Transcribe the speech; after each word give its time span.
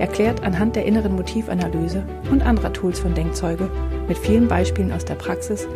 erklärt 0.00 0.42
anhand 0.42 0.76
der 0.76 0.86
inneren 0.86 1.14
Motivanalyse 1.14 2.04
und 2.30 2.42
anderer 2.42 2.72
Tools 2.72 2.98
von 2.98 3.14
Denkzeuge 3.14 3.70
mit 4.08 4.18
vielen 4.18 4.48
Beispielen 4.48 4.92
aus 4.92 5.04
der 5.04 5.14
Praxis, 5.14 5.68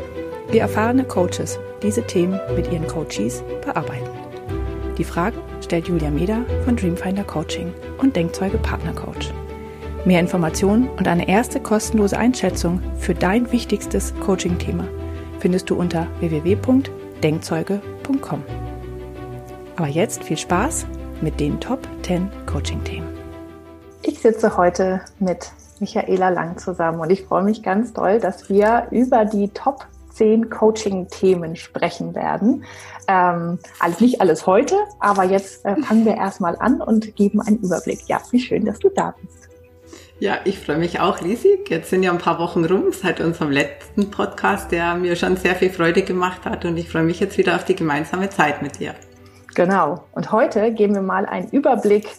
wie 0.50 0.58
erfahrene 0.58 1.04
Coaches 1.04 1.58
diese 1.82 2.02
Themen 2.02 2.40
mit 2.56 2.72
ihren 2.72 2.86
Coaches 2.86 3.44
bearbeiten. 3.64 4.08
Die 4.98 5.04
Fragen 5.04 5.38
stellt 5.60 5.88
Julia 5.88 6.10
Meder 6.10 6.44
von 6.64 6.76
Dreamfinder 6.76 7.24
Coaching 7.24 7.72
und 7.98 8.16
Denkzeuge 8.16 8.58
Partner 8.58 8.92
Coach. 8.92 9.32
Mehr 10.04 10.20
Informationen 10.20 10.88
und 10.98 11.08
eine 11.08 11.26
erste 11.28 11.60
kostenlose 11.60 12.18
Einschätzung 12.18 12.82
für 12.98 13.14
dein 13.14 13.50
wichtigstes 13.52 14.12
Coaching-Thema 14.20 14.84
findest 15.38 15.70
du 15.70 15.76
unter 15.76 16.08
www.denkzeuge.com. 16.20 18.42
Aber 19.76 19.88
jetzt 19.88 20.24
viel 20.24 20.38
Spaß 20.38 20.86
mit 21.20 21.38
den 21.40 21.60
Top 21.60 21.80
10 22.02 22.30
Coaching-Themen. 22.46 23.13
Ich 24.06 24.20
sitze 24.20 24.58
heute 24.58 25.00
mit 25.18 25.50
Michaela 25.80 26.28
Lang 26.28 26.58
zusammen 26.58 27.00
und 27.00 27.08
ich 27.08 27.24
freue 27.24 27.42
mich 27.42 27.62
ganz 27.62 27.94
doll, 27.94 28.20
dass 28.20 28.50
wir 28.50 28.86
über 28.90 29.24
die 29.24 29.48
Top 29.48 29.86
10 30.10 30.50
Coaching-Themen 30.50 31.56
sprechen 31.56 32.14
werden. 32.14 32.64
Ähm, 33.08 33.58
also 33.80 34.04
nicht 34.04 34.20
alles 34.20 34.46
heute, 34.46 34.76
aber 35.00 35.24
jetzt 35.24 35.64
äh, 35.64 35.76
fangen 35.76 36.04
wir 36.04 36.16
erstmal 36.16 36.54
an 36.58 36.82
und 36.82 37.16
geben 37.16 37.40
einen 37.40 37.56
Überblick. 37.60 38.00
Ja, 38.06 38.20
wie 38.30 38.40
schön, 38.40 38.66
dass 38.66 38.78
du 38.78 38.90
da 38.90 39.14
bist. 39.18 39.48
Ja, 40.20 40.36
ich 40.44 40.58
freue 40.58 40.76
mich 40.76 41.00
auch 41.00 41.22
riesig. 41.22 41.70
Jetzt 41.70 41.88
sind 41.88 42.02
ja 42.02 42.12
ein 42.12 42.18
paar 42.18 42.38
Wochen 42.38 42.66
rum 42.66 42.92
seit 42.92 43.20
unserem 43.20 43.50
letzten 43.50 44.10
Podcast, 44.10 44.70
der 44.70 44.96
mir 44.96 45.16
schon 45.16 45.38
sehr 45.38 45.54
viel 45.54 45.70
Freude 45.70 46.02
gemacht 46.02 46.44
hat 46.44 46.66
und 46.66 46.76
ich 46.76 46.90
freue 46.90 47.04
mich 47.04 47.20
jetzt 47.20 47.38
wieder 47.38 47.56
auf 47.56 47.64
die 47.64 47.74
gemeinsame 47.74 48.28
Zeit 48.28 48.60
mit 48.60 48.80
dir. 48.80 48.94
Genau. 49.54 50.04
Und 50.12 50.30
heute 50.30 50.72
geben 50.72 50.94
wir 50.94 51.02
mal 51.02 51.24
einen 51.24 51.48
Überblick 51.48 52.10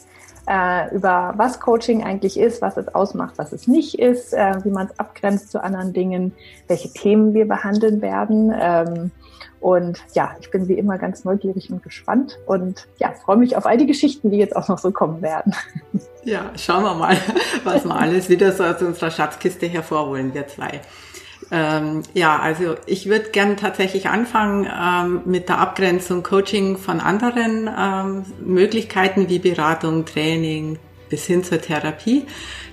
äh, 0.48 0.94
über 0.96 1.34
was 1.38 1.60
Coaching 1.60 2.04
eigentlich 2.04 2.40
ist, 2.40 2.62
was 2.62 2.78
es 2.78 2.94
ausmacht, 2.94 3.38
was 3.38 3.52
es 3.52 3.68
nicht 3.68 4.00
ist, 4.00 4.34
äh, 4.34 4.54
wie 4.64 4.70
man 4.70 4.88
es 4.88 5.00
abgrenzt 5.00 5.52
zu 5.52 5.64
anderen 5.64 5.94
Dingen, 5.94 6.34
welche 6.68 6.92
Themen 6.92 7.34
wir 7.34 7.48
behandeln 7.48 8.02
werden. 8.02 8.54
Ähm, 8.58 9.12
und 9.60 10.00
ja, 10.14 10.36
ich 10.40 10.52
bin 10.52 10.68
wie 10.68 10.74
immer 10.74 10.98
ganz 11.00 11.24
neugierig 11.24 11.72
und 11.72 11.82
gespannt 11.82 12.38
und 12.46 12.88
ja, 12.98 13.14
freue 13.14 13.38
mich 13.38 13.58
auf 13.58 13.66
all 13.66 13.78
die 13.78 13.88
Geschichten, 13.88 14.30
die 14.30 14.38
jetzt 14.38 14.56
auch 14.56 14.68
noch 14.68 14.78
so 14.78 14.92
kommen 14.92 15.22
werden. 15.22 15.56
Ja, 16.24 16.52
schauen 16.56 16.84
wir 16.84 16.96
mal, 16.96 17.16
was 17.64 17.86
wir 17.86 17.96
alles 17.96 18.30
wieder 18.30 18.52
so 18.52 18.64
aus 18.64 18.82
unserer 18.82 19.12
Schatzkiste 19.12 19.68
hervorholen, 19.68 20.34
wir 20.34 20.48
zwei. 20.48 20.82
Ähm, 21.52 22.02
ja, 22.14 22.40
also 22.40 22.76
ich 22.86 23.08
würde 23.08 23.30
gern 23.30 23.58
tatsächlich 23.58 24.10
anfangen 24.10 24.66
ähm, 24.66 25.22
mit 25.26 25.48
der 25.50 25.60
Abgrenzung 25.60 26.24
Coaching 26.24 26.78
von 26.78 27.00
anderen 27.00 27.70
ähm, 27.78 28.26
Möglichkeiten 28.44 29.30
wie 29.30 29.40
Beratung, 29.40 30.06
Training 30.06 30.80
bis 31.10 31.26
hin 31.26 31.44
zur 31.44 31.62
Therapie. 31.62 32.26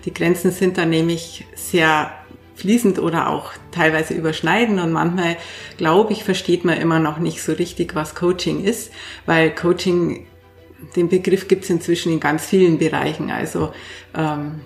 Die 0.04 0.14
Grenzen 0.14 0.50
sind 0.50 0.78
da 0.78 0.86
nämlich 0.86 1.44
sehr 1.54 2.12
fließend 2.54 2.98
oder 2.98 3.28
auch 3.28 3.52
teilweise 3.72 4.14
überschneiden 4.14 4.78
und 4.78 4.92
manchmal, 4.92 5.36
glaube 5.76 6.12
ich, 6.12 6.24
versteht 6.24 6.64
man 6.64 6.78
immer 6.78 6.98
noch 6.98 7.18
nicht 7.18 7.42
so 7.42 7.52
richtig, 7.52 7.94
was 7.94 8.14
Coaching 8.14 8.64
ist, 8.64 8.92
weil 9.26 9.54
Coaching, 9.54 10.26
den 10.96 11.08
Begriff 11.08 11.48
gibt 11.48 11.64
es 11.64 11.70
inzwischen 11.70 12.12
in 12.12 12.20
ganz 12.20 12.46
vielen 12.46 12.78
Bereichen, 12.78 13.30
also 13.30 13.72
ähm, 14.14 14.60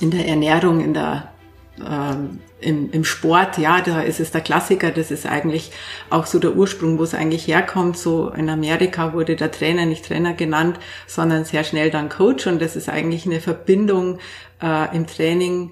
in 0.00 0.10
der 0.10 0.26
Ernährung, 0.26 0.80
in 0.80 0.94
der 0.94 1.32
ähm, 1.78 2.40
im, 2.60 2.90
im 2.90 3.04
Sport, 3.04 3.58
ja, 3.58 3.80
da 3.80 4.00
ist 4.02 4.20
es 4.20 4.30
der 4.30 4.40
Klassiker, 4.40 4.90
das 4.90 5.10
ist 5.10 5.26
eigentlich 5.26 5.72
auch 6.10 6.26
so 6.26 6.38
der 6.38 6.56
Ursprung, 6.56 6.98
wo 6.98 7.02
es 7.02 7.14
eigentlich 7.14 7.46
herkommt. 7.46 7.96
So 7.96 8.30
in 8.30 8.48
Amerika 8.50 9.12
wurde 9.12 9.36
der 9.36 9.50
Trainer 9.50 9.86
nicht 9.86 10.06
Trainer 10.06 10.34
genannt, 10.34 10.78
sondern 11.06 11.44
sehr 11.44 11.64
schnell 11.64 11.90
dann 11.90 12.08
Coach 12.08 12.46
und 12.46 12.60
das 12.60 12.76
ist 12.76 12.88
eigentlich 12.88 13.26
eine 13.26 13.40
Verbindung 13.40 14.18
äh, 14.62 14.96
im 14.96 15.06
Training 15.06 15.70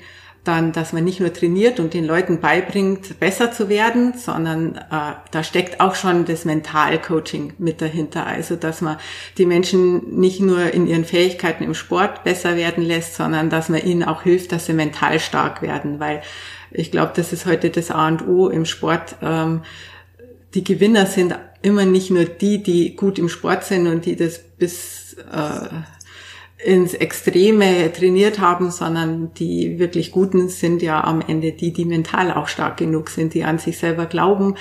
dann, 0.49 0.73
dass 0.73 0.95
man 0.95 1.05
nicht 1.05 1.21
nur 1.21 1.33
trainiert 1.33 1.79
und 1.79 1.93
den 1.93 2.07
Leuten 2.07 2.41
beibringt, 2.41 3.21
besser 3.21 3.53
zu 3.53 3.69
werden, 3.69 4.15
sondern 4.17 4.77
äh, 4.77 5.13
da 5.31 5.43
steckt 5.45 5.81
auch 5.81 5.95
schon 5.95 6.25
das 6.25 6.47
Mentalcoaching 6.47 7.53
mit 7.59 7.83
dahinter. 7.83 8.27
Also, 8.27 8.57
dass 8.57 8.81
man 8.81 8.97
die 9.37 9.45
Menschen 9.45 10.19
nicht 10.19 10.41
nur 10.41 10.73
in 10.73 10.87
ihren 10.87 11.05
Fähigkeiten 11.05 11.65
im 11.65 11.75
Sport 11.75 12.25
besser 12.25 12.57
werden 12.57 12.83
lässt, 12.83 13.15
sondern 13.15 13.51
dass 13.51 13.69
man 13.69 13.83
ihnen 13.83 14.03
auch 14.03 14.23
hilft, 14.23 14.53
dass 14.53 14.65
sie 14.65 14.73
mental 14.73 15.21
stark 15.21 15.61
werden, 15.61 16.01
weil 16.01 16.23
ich 16.71 16.91
glaube, 16.91 17.13
das 17.15 17.33
ist 17.33 17.47
heute 17.47 17.71
das 17.71 17.91
A 17.91 18.09
und 18.09 18.27
O 18.27 18.49
im 18.49 18.65
Sport. 18.65 19.17
Ähm, 19.23 19.63
die 20.55 20.65
Gewinner 20.65 21.07
sind 21.07 21.35
immer 21.63 21.85
nicht 21.85 22.11
nur 22.11 22.25
die, 22.25 22.63
die 22.63 22.95
gut 22.97 23.19
im 23.19 23.29
Sport 23.29 23.65
sind 23.65 23.87
und 23.87 24.07
die 24.07 24.17
das 24.17 24.39
bis 24.39 25.15
äh, 25.15 25.69
ins 26.65 26.93
Extreme 26.93 27.93
trainiert 27.93 28.41
haben, 28.41 28.73
sondern 28.73 29.33
die 29.35 29.79
wirklich 29.79 30.11
Guten 30.11 30.49
sind 30.49 30.83
ja 30.83 31.05
am 31.05 31.21
Ende 31.21 31.53
die, 31.53 31.73
die 31.73 31.85
mental 31.85 32.33
auch 32.33 32.49
stark 32.49 32.79
genug 32.79 33.11
sind, 33.11 33.35
die 33.35 33.45
an 33.45 33.59
sich 33.59 33.79
selber 33.79 34.07
glauben. 34.07 34.57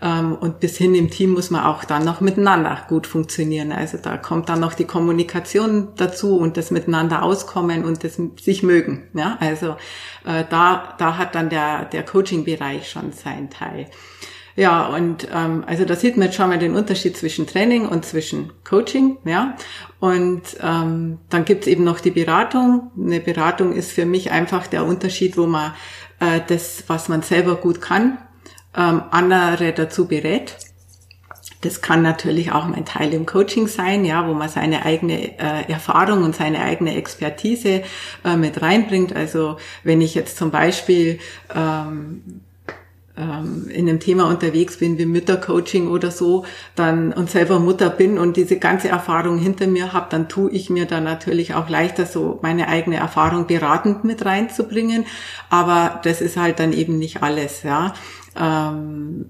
Ähm, 0.00 0.34
und 0.34 0.60
bis 0.60 0.78
hin 0.78 0.94
im 0.94 1.10
Team 1.10 1.32
muss 1.32 1.50
man 1.50 1.64
auch 1.64 1.84
dann 1.84 2.06
noch 2.06 2.22
miteinander 2.22 2.78
gut 2.88 3.06
funktionieren. 3.06 3.70
Also 3.70 3.98
da 3.98 4.16
kommt 4.16 4.48
dann 4.48 4.60
noch 4.60 4.72
die 4.72 4.86
Kommunikation 4.86 5.88
dazu 5.96 6.38
und 6.38 6.56
das 6.56 6.70
Miteinander 6.70 7.22
auskommen 7.22 7.84
und 7.84 8.02
das 8.02 8.18
sich 8.40 8.62
mögen. 8.62 9.02
Ja, 9.12 9.36
also 9.38 9.76
äh, 10.24 10.44
da, 10.48 10.94
da 10.96 11.18
hat 11.18 11.34
dann 11.34 11.50
der, 11.50 11.84
der 11.84 12.02
Coaching-Bereich 12.02 12.88
schon 12.88 13.12
seinen 13.12 13.50
Teil. 13.50 13.88
Ja, 14.54 14.86
und 14.86 15.28
ähm, 15.32 15.64
also 15.66 15.84
da 15.84 15.96
sieht 15.96 16.16
man 16.16 16.26
jetzt 16.26 16.36
schon 16.36 16.48
mal 16.48 16.58
den 16.58 16.74
Unterschied 16.74 17.16
zwischen 17.16 17.46
Training 17.46 17.86
und 17.86 18.04
zwischen 18.04 18.52
Coaching, 18.64 19.16
ja. 19.24 19.56
Und 19.98 20.42
ähm, 20.60 21.18
dann 21.30 21.44
gibt's 21.44 21.66
eben 21.66 21.84
noch 21.84 22.00
die 22.00 22.10
Beratung. 22.10 22.90
Eine 22.98 23.20
Beratung 23.20 23.72
ist 23.72 23.92
für 23.92 24.04
mich 24.04 24.30
einfach 24.30 24.66
der 24.66 24.84
Unterschied, 24.84 25.38
wo 25.38 25.46
man 25.46 25.72
äh, 26.20 26.40
das, 26.46 26.84
was 26.86 27.08
man 27.08 27.22
selber 27.22 27.56
gut 27.56 27.80
kann, 27.80 28.18
ähm, 28.76 29.02
andere 29.10 29.72
dazu 29.72 30.06
berät. 30.06 30.56
Das 31.62 31.80
kann 31.80 32.02
natürlich 32.02 32.50
auch 32.50 32.66
mein 32.66 32.84
Teil 32.84 33.14
im 33.14 33.24
Coaching 33.24 33.68
sein, 33.68 34.04
ja, 34.04 34.28
wo 34.28 34.34
man 34.34 34.48
seine 34.48 34.84
eigene 34.84 35.38
äh, 35.38 35.70
Erfahrung 35.70 36.24
und 36.24 36.34
seine 36.34 36.60
eigene 36.60 36.96
Expertise 36.96 37.84
äh, 38.24 38.36
mit 38.36 38.60
reinbringt. 38.60 39.14
Also 39.14 39.56
wenn 39.84 40.00
ich 40.00 40.14
jetzt 40.14 40.36
zum 40.36 40.50
Beispiel 40.50 41.20
ähm, 41.54 42.42
ähm, 43.16 43.68
in 43.68 43.88
einem 43.88 44.00
Thema 44.00 44.28
unterwegs 44.28 44.78
bin 44.78 44.96
wie 44.98 45.06
Müttercoaching 45.06 45.88
oder 45.88 46.10
so, 46.10 46.44
dann 46.74 47.12
und 47.12 47.30
selber 47.30 47.58
Mutter 47.58 47.90
bin 47.90 48.18
und 48.18 48.36
diese 48.36 48.58
ganze 48.58 48.88
Erfahrung 48.88 49.38
hinter 49.38 49.66
mir 49.66 49.92
habe, 49.92 50.06
dann 50.10 50.28
tue 50.28 50.50
ich 50.50 50.70
mir 50.70 50.86
da 50.86 51.00
natürlich 51.00 51.54
auch 51.54 51.68
leichter, 51.68 52.06
so 52.06 52.38
meine 52.42 52.68
eigene 52.68 52.96
Erfahrung 52.96 53.46
beratend 53.46 54.04
mit 54.04 54.24
reinzubringen. 54.24 55.04
Aber 55.50 56.00
das 56.04 56.20
ist 56.20 56.36
halt 56.36 56.58
dann 56.58 56.72
eben 56.72 56.98
nicht 56.98 57.22
alles, 57.22 57.62
ja. 57.62 57.92
Ähm, 58.34 59.26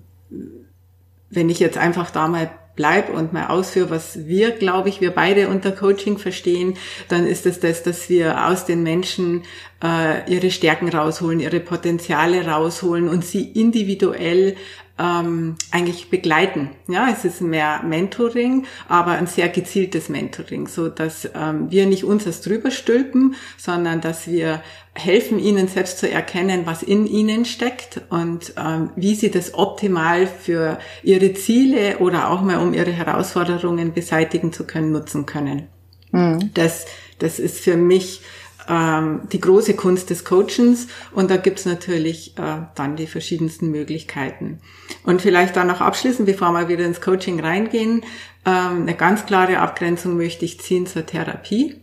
wenn 1.31 1.49
ich 1.49 1.59
jetzt 1.59 1.78
einfach 1.78 2.10
da 2.10 2.28
mal 2.28 2.50
bleib 2.75 3.10
und 3.10 3.33
mal 3.33 3.49
ausführe, 3.49 3.91
was 3.91 4.27
wir, 4.27 4.50
glaube 4.50 4.88
ich, 4.88 5.00
wir 5.00 5.10
beide 5.10 5.49
unter 5.49 5.72
Coaching 5.72 6.19
verstehen, 6.19 6.75
dann 7.09 7.27
ist 7.27 7.47
es 7.47 7.60
das, 7.60 7.83
dass 7.83 8.09
wir 8.09 8.47
aus 8.47 8.65
den 8.65 8.83
Menschen 8.83 9.43
äh, 9.82 10.31
ihre 10.32 10.50
Stärken 10.50 10.88
rausholen, 10.88 11.41
ihre 11.41 11.61
Potenziale 11.61 12.46
rausholen 12.46 13.08
und 13.08 13.25
sie 13.25 13.43
individuell 13.43 14.56
ähm, 14.99 15.56
eigentlich 15.71 16.11
begleiten. 16.11 16.71
Ja, 16.87 17.09
es 17.11 17.25
ist 17.25 17.41
mehr 17.41 17.83
Mentoring, 17.83 18.67
aber 18.89 19.12
ein 19.12 19.27
sehr 19.27 19.49
gezieltes 19.49 20.09
Mentoring, 20.09 20.69
so 20.69 20.89
dass 20.89 21.29
ähm, 21.35 21.71
wir 21.71 21.87
nicht 21.87 22.05
uns 22.05 22.25
das 22.25 22.41
drüber 22.41 22.71
stülpen, 22.71 23.35
sondern 23.56 24.00
dass 24.00 24.27
wir 24.27 24.62
helfen 24.94 25.39
ihnen 25.39 25.69
selbst 25.69 25.99
zu 25.99 26.11
erkennen, 26.11 26.62
was 26.67 26.83
in 26.83 27.06
ihnen 27.06 27.47
steckt 27.47 28.03
und 28.11 28.55
ähm, 28.59 28.91
wie 28.94 29.15
sie 29.15 29.31
das 29.31 29.55
optimal 29.55 30.27
für 30.27 30.79
ihre 31.03 31.33
Ziele 31.33 31.99
oder 31.99 32.31
auch 32.31 32.43
mal 32.43 32.59
um 32.59 32.75
ihre 32.75 32.93
Herausforderungen 32.93 33.94
beseitigen 33.94 34.53
zu 34.53 34.65
können, 34.65 34.93
nutzen 34.93 35.25
können. 35.25 35.69
Mhm. 36.11 36.50
Das, 36.53 36.85
das 37.19 37.39
ist 37.39 37.61
für 37.61 37.77
mich 37.77 38.21
ähm, 38.69 39.23
die 39.32 39.41
große 39.41 39.75
Kunst 39.75 40.11
des 40.11 40.25
Coachens 40.25 40.88
und 41.12 41.31
da 41.31 41.37
gibt's 41.37 41.64
natürlich 41.64 42.37
äh, 42.38 42.62
dann 42.75 42.97
die 42.97 43.06
verschiedensten 43.06 43.70
Möglichkeiten. 43.70 44.61
Und 45.05 45.23
vielleicht 45.23 45.56
dann 45.56 45.67
noch 45.67 45.81
abschließend, 45.81 46.26
bevor 46.26 46.53
wir 46.53 46.69
wieder 46.69 46.85
ins 46.85 47.00
Coaching 47.00 47.41
reingehen, 47.41 48.05
ähm, 48.44 48.82
eine 48.82 48.94
ganz 48.94 49.26
klare 49.26 49.59
Abgrenzung 49.59 50.17
möchte 50.17 50.44
ich 50.44 50.61
ziehen 50.61 50.87
zur 50.87 51.06
Therapie. 51.06 51.81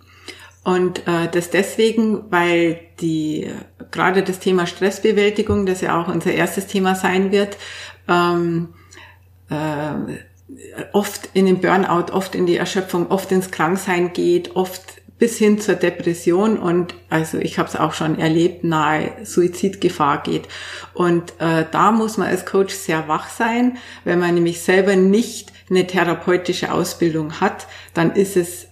Und 0.64 1.08
äh, 1.08 1.30
das 1.32 1.50
deswegen, 1.50 2.32
weil 2.32 2.80
die 3.00 3.50
gerade 3.92 4.24
das 4.24 4.40
Thema 4.40 4.68
Stressbewältigung, 4.68 5.66
das 5.66 5.82
ja 5.82 6.00
auch 6.00 6.08
unser 6.10 6.32
erstes 6.32 6.68
Thema 6.68 6.96
sein 6.96 7.32
wird, 7.32 7.58
ähm, 8.08 8.70
äh, 9.50 10.20
oft 10.94 11.30
in 11.34 11.46
den 11.46 11.62
Burnout, 11.62 12.12
oft 12.12 12.36
in 12.36 12.46
die 12.46 12.58
Erschöpfung, 12.58 13.08
oft 13.10 13.32
ins 13.32 13.52
Kranksein 13.52 14.14
geht, 14.14 14.56
oft 14.56 14.99
bis 15.20 15.38
hin 15.38 15.60
zur 15.60 15.76
Depression. 15.76 16.58
Und 16.58 16.96
also 17.10 17.38
ich 17.38 17.60
habe 17.60 17.70
es 17.70 17.76
auch 17.76 17.94
schon 17.94 18.18
erlebt, 18.18 18.64
nahe 18.64 19.12
Suizidgefahr 19.24 20.24
geht. 20.24 20.48
Und 20.94 21.34
äh, 21.40 21.66
da 21.72 21.92
muss 21.92 22.18
man 22.18 22.30
als 22.30 22.46
Coach 22.46 22.74
sehr 22.74 23.08
wach 23.08 23.30
sein, 23.30 23.78
wenn 24.06 24.20
man 24.20 24.34
nämlich 24.34 24.62
selber 24.62 24.96
nicht 24.96 25.54
eine 25.70 25.86
therapeutische 25.86 26.72
Ausbildung 26.72 27.40
hat, 27.40 27.68
dann 27.94 28.16
ist 28.16 28.36
es 28.36 28.68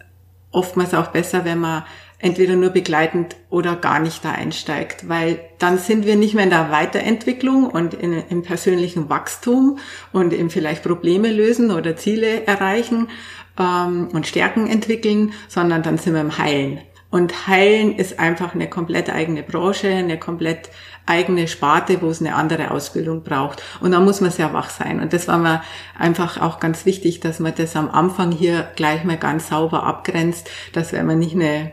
oftmals 0.52 0.96
auch 0.96 1.08
besser, 1.08 1.46
wenn 1.46 1.60
man 1.60 1.84
entweder 2.20 2.56
nur 2.56 2.72
begleitend 2.72 3.36
oder 3.50 3.76
gar 3.76 4.00
nicht 4.00 4.26
da 4.26 4.32
einsteigt, 4.32 5.08
weil 5.08 5.40
dann 5.60 5.78
sind 5.78 6.08
wir 6.08 6.16
nicht 6.16 6.34
mehr 6.34 6.46
in 6.46 6.50
der 6.50 6.72
Weiterentwicklung 6.72 7.70
und 7.70 7.94
in, 7.94 8.24
im 8.30 8.42
persönlichen 8.42 9.08
Wachstum 9.10 9.78
und 10.14 10.34
im 10.34 10.50
vielleicht 10.50 10.82
Probleme 10.82 11.32
lösen 11.32 11.70
oder 11.70 11.96
Ziele 11.96 12.46
erreichen 12.48 13.10
ähm, 13.58 14.10
und 14.14 14.28
Stärken 14.28 14.68
entwickeln, 14.68 15.34
sondern 15.48 15.84
dann 15.84 15.98
sind 15.98 16.14
wir 16.14 16.22
im 16.22 16.38
Heilen. 16.38 16.80
Und 17.10 17.48
Heilen 17.48 17.96
ist 17.96 18.20
einfach 18.20 18.54
eine 18.54 18.70
komplett 18.70 19.10
eigene 19.10 19.42
Branche, 19.42 19.88
eine 19.90 20.20
komplett 20.20 20.70
eigene 21.06 21.48
Sparte, 21.48 22.02
wo 22.02 22.10
es 22.10 22.20
eine 22.20 22.36
andere 22.36 22.72
Ausbildung 22.72 23.24
braucht. 23.24 23.64
Und 23.80 23.92
da 23.92 24.00
muss 24.02 24.20
man 24.20 24.30
sehr 24.30 24.54
wach 24.54 24.70
sein. 24.70 25.00
Und 25.00 25.14
das 25.14 25.28
war 25.28 25.38
mir 25.38 25.64
einfach 25.98 26.42
auch 26.42 26.60
ganz 26.60 26.86
wichtig, 26.86 27.22
dass 27.22 27.40
man 27.40 27.54
das 27.56 27.78
am 27.78 27.90
Anfang 27.90 28.32
hier 28.32 28.70
gleich 28.76 29.06
mal 29.06 29.18
ganz 29.18 29.50
sauber 29.50 29.84
abgrenzt, 29.84 30.50
dass 30.74 30.92
wenn 30.92 31.06
man 31.06 31.20
nicht 31.20 31.34
eine 31.34 31.72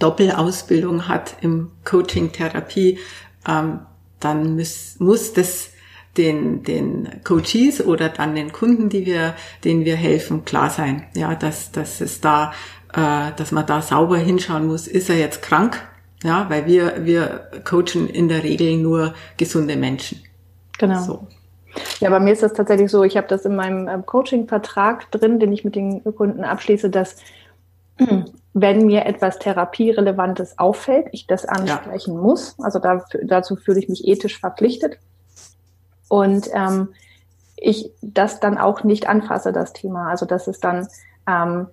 Doppelausbildung 0.00 1.06
hat 1.06 1.36
im 1.40 1.70
Coaching, 1.84 2.32
Therapie, 2.32 2.98
ähm, 3.48 3.80
dann 4.18 4.56
muss, 4.56 4.96
muss 4.98 5.32
das 5.32 5.71
den, 6.16 6.62
den 6.62 7.08
Coaches 7.24 7.84
oder 7.84 8.08
dann 8.08 8.34
den 8.34 8.52
Kunden, 8.52 8.88
die 8.88 9.06
wir, 9.06 9.34
denen 9.64 9.84
wir 9.84 9.96
helfen, 9.96 10.44
klar 10.44 10.70
sein. 10.70 11.04
Ja, 11.14 11.34
dass, 11.34 11.72
dass 11.72 12.00
es 12.00 12.20
da, 12.20 12.52
äh, 12.92 13.32
dass 13.36 13.52
man 13.52 13.66
da 13.66 13.80
sauber 13.82 14.18
hinschauen 14.18 14.66
muss. 14.66 14.86
Ist 14.86 15.08
er 15.08 15.16
jetzt 15.16 15.42
krank? 15.42 15.80
Ja, 16.22 16.48
weil 16.50 16.66
wir, 16.66 17.04
wir 17.04 17.48
coachen 17.64 18.08
in 18.08 18.28
der 18.28 18.44
Regel 18.44 18.76
nur 18.76 19.14
gesunde 19.36 19.76
Menschen. 19.76 20.22
Genau. 20.78 21.02
So. 21.02 21.26
Ja, 22.00 22.10
bei 22.10 22.20
mir 22.20 22.32
ist 22.32 22.42
das 22.42 22.52
tatsächlich 22.52 22.90
so, 22.90 23.02
ich 23.02 23.16
habe 23.16 23.26
das 23.26 23.44
in 23.44 23.56
meinem 23.56 23.88
ähm, 23.88 24.06
Coaching-Vertrag 24.06 25.10
drin, 25.10 25.40
den 25.40 25.52
ich 25.52 25.64
mit 25.64 25.74
den 25.74 26.04
Kunden 26.04 26.44
abschließe, 26.44 26.90
dass 26.90 27.16
wenn 28.52 28.86
mir 28.86 29.06
etwas 29.06 29.38
Therapierelevantes 29.38 30.58
auffällt, 30.58 31.06
ich 31.12 31.26
das 31.26 31.46
ansprechen 31.46 32.14
ja. 32.14 32.20
muss. 32.20 32.56
Also 32.60 32.78
dafür, 32.78 33.20
dazu 33.24 33.56
fühle 33.56 33.78
ich 33.78 33.88
mich 33.88 34.06
ethisch 34.06 34.38
verpflichtet. 34.38 34.98
Und 36.12 36.50
ähm, 36.52 36.90
ich 37.56 37.90
das 38.02 38.38
dann 38.38 38.58
auch 38.58 38.84
nicht 38.84 39.08
anfasse, 39.08 39.50
das 39.50 39.72
Thema. 39.72 40.10
Also 40.10 40.26
dass 40.26 40.46
es 40.46 40.60
dann 40.60 40.88
ähm, 41.26 41.68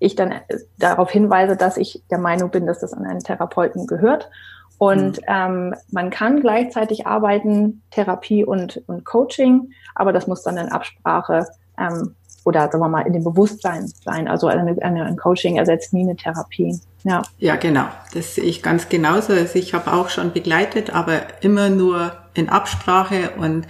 ich 0.00 0.16
dann 0.16 0.32
äh, 0.32 0.40
darauf 0.76 1.10
hinweise, 1.10 1.56
dass 1.56 1.78
ich 1.78 2.02
der 2.10 2.18
Meinung 2.18 2.50
bin, 2.50 2.66
dass 2.66 2.80
das 2.80 2.92
an 2.92 3.06
einen 3.06 3.24
Therapeuten 3.24 3.86
gehört. 3.86 4.28
Und 4.76 5.16
mhm. 5.22 5.24
ähm, 5.28 5.74
man 5.90 6.10
kann 6.10 6.42
gleichzeitig 6.42 7.06
arbeiten, 7.06 7.80
Therapie 7.90 8.44
und, 8.44 8.82
und 8.86 9.06
Coaching, 9.06 9.72
aber 9.94 10.12
das 10.12 10.26
muss 10.26 10.42
dann 10.42 10.58
in 10.58 10.68
Absprache 10.68 11.46
ähm, 11.78 12.14
oder 12.44 12.70
sagen 12.70 12.84
wir 12.84 12.88
mal 12.88 13.06
in 13.06 13.14
dem 13.14 13.24
Bewusstsein 13.24 13.90
sein. 14.04 14.28
Also 14.28 14.48
eine, 14.48 14.76
eine, 14.82 15.06
ein 15.06 15.16
Coaching 15.16 15.56
ersetzt 15.56 15.94
nie 15.94 16.02
eine 16.02 16.16
Therapie. 16.16 16.78
Ja. 17.04 17.22
ja, 17.38 17.56
genau. 17.56 17.86
Das 18.12 18.34
sehe 18.34 18.44
ich 18.44 18.62
ganz 18.62 18.90
genauso. 18.90 19.32
Also 19.32 19.58
ich 19.58 19.72
habe 19.72 19.90
auch 19.94 20.10
schon 20.10 20.34
begleitet, 20.34 20.94
aber 20.94 21.20
immer 21.40 21.70
nur 21.70 22.12
in 22.34 22.48
Absprache 22.48 23.30
und 23.36 23.66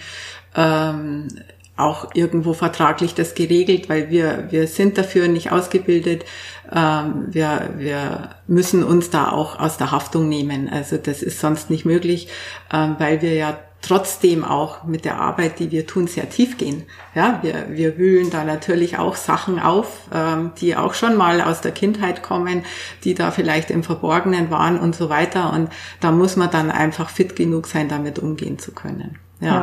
ähm, 0.54 1.28
auch 1.76 2.14
irgendwo 2.14 2.52
vertraglich 2.52 3.14
das 3.14 3.34
geregelt, 3.34 3.88
weil 3.88 4.10
wir, 4.10 4.48
wir 4.50 4.66
sind 4.66 4.98
dafür 4.98 5.28
nicht 5.28 5.50
ausgebildet. 5.50 6.24
Ähm, 6.70 7.26
wir, 7.28 7.70
wir 7.78 8.30
müssen 8.46 8.84
uns 8.84 9.10
da 9.10 9.30
auch 9.30 9.58
aus 9.58 9.78
der 9.78 9.90
Haftung 9.90 10.28
nehmen. 10.28 10.68
Also 10.68 10.98
das 10.98 11.22
ist 11.22 11.40
sonst 11.40 11.70
nicht 11.70 11.84
möglich, 11.84 12.28
ähm, 12.72 12.96
weil 12.98 13.22
wir 13.22 13.34
ja 13.34 13.58
trotzdem 13.82 14.44
auch 14.44 14.84
mit 14.84 15.04
der 15.04 15.20
Arbeit, 15.20 15.58
die 15.58 15.70
wir 15.70 15.86
tun, 15.86 16.06
sehr 16.06 16.28
tief 16.28 16.58
gehen. 16.58 16.84
Ja, 17.14 17.40
wir, 17.42 17.66
wir 17.70 17.96
wühlen 17.96 18.30
da 18.30 18.44
natürlich 18.44 18.98
auch 18.98 19.16
Sachen 19.16 19.58
auf, 19.58 20.02
ähm, 20.14 20.52
die 20.60 20.76
auch 20.76 20.94
schon 20.94 21.16
mal 21.16 21.40
aus 21.40 21.60
der 21.60 21.72
Kindheit 21.72 22.22
kommen, 22.22 22.64
die 23.04 23.14
da 23.14 23.30
vielleicht 23.30 23.70
im 23.70 23.82
Verborgenen 23.82 24.50
waren 24.50 24.78
und 24.78 24.94
so 24.94 25.08
weiter. 25.08 25.52
Und 25.52 25.70
da 26.00 26.10
muss 26.10 26.36
man 26.36 26.50
dann 26.50 26.70
einfach 26.70 27.08
fit 27.08 27.36
genug 27.36 27.66
sein, 27.66 27.88
damit 27.88 28.18
umgehen 28.18 28.58
zu 28.58 28.72
können. 28.72 29.18
ja. 29.40 29.62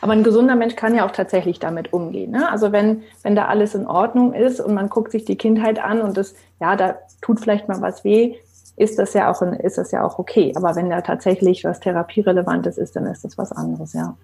Aber 0.00 0.12
ein 0.12 0.24
gesunder 0.24 0.56
Mensch 0.56 0.76
kann 0.76 0.94
ja 0.94 1.06
auch 1.06 1.10
tatsächlich 1.10 1.58
damit 1.58 1.92
umgehen. 1.92 2.30
Ne? 2.30 2.50
Also 2.50 2.72
wenn, 2.72 3.02
wenn 3.22 3.36
da 3.36 3.46
alles 3.46 3.74
in 3.74 3.86
Ordnung 3.86 4.34
ist 4.34 4.60
und 4.60 4.74
man 4.74 4.88
guckt 4.88 5.12
sich 5.12 5.24
die 5.24 5.36
Kindheit 5.36 5.78
an 5.78 6.00
und 6.00 6.16
das, 6.16 6.34
ja, 6.60 6.76
da 6.76 6.98
tut 7.22 7.40
vielleicht 7.40 7.68
mal 7.68 7.80
was 7.80 8.04
weh, 8.04 8.36
ist 8.76 8.98
das 8.98 9.14
ja 9.14 9.30
auch, 9.30 9.42
ist 9.42 9.78
das 9.78 9.90
ja 9.90 10.04
auch 10.04 10.18
okay. 10.18 10.52
Aber 10.54 10.76
wenn 10.76 10.90
da 10.90 11.00
tatsächlich 11.00 11.64
was 11.64 11.80
Therapierelevantes 11.80 12.78
ist, 12.78 12.96
dann 12.96 13.06
ist 13.06 13.24
das 13.24 13.38
was 13.38 13.52
anderes, 13.52 13.92
ja. 13.92 14.16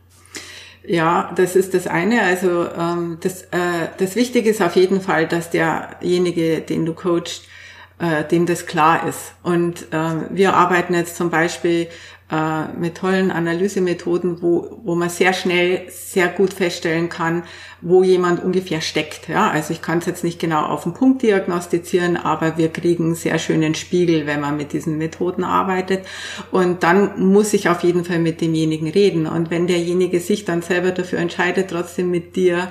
Ja, 0.84 1.30
das 1.36 1.54
ist 1.54 1.74
das 1.74 1.86
eine. 1.86 2.22
Also 2.22 2.66
ähm, 2.76 3.18
das, 3.20 3.42
äh, 3.44 3.88
das 3.98 4.16
Wichtige 4.16 4.50
ist 4.50 4.60
auf 4.60 4.74
jeden 4.76 5.00
Fall, 5.00 5.26
dass 5.28 5.50
derjenige, 5.50 6.60
den 6.60 6.84
du 6.84 6.92
coachst, 6.92 7.44
äh, 8.00 8.24
dem 8.24 8.46
das 8.46 8.66
klar 8.66 9.06
ist. 9.06 9.34
Und 9.42 9.92
äh, 9.92 10.14
wir 10.30 10.54
arbeiten 10.54 10.94
jetzt 10.94 11.16
zum 11.16 11.30
Beispiel 11.30 11.86
äh, 12.32 12.68
mit 12.78 12.96
tollen 12.96 13.30
Analysemethoden, 13.30 14.40
wo, 14.40 14.80
wo 14.84 14.94
man 14.94 15.10
sehr 15.10 15.34
schnell, 15.34 15.82
sehr 15.90 16.28
gut 16.28 16.54
feststellen 16.54 17.10
kann, 17.10 17.42
wo 17.82 18.02
jemand 18.02 18.42
ungefähr 18.42 18.80
steckt. 18.80 19.28
Ja, 19.28 19.50
also 19.50 19.74
ich 19.74 19.82
kann 19.82 19.98
es 19.98 20.06
jetzt 20.06 20.24
nicht 20.24 20.40
genau 20.40 20.64
auf 20.64 20.84
den 20.84 20.94
Punkt 20.94 21.20
diagnostizieren, 21.20 22.16
aber 22.16 22.56
wir 22.56 22.70
kriegen 22.70 23.04
einen 23.04 23.14
sehr 23.16 23.38
schönen 23.38 23.74
Spiegel, 23.74 24.26
wenn 24.26 24.40
man 24.40 24.56
mit 24.56 24.72
diesen 24.72 24.96
Methoden 24.96 25.44
arbeitet. 25.44 26.06
Und 26.50 26.82
dann 26.82 27.20
muss 27.20 27.52
ich 27.52 27.68
auf 27.68 27.82
jeden 27.82 28.04
Fall 28.04 28.18
mit 28.18 28.40
demjenigen 28.40 28.88
reden. 28.88 29.26
Und 29.26 29.50
wenn 29.50 29.66
derjenige 29.66 30.18
sich 30.18 30.46
dann 30.46 30.62
selber 30.62 30.92
dafür 30.92 31.18
entscheidet, 31.18 31.68
trotzdem 31.68 32.10
mit 32.10 32.34
dir 32.34 32.68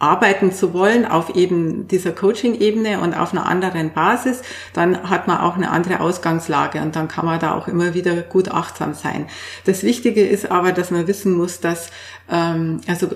arbeiten 0.00 0.50
zu 0.50 0.72
wollen 0.74 1.04
auf 1.04 1.36
eben 1.36 1.86
dieser 1.86 2.10
Coaching-Ebene 2.10 3.00
und 3.00 3.14
auf 3.14 3.32
einer 3.32 3.46
anderen 3.46 3.92
Basis, 3.92 4.42
dann 4.72 5.08
hat 5.08 5.28
man 5.28 5.38
auch 5.38 5.56
eine 5.56 5.70
andere 5.70 6.00
Ausgangslage 6.00 6.80
und 6.80 6.96
dann 6.96 7.06
kann 7.06 7.26
man 7.26 7.38
da 7.38 7.54
auch 7.54 7.68
immer 7.68 7.94
wieder 7.94 8.22
gut 8.22 8.50
achtsam 8.50 8.94
sein. 8.94 9.26
Das 9.66 9.84
Wichtige 9.84 10.26
ist 10.26 10.50
aber, 10.50 10.72
dass 10.72 10.90
man 10.90 11.06
wissen 11.06 11.36
muss, 11.36 11.60
dass 11.60 11.90
ähm, 12.30 12.80
also 12.88 13.08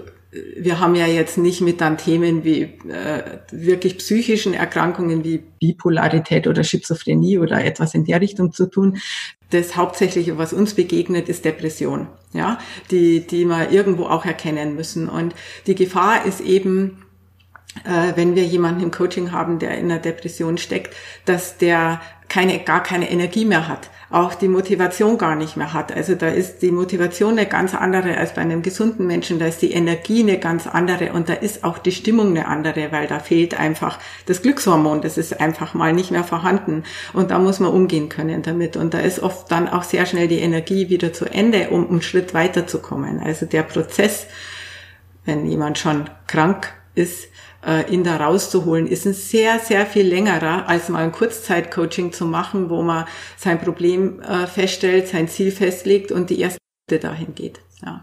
wir 0.56 0.80
haben 0.80 0.94
ja 0.94 1.06
jetzt 1.06 1.38
nicht 1.38 1.60
mit 1.60 1.80
dann 1.80 1.96
Themen 1.96 2.44
wie 2.44 2.62
äh, 2.62 3.22
wirklich 3.52 3.98
psychischen 3.98 4.52
Erkrankungen 4.52 5.24
wie 5.24 5.38
Bipolarität 5.38 6.46
oder 6.46 6.64
Schizophrenie 6.64 7.38
oder 7.38 7.64
etwas 7.64 7.94
in 7.94 8.04
der 8.04 8.20
Richtung 8.20 8.52
zu 8.52 8.66
tun. 8.66 8.98
Das 9.54 9.76
Hauptsächliche, 9.76 10.36
was 10.36 10.52
uns 10.52 10.74
begegnet, 10.74 11.28
ist 11.28 11.44
Depression, 11.44 12.08
ja, 12.32 12.58
die, 12.90 13.24
die 13.24 13.44
wir 13.44 13.70
irgendwo 13.70 14.06
auch 14.06 14.24
erkennen 14.24 14.74
müssen. 14.74 15.08
Und 15.08 15.32
die 15.68 15.76
Gefahr 15.76 16.24
ist 16.24 16.40
eben, 16.40 17.04
äh, 17.84 18.16
wenn 18.16 18.34
wir 18.34 18.44
jemanden 18.44 18.82
im 18.82 18.90
Coaching 18.90 19.30
haben, 19.30 19.60
der 19.60 19.78
in 19.78 19.84
einer 19.84 20.00
Depression 20.00 20.58
steckt, 20.58 20.96
dass 21.24 21.56
der 21.56 22.00
keine, 22.28 22.58
gar 22.58 22.82
keine 22.82 23.10
Energie 23.10 23.44
mehr 23.44 23.68
hat, 23.68 23.90
auch 24.10 24.34
die 24.34 24.48
Motivation 24.48 25.18
gar 25.18 25.34
nicht 25.34 25.56
mehr 25.56 25.72
hat. 25.72 25.92
Also 25.92 26.14
da 26.14 26.28
ist 26.28 26.62
die 26.62 26.70
Motivation 26.70 27.32
eine 27.32 27.46
ganz 27.46 27.74
andere 27.74 28.16
als 28.16 28.34
bei 28.34 28.40
einem 28.40 28.62
gesunden 28.62 29.06
Menschen, 29.06 29.38
da 29.38 29.46
ist 29.46 29.62
die 29.62 29.72
Energie 29.72 30.22
eine 30.22 30.38
ganz 30.38 30.66
andere 30.66 31.12
und 31.12 31.28
da 31.28 31.34
ist 31.34 31.64
auch 31.64 31.78
die 31.78 31.92
Stimmung 31.92 32.28
eine 32.28 32.46
andere, 32.46 32.92
weil 32.92 33.06
da 33.06 33.18
fehlt 33.18 33.58
einfach 33.58 33.98
das 34.26 34.42
Glückshormon, 34.42 35.02
das 35.02 35.18
ist 35.18 35.40
einfach 35.40 35.74
mal 35.74 35.92
nicht 35.92 36.10
mehr 36.10 36.24
vorhanden 36.24 36.84
und 37.12 37.30
da 37.30 37.38
muss 37.38 37.60
man 37.60 37.72
umgehen 37.72 38.08
können 38.08 38.42
damit 38.42 38.76
und 38.76 38.94
da 38.94 39.00
ist 39.00 39.20
oft 39.20 39.50
dann 39.50 39.68
auch 39.68 39.82
sehr 39.82 40.06
schnell 40.06 40.28
die 40.28 40.40
Energie 40.40 40.88
wieder 40.88 41.12
zu 41.12 41.26
Ende, 41.26 41.70
um 41.70 41.88
einen 41.88 42.02
Schritt 42.02 42.34
weiterzukommen. 42.34 43.20
Also 43.20 43.46
der 43.46 43.62
Prozess, 43.62 44.26
wenn 45.24 45.46
jemand 45.46 45.78
schon 45.78 46.08
krank 46.26 46.72
ist, 46.94 47.28
äh, 47.66 47.90
ihn 47.90 48.04
da 48.04 48.16
rauszuholen, 48.16 48.86
ist 48.86 49.06
ein 49.06 49.14
sehr, 49.14 49.58
sehr 49.58 49.86
viel 49.86 50.06
längerer, 50.06 50.68
als 50.68 50.88
mal 50.88 51.04
ein 51.04 51.12
Kurzzeitcoaching 51.12 52.12
zu 52.12 52.26
machen, 52.26 52.70
wo 52.70 52.82
man 52.82 53.06
sein 53.36 53.58
Problem 53.58 54.20
äh, 54.20 54.46
feststellt, 54.46 55.08
sein 55.08 55.28
Ziel 55.28 55.50
festlegt 55.50 56.12
und 56.12 56.30
die 56.30 56.40
erste 56.40 56.58
dahin 56.88 57.34
geht. 57.34 57.60
Ja. 57.84 58.02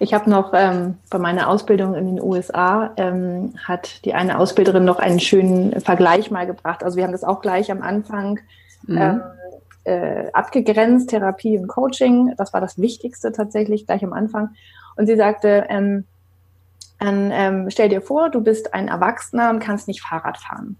Ich 0.00 0.12
habe 0.12 0.28
noch 0.28 0.52
ähm, 0.54 0.98
bei 1.10 1.18
meiner 1.18 1.48
Ausbildung 1.48 1.94
in 1.94 2.06
den 2.06 2.20
USA 2.20 2.92
ähm, 2.96 3.54
hat 3.62 4.04
die 4.04 4.14
eine 4.14 4.38
Ausbilderin 4.38 4.84
noch 4.84 4.98
einen 4.98 5.20
schönen 5.20 5.80
Vergleich 5.80 6.30
mal 6.30 6.46
gebracht. 6.46 6.82
Also 6.82 6.96
wir 6.96 7.04
haben 7.04 7.12
das 7.12 7.24
auch 7.24 7.40
gleich 7.40 7.70
am 7.70 7.82
Anfang 7.82 8.40
mhm. 8.86 8.98
ähm, 8.98 9.22
äh, 9.84 10.30
abgegrenzt, 10.32 11.10
Therapie 11.10 11.58
und 11.58 11.68
Coaching. 11.68 12.34
Das 12.36 12.52
war 12.52 12.60
das 12.60 12.78
Wichtigste 12.78 13.32
tatsächlich 13.32 13.86
gleich 13.86 14.02
am 14.02 14.12
Anfang. 14.12 14.50
Und 14.96 15.06
sie 15.06 15.16
sagte, 15.16 15.66
ähm, 15.68 16.04
dann 16.98 17.30
ähm, 17.32 17.70
stell 17.70 17.88
dir 17.88 18.00
vor, 18.00 18.30
du 18.30 18.40
bist 18.40 18.74
ein 18.74 18.88
Erwachsener 18.88 19.50
und 19.50 19.60
kannst 19.60 19.88
nicht 19.88 20.02
Fahrrad 20.02 20.38
fahren. 20.38 20.78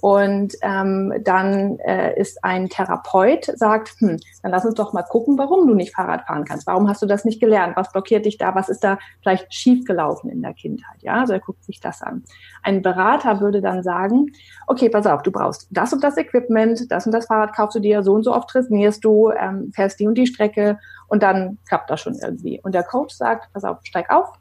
Und 0.00 0.54
ähm, 0.62 1.12
dann 1.24 1.78
äh, 1.80 2.18
ist 2.18 2.44
ein 2.44 2.68
Therapeut, 2.68 3.46
sagt, 3.56 3.96
hm, 3.98 4.18
dann 4.42 4.52
lass 4.52 4.64
uns 4.64 4.74
doch 4.74 4.92
mal 4.92 5.02
gucken, 5.02 5.36
warum 5.38 5.66
du 5.66 5.74
nicht 5.74 5.94
Fahrrad 5.94 6.26
fahren 6.26 6.44
kannst. 6.44 6.66
Warum 6.66 6.88
hast 6.88 7.02
du 7.02 7.06
das 7.06 7.24
nicht 7.24 7.40
gelernt? 7.40 7.76
Was 7.76 7.90
blockiert 7.90 8.24
dich 8.24 8.38
da? 8.38 8.54
Was 8.54 8.68
ist 8.68 8.84
da 8.84 8.98
vielleicht 9.22 9.52
schiefgelaufen 9.52 10.30
in 10.30 10.42
der 10.42 10.54
Kindheit? 10.54 10.98
Ja, 11.00 11.20
also 11.20 11.32
er 11.32 11.40
guckt 11.40 11.64
sich 11.64 11.80
das 11.80 12.02
an. 12.02 12.22
Ein 12.62 12.82
Berater 12.82 13.40
würde 13.40 13.60
dann 13.60 13.82
sagen, 13.82 14.26
okay, 14.66 14.88
pass 14.88 15.06
auf, 15.06 15.22
du 15.22 15.32
brauchst 15.32 15.66
das 15.70 15.92
und 15.92 16.04
das 16.04 16.16
Equipment, 16.16 16.90
das 16.90 17.06
und 17.06 17.12
das 17.12 17.26
Fahrrad 17.26 17.54
kaufst 17.54 17.74
du 17.74 17.80
dir, 17.80 18.02
so 18.02 18.12
und 18.12 18.22
so 18.22 18.34
oft 18.34 18.48
trainierst 18.50 19.04
du, 19.04 19.30
ähm, 19.30 19.72
fährst 19.74 19.98
die 19.98 20.06
und 20.06 20.14
die 20.14 20.26
Strecke 20.26 20.78
und 21.08 21.22
dann 21.22 21.58
klappt 21.66 21.90
das 21.90 22.00
schon 22.00 22.14
irgendwie. 22.14 22.60
Und 22.62 22.74
der 22.74 22.84
Coach 22.84 23.14
sagt, 23.14 23.52
pass 23.52 23.64
auf, 23.64 23.78
steig 23.82 24.10
auf 24.10 24.37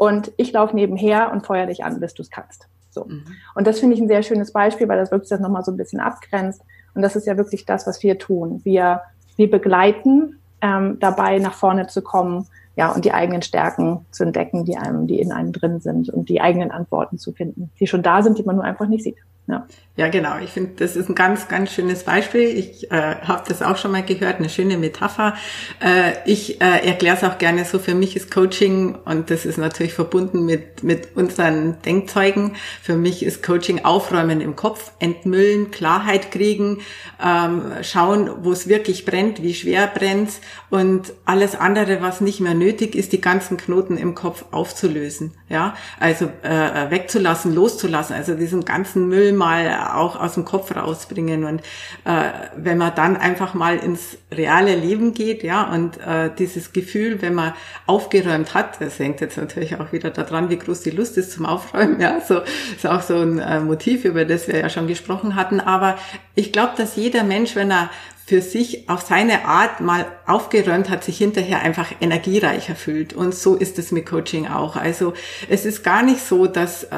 und 0.00 0.32
ich 0.38 0.52
laufe 0.52 0.74
nebenher 0.74 1.30
und 1.30 1.44
feuer 1.44 1.66
dich 1.66 1.84
an, 1.84 2.00
bis 2.00 2.14
du 2.14 2.22
es 2.22 2.30
kannst. 2.30 2.68
So. 2.88 3.04
Mhm. 3.04 3.22
Und 3.54 3.66
das 3.66 3.80
finde 3.80 3.94
ich 3.94 4.00
ein 4.00 4.08
sehr 4.08 4.22
schönes 4.22 4.50
Beispiel, 4.50 4.88
weil 4.88 4.96
das 4.96 5.10
wirklich 5.10 5.28
das 5.28 5.40
nochmal 5.40 5.62
so 5.62 5.70
ein 5.70 5.76
bisschen 5.76 6.00
abgrenzt. 6.00 6.62
Und 6.94 7.02
das 7.02 7.16
ist 7.16 7.26
ja 7.26 7.36
wirklich 7.36 7.66
das, 7.66 7.86
was 7.86 8.02
wir 8.02 8.18
tun. 8.18 8.62
Wir, 8.64 9.02
wir 9.36 9.50
begleiten 9.50 10.38
ähm, 10.62 10.96
dabei, 11.00 11.38
nach 11.38 11.52
vorne 11.52 11.86
zu 11.86 12.00
kommen, 12.00 12.46
ja, 12.80 12.90
und 12.92 13.04
die 13.04 13.12
eigenen 13.12 13.42
Stärken 13.42 14.06
zu 14.10 14.24
entdecken, 14.24 14.64
die 14.64 14.78
einem, 14.78 15.06
die 15.06 15.20
in 15.20 15.32
einem 15.32 15.52
drin 15.52 15.80
sind 15.80 16.08
und 16.08 16.30
die 16.30 16.40
eigenen 16.40 16.70
Antworten 16.70 17.18
zu 17.18 17.32
finden, 17.32 17.70
die 17.78 17.86
schon 17.86 18.02
da 18.02 18.22
sind, 18.22 18.38
die 18.38 18.42
man 18.42 18.56
nur 18.56 18.64
einfach 18.64 18.88
nicht 18.88 19.04
sieht. 19.04 19.18
Ja. 19.50 19.66
ja, 19.96 20.08
genau. 20.08 20.38
Ich 20.38 20.50
finde, 20.50 20.72
das 20.76 20.94
ist 20.94 21.08
ein 21.08 21.14
ganz, 21.14 21.48
ganz 21.48 21.72
schönes 21.72 22.04
Beispiel. 22.04 22.42
Ich 22.42 22.90
äh, 22.92 23.16
habe 23.16 23.42
das 23.48 23.62
auch 23.62 23.76
schon 23.76 23.90
mal 23.90 24.04
gehört, 24.04 24.36
eine 24.36 24.48
schöne 24.48 24.78
Metapher. 24.78 25.34
Äh, 25.80 26.12
ich 26.24 26.60
äh, 26.60 26.86
erkläre 26.86 27.16
es 27.16 27.24
auch 27.24 27.38
gerne 27.38 27.64
so. 27.64 27.80
Für 27.80 27.94
mich 27.94 28.14
ist 28.14 28.30
Coaching, 28.30 28.96
und 29.04 29.30
das 29.30 29.46
ist 29.46 29.58
natürlich 29.58 29.92
verbunden 29.92 30.46
mit, 30.46 30.84
mit 30.84 31.16
unseren 31.16 31.82
Denkzeugen, 31.82 32.54
für 32.80 32.94
mich 32.94 33.24
ist 33.24 33.42
Coaching 33.42 33.84
aufräumen 33.84 34.40
im 34.40 34.54
Kopf, 34.54 34.92
entmüllen, 35.00 35.72
Klarheit 35.72 36.30
kriegen, 36.30 36.78
ähm, 37.20 37.72
schauen, 37.82 38.30
wo 38.42 38.52
es 38.52 38.68
wirklich 38.68 39.04
brennt, 39.04 39.42
wie 39.42 39.54
schwer 39.54 39.88
brennt 39.88 40.30
und 40.70 41.12
alles 41.24 41.56
andere, 41.56 42.02
was 42.02 42.20
nicht 42.20 42.38
mehr 42.40 42.54
nötig 42.54 42.69
ist, 42.78 43.12
die 43.12 43.20
ganzen 43.20 43.56
Knoten 43.56 43.96
im 43.96 44.14
Kopf 44.14 44.44
aufzulösen. 44.50 45.32
Ja, 45.48 45.74
also 45.98 46.26
äh, 46.42 46.90
wegzulassen, 46.90 47.54
loszulassen, 47.54 48.14
also 48.14 48.34
diesen 48.34 48.64
ganzen 48.64 49.08
Müll 49.08 49.32
mal 49.32 49.90
auch 49.94 50.18
aus 50.18 50.34
dem 50.34 50.44
Kopf 50.44 50.74
rausbringen. 50.74 51.44
Und 51.44 51.60
äh, 52.04 52.30
wenn 52.56 52.78
man 52.78 52.94
dann 52.94 53.16
einfach 53.16 53.54
mal 53.54 53.76
ins 53.78 54.18
reale 54.32 54.76
Leben 54.76 55.12
geht, 55.12 55.42
ja, 55.42 55.64
und 55.72 55.98
äh, 55.98 56.30
dieses 56.38 56.72
Gefühl, 56.72 57.20
wenn 57.22 57.34
man 57.34 57.52
aufgeräumt 57.86 58.54
hat, 58.54 58.80
das 58.80 58.98
hängt 58.98 59.20
jetzt 59.20 59.36
natürlich 59.36 59.78
auch 59.80 59.92
wieder 59.92 60.10
daran, 60.10 60.50
wie 60.50 60.58
groß 60.58 60.82
die 60.82 60.90
Lust 60.90 61.16
ist 61.16 61.32
zum 61.32 61.46
Aufräumen, 61.46 62.00
ja, 62.00 62.20
so 62.20 62.40
ist 62.74 62.86
auch 62.86 63.02
so 63.02 63.16
ein 63.16 63.38
äh, 63.38 63.60
Motiv, 63.60 64.04
über 64.04 64.24
das 64.24 64.48
wir 64.48 64.58
ja 64.58 64.68
schon 64.68 64.86
gesprochen 64.86 65.34
hatten. 65.34 65.60
Aber 65.60 65.96
ich 66.34 66.52
glaube, 66.52 66.72
dass 66.76 66.96
jeder 66.96 67.24
Mensch, 67.24 67.56
wenn 67.56 67.70
er 67.70 67.90
für 68.30 68.42
sich 68.42 68.88
auf 68.88 69.00
seine 69.00 69.44
Art 69.44 69.80
mal 69.80 70.06
aufgeräumt 70.24 70.88
hat, 70.88 71.02
sich 71.02 71.18
hinterher 71.18 71.62
einfach 71.62 71.88
energiereicher 72.00 72.76
fühlt. 72.76 73.12
Und 73.12 73.34
so 73.34 73.56
ist 73.56 73.76
es 73.76 73.90
mit 73.90 74.06
Coaching 74.06 74.46
auch. 74.46 74.76
Also 74.76 75.14
es 75.48 75.66
ist 75.66 75.82
gar 75.82 76.04
nicht 76.04 76.20
so, 76.20 76.46
dass 76.46 76.84
äh, 76.84 76.96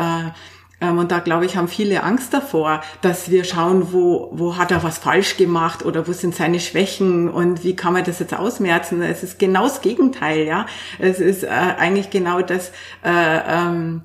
ähm, 0.83 0.99
und 0.99 1.11
da 1.11 1.21
glaube 1.21 1.47
ich, 1.47 1.57
haben 1.57 1.69
viele 1.69 2.03
Angst 2.03 2.35
davor, 2.35 2.83
dass 3.01 3.31
wir 3.31 3.45
schauen, 3.45 3.95
wo, 3.95 4.29
wo 4.33 4.59
hat 4.59 4.73
er 4.73 4.83
was 4.83 4.99
falsch 4.99 5.39
gemacht 5.39 5.87
oder 5.87 6.07
wo 6.07 6.13
sind 6.13 6.35
seine 6.35 6.61
Schwächen 6.61 7.31
und 7.31 7.65
wie 7.65 7.77
kann 7.77 7.95
man 7.95 8.05
das 8.05 8.19
jetzt 8.19 8.35
ausmerzen. 8.35 9.01
Es 9.01 9.23
ist 9.23 9.39
genau 9.39 9.63
das 9.63 9.81
Gegenteil, 9.81 10.45
ja. 10.45 10.67
Es 10.99 11.19
ist 11.19 11.45
äh, 11.45 11.49
eigentlich 11.49 12.11
genau 12.11 12.43
das, 12.43 12.73
äh, 13.03 13.39
ähm, 13.49 14.03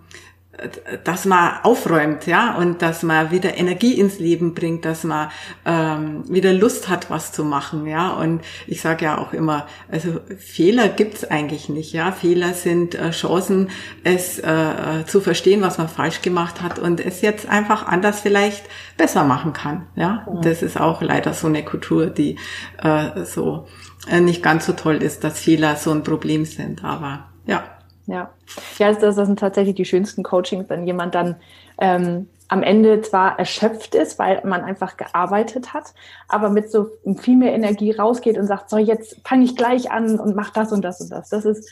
dass 1.03 1.25
man 1.25 1.59
aufräumt, 1.63 2.25
ja, 2.25 2.55
und 2.55 2.81
dass 2.81 3.03
man 3.03 3.31
wieder 3.31 3.57
Energie 3.57 3.93
ins 3.93 4.19
Leben 4.19 4.53
bringt, 4.53 4.85
dass 4.85 5.03
man 5.03 5.29
ähm, 5.65 6.23
wieder 6.27 6.51
Lust 6.51 6.89
hat, 6.89 7.09
was 7.09 7.31
zu 7.31 7.43
machen, 7.43 7.85
ja. 7.85 8.09
Und 8.09 8.41
ich 8.65 8.81
sage 8.81 9.05
ja 9.05 9.17
auch 9.19 9.33
immer, 9.33 9.67
also 9.91 10.19
Fehler 10.37 10.89
gibt's 10.89 11.23
eigentlich 11.23 11.69
nicht, 11.69 11.93
ja. 11.93 12.11
Fehler 12.11 12.53
sind 12.53 12.95
äh, 12.95 13.11
Chancen, 13.11 13.69
es 14.03 14.39
äh, 14.39 15.05
zu 15.05 15.21
verstehen, 15.21 15.61
was 15.61 15.77
man 15.77 15.89
falsch 15.89 16.21
gemacht 16.21 16.61
hat 16.61 16.79
und 16.79 17.05
es 17.05 17.21
jetzt 17.21 17.47
einfach 17.47 17.87
anders 17.87 18.19
vielleicht 18.19 18.65
besser 18.97 19.23
machen 19.23 19.53
kann, 19.53 19.87
ja. 19.95 20.25
ja. 20.25 20.41
Das 20.41 20.63
ist 20.63 20.79
auch 20.79 21.01
leider 21.01 21.33
so 21.33 21.47
eine 21.47 21.63
Kultur, 21.63 22.07
die 22.07 22.37
äh, 22.81 23.25
so 23.25 23.67
äh, 24.09 24.21
nicht 24.21 24.41
ganz 24.41 24.65
so 24.65 24.73
toll 24.73 25.03
ist, 25.03 25.23
dass 25.23 25.39
Fehler 25.39 25.75
so 25.75 25.91
ein 25.91 26.03
Problem 26.03 26.45
sind, 26.45 26.83
aber 26.83 27.27
ja. 27.45 27.76
Ja, 28.07 28.31
ja, 28.79 28.93
das, 28.93 29.15
das 29.15 29.27
sind 29.27 29.39
tatsächlich 29.39 29.75
die 29.75 29.85
schönsten 29.85 30.23
Coachings, 30.23 30.69
wenn 30.69 30.87
jemand 30.87 31.13
dann 31.13 31.35
ähm, 31.77 32.27
am 32.47 32.63
Ende 32.63 33.01
zwar 33.01 33.37
erschöpft 33.37 33.95
ist, 33.95 34.17
weil 34.17 34.41
man 34.45 34.63
einfach 34.63 34.95
gearbeitet 34.95 35.73
hat, 35.73 35.93
aber 36.29 36.49
mit 36.49 36.71
so 36.71 36.89
viel 37.19 37.35
mehr 37.35 37.53
Energie 37.53 37.91
rausgeht 37.91 38.37
und 38.37 38.47
sagt, 38.47 38.69
so 38.69 38.77
jetzt 38.77 39.17
fange 39.27 39.43
ich 39.43 39.57
gleich 39.57 39.91
an 39.91 40.19
und 40.19 40.35
mach 40.35 40.51
das 40.51 40.71
und 40.71 40.83
das 40.83 41.01
und 41.01 41.11
das. 41.11 41.29
Das 41.29 41.43
ist, 41.43 41.69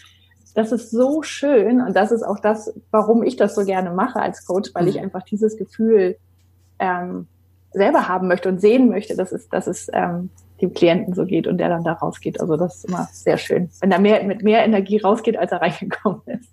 das 0.53 0.73
ist 0.73 0.91
so 0.91 1.23
schön 1.23 1.79
und 1.81 1.95
das 1.95 2.11
ist 2.11 2.23
auch 2.23 2.39
das, 2.39 2.73
warum 2.91 3.23
ich 3.23 3.37
das 3.37 3.55
so 3.55 3.63
gerne 3.63 3.91
mache 3.91 4.19
als 4.19 4.45
Coach, 4.45 4.71
weil 4.73 4.89
ich 4.89 4.97
mhm. 4.97 5.03
einfach 5.03 5.23
dieses 5.23 5.55
Gefühl 5.55 6.17
ähm, 6.79 7.27
selber 7.71 8.09
haben 8.09 8.27
möchte 8.27 8.49
und 8.49 8.59
sehen 8.59 8.89
möchte. 8.89 9.15
Das 9.15 9.31
ist, 9.31 9.53
das 9.53 9.67
ist 9.67 9.89
ähm, 9.93 10.29
dem 10.61 10.73
Klienten 10.73 11.13
so 11.13 11.25
geht 11.25 11.47
und 11.47 11.57
der 11.57 11.69
dann 11.69 11.83
da 11.83 11.93
rausgeht. 11.93 12.39
Also 12.39 12.55
das 12.55 12.77
ist 12.77 12.85
immer 12.85 13.07
sehr 13.11 13.37
schön, 13.37 13.69
wenn 13.81 13.91
er 13.91 13.99
mehr, 13.99 14.23
mit 14.23 14.43
mehr 14.43 14.63
Energie 14.63 14.99
rausgeht, 14.99 15.37
als 15.37 15.51
er 15.51 15.61
reingekommen 15.61 16.21
ist. 16.25 16.49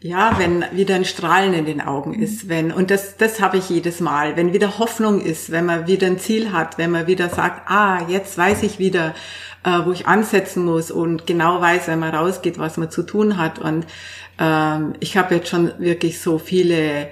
Ja, 0.00 0.38
wenn 0.38 0.64
wieder 0.72 0.94
ein 0.94 1.04
Strahlen 1.04 1.54
in 1.54 1.64
den 1.64 1.80
Augen 1.80 2.14
ist, 2.14 2.48
wenn, 2.48 2.70
und 2.70 2.90
das, 2.90 3.16
das 3.16 3.40
habe 3.40 3.56
ich 3.56 3.70
jedes 3.70 4.00
Mal, 4.00 4.36
wenn 4.36 4.52
wieder 4.52 4.78
Hoffnung 4.78 5.20
ist, 5.20 5.50
wenn 5.50 5.66
man 5.66 5.86
wieder 5.86 6.06
ein 6.06 6.18
Ziel 6.18 6.52
hat, 6.52 6.78
wenn 6.78 6.90
man 6.90 7.06
wieder 7.06 7.28
sagt, 7.28 7.68
ah, 7.70 8.02
jetzt 8.08 8.36
weiß 8.38 8.62
ich 8.62 8.78
wieder, 8.78 9.14
äh, 9.64 9.84
wo 9.84 9.92
ich 9.92 10.06
ansetzen 10.06 10.64
muss 10.64 10.90
und 10.90 11.26
genau 11.26 11.60
weiß, 11.60 11.88
wenn 11.88 11.98
man 11.98 12.14
rausgeht, 12.14 12.58
was 12.58 12.76
man 12.76 12.90
zu 12.90 13.02
tun 13.02 13.38
hat. 13.38 13.58
Und 13.58 13.86
ähm, 14.38 14.92
ich 15.00 15.16
habe 15.16 15.34
jetzt 15.34 15.48
schon 15.48 15.72
wirklich 15.78 16.20
so 16.20 16.38
viele 16.38 17.08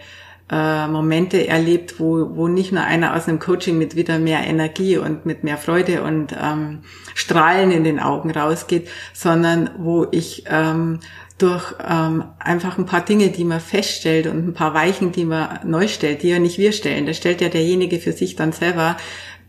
äh, 0.50 0.86
Momente 0.88 1.48
erlebt, 1.48 1.98
wo, 1.98 2.36
wo 2.36 2.48
nicht 2.48 2.72
nur 2.72 2.82
einer 2.82 3.16
aus 3.16 3.28
einem 3.28 3.38
Coaching 3.38 3.78
mit 3.78 3.96
wieder 3.96 4.18
mehr 4.18 4.46
Energie 4.46 4.98
und 4.98 5.24
mit 5.24 5.42
mehr 5.42 5.56
Freude 5.56 6.02
und 6.02 6.34
ähm, 6.38 6.80
Strahlen 7.14 7.70
in 7.70 7.84
den 7.84 7.98
Augen 7.98 8.30
rausgeht, 8.30 8.88
sondern 9.14 9.70
wo 9.78 10.06
ich 10.10 10.44
ähm, 10.48 11.00
durch 11.38 11.74
ähm, 11.84 12.24
einfach 12.38 12.78
ein 12.78 12.86
paar 12.86 13.04
Dinge, 13.04 13.28
die 13.28 13.44
man 13.44 13.60
feststellt 13.60 14.26
und 14.26 14.46
ein 14.46 14.54
paar 14.54 14.74
Weichen, 14.74 15.12
die 15.12 15.24
man 15.24 15.60
neu 15.64 15.88
stellt, 15.88 16.22
die 16.22 16.28
ja 16.28 16.38
nicht 16.38 16.58
wir 16.58 16.72
stellen, 16.72 17.06
das 17.06 17.16
stellt 17.16 17.40
ja 17.40 17.48
derjenige 17.48 17.98
für 17.98 18.12
sich 18.12 18.36
dann 18.36 18.52
selber, 18.52 18.96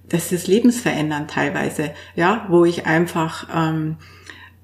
das 0.10 0.32
ist 0.32 0.48
lebensverändernd 0.48 1.30
teilweise, 1.30 1.92
ja, 2.16 2.46
wo 2.50 2.66
ich 2.66 2.86
einfach 2.86 3.48
ähm, 3.54 3.98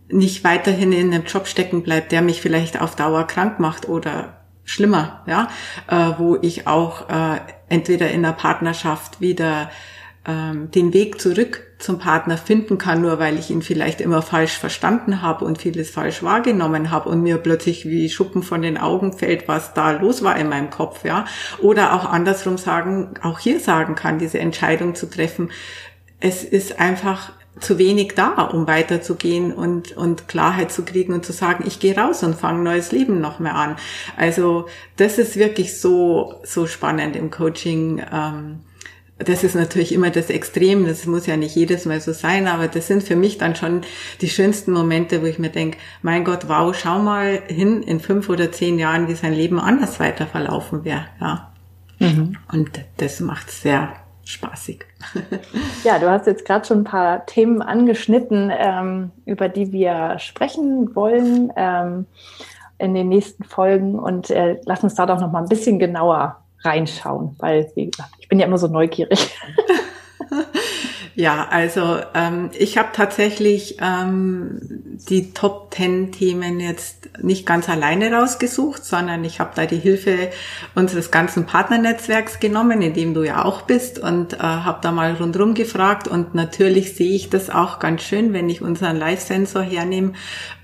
nicht 0.09 0.43
weiterhin 0.43 0.91
in 0.91 1.13
einem 1.13 1.25
Job 1.25 1.47
stecken 1.47 1.83
bleibt, 1.83 2.11
der 2.11 2.21
mich 2.21 2.41
vielleicht 2.41 2.79
auf 2.79 2.95
Dauer 2.95 3.25
krank 3.27 3.59
macht 3.59 3.87
oder 3.87 4.40
schlimmer, 4.63 5.23
ja, 5.27 5.49
äh, 5.87 6.17
wo 6.17 6.37
ich 6.41 6.67
auch 6.67 7.09
äh, 7.09 7.39
entweder 7.69 8.11
in 8.11 8.23
der 8.23 8.33
Partnerschaft 8.33 9.21
wieder 9.21 9.69
ähm, 10.25 10.69
den 10.69 10.93
Weg 10.93 11.19
zurück 11.19 11.63
zum 11.79 11.97
Partner 11.97 12.37
finden 12.37 12.77
kann, 12.77 13.01
nur 13.01 13.17
weil 13.17 13.39
ich 13.39 13.49
ihn 13.49 13.63
vielleicht 13.63 14.01
immer 14.01 14.21
falsch 14.21 14.57
verstanden 14.57 15.23
habe 15.23 15.45
und 15.45 15.57
vieles 15.57 15.89
falsch 15.89 16.21
wahrgenommen 16.21 16.91
habe 16.91 17.09
und 17.09 17.23
mir 17.23 17.37
plötzlich 17.37 17.85
wie 17.85 18.07
Schuppen 18.07 18.43
von 18.43 18.61
den 18.61 18.77
Augen 18.77 19.13
fällt, 19.13 19.47
was 19.47 19.73
da 19.73 19.91
los 19.91 20.23
war 20.23 20.37
in 20.37 20.47
meinem 20.47 20.69
Kopf, 20.69 21.03
ja. 21.03 21.25
Oder 21.59 21.93
auch 21.93 22.05
andersrum 22.05 22.59
sagen, 22.59 23.15
auch 23.23 23.39
hier 23.39 23.59
sagen 23.59 23.95
kann, 23.95 24.19
diese 24.19 24.37
Entscheidung 24.37 24.93
zu 24.93 25.09
treffen. 25.09 25.49
Es 26.19 26.43
ist 26.43 26.79
einfach 26.79 27.31
zu 27.61 27.77
wenig 27.77 28.13
da, 28.15 28.41
um 28.41 28.67
weiterzugehen 28.67 29.53
und, 29.53 29.95
und 29.95 30.27
Klarheit 30.27 30.71
zu 30.71 30.83
kriegen 30.83 31.13
und 31.13 31.25
zu 31.25 31.31
sagen, 31.31 31.63
ich 31.67 31.79
gehe 31.79 31.95
raus 31.95 32.23
und 32.23 32.35
fange 32.35 32.59
ein 32.59 32.63
neues 32.63 32.91
Leben 32.91 33.21
noch 33.21 33.39
mehr 33.39 33.55
an. 33.55 33.75
Also 34.17 34.67
das 34.97 35.17
ist 35.17 35.37
wirklich 35.37 35.79
so, 35.79 36.35
so 36.43 36.67
spannend 36.67 37.15
im 37.15 37.31
Coaching. 37.31 38.03
Ähm, 38.11 38.59
das 39.25 39.43
ist 39.43 39.55
natürlich 39.55 39.91
immer 39.93 40.09
das 40.09 40.29
Extrem, 40.29 40.87
das 40.87 41.05
muss 41.05 41.27
ja 41.27 41.37
nicht 41.37 41.55
jedes 41.55 41.85
Mal 41.85 42.01
so 42.01 42.11
sein, 42.11 42.47
aber 42.47 42.67
das 42.67 42.87
sind 42.87 43.03
für 43.03 43.15
mich 43.15 43.37
dann 43.37 43.55
schon 43.55 43.81
die 44.19 44.29
schönsten 44.29 44.71
Momente, 44.71 45.21
wo 45.21 45.25
ich 45.25 45.37
mir 45.37 45.49
denke, 45.49 45.77
mein 46.01 46.23
Gott, 46.23 46.47
wow, 46.47 46.75
schau 46.75 46.99
mal 46.99 47.41
hin 47.47 47.83
in 47.83 47.99
fünf 47.99 48.29
oder 48.29 48.51
zehn 48.51 48.79
Jahren, 48.79 49.07
wie 49.07 49.15
sein 49.15 49.33
Leben 49.33 49.59
anders 49.59 49.99
weiter 49.99 50.25
verlaufen 50.25 50.85
wäre. 50.85 51.05
Ja. 51.19 51.51
Mhm. 51.99 52.37
Und 52.51 52.71
das 52.97 53.19
macht 53.19 53.51
sehr 53.51 53.93
spaßig. 54.31 54.85
ja, 55.83 55.99
du 55.99 56.09
hast 56.09 56.27
jetzt 56.27 56.45
gerade 56.45 56.65
schon 56.65 56.79
ein 56.79 56.85
paar 56.85 57.25
Themen 57.25 57.61
angeschnitten, 57.61 58.51
ähm, 58.55 59.11
über 59.25 59.49
die 59.49 59.71
wir 59.71 60.17
sprechen 60.19 60.95
wollen 60.95 61.51
ähm, 61.55 62.05
in 62.77 62.93
den 62.93 63.09
nächsten 63.09 63.43
Folgen 63.43 63.99
und 63.99 64.29
äh, 64.29 64.59
lass 64.65 64.83
uns 64.83 64.95
da 64.95 65.05
doch 65.05 65.19
noch 65.19 65.31
mal 65.31 65.43
ein 65.43 65.49
bisschen 65.49 65.79
genauer 65.79 66.37
reinschauen, 66.63 67.35
weil 67.39 67.71
wie 67.75 67.91
gesagt, 67.91 68.11
ich 68.19 68.27
bin 68.27 68.39
ja 68.39 68.45
immer 68.45 68.57
so 68.57 68.67
neugierig. 68.67 69.35
Ja, 71.21 71.49
also 71.51 71.99
ähm, 72.15 72.49
ich 72.57 72.79
habe 72.79 72.89
tatsächlich 72.93 73.77
ähm, 73.79 74.57
die 75.07 75.35
Top 75.35 75.71
10 75.71 76.11
Themen 76.11 76.59
jetzt 76.59 77.09
nicht 77.21 77.45
ganz 77.45 77.69
alleine 77.69 78.11
rausgesucht, 78.11 78.83
sondern 78.83 79.23
ich 79.23 79.39
habe 79.39 79.51
da 79.53 79.67
die 79.67 79.77
Hilfe 79.77 80.31
unseres 80.73 81.11
ganzen 81.11 81.45
Partnernetzwerks 81.45 82.39
genommen, 82.39 82.81
in 82.81 82.95
dem 82.95 83.13
du 83.13 83.21
ja 83.21 83.45
auch 83.45 83.61
bist 83.61 83.99
und 83.99 84.33
äh, 84.33 84.37
habe 84.39 84.79
da 84.81 84.91
mal 84.91 85.13
rundherum 85.13 85.53
gefragt. 85.53 86.07
Und 86.07 86.33
natürlich 86.33 86.95
sehe 86.95 87.13
ich 87.13 87.29
das 87.29 87.51
auch 87.51 87.77
ganz 87.77 88.01
schön, 88.01 88.33
wenn 88.33 88.49
ich 88.49 88.63
unseren 88.63 88.97
Live-Sensor 88.97 89.61
hernehme, 89.61 90.13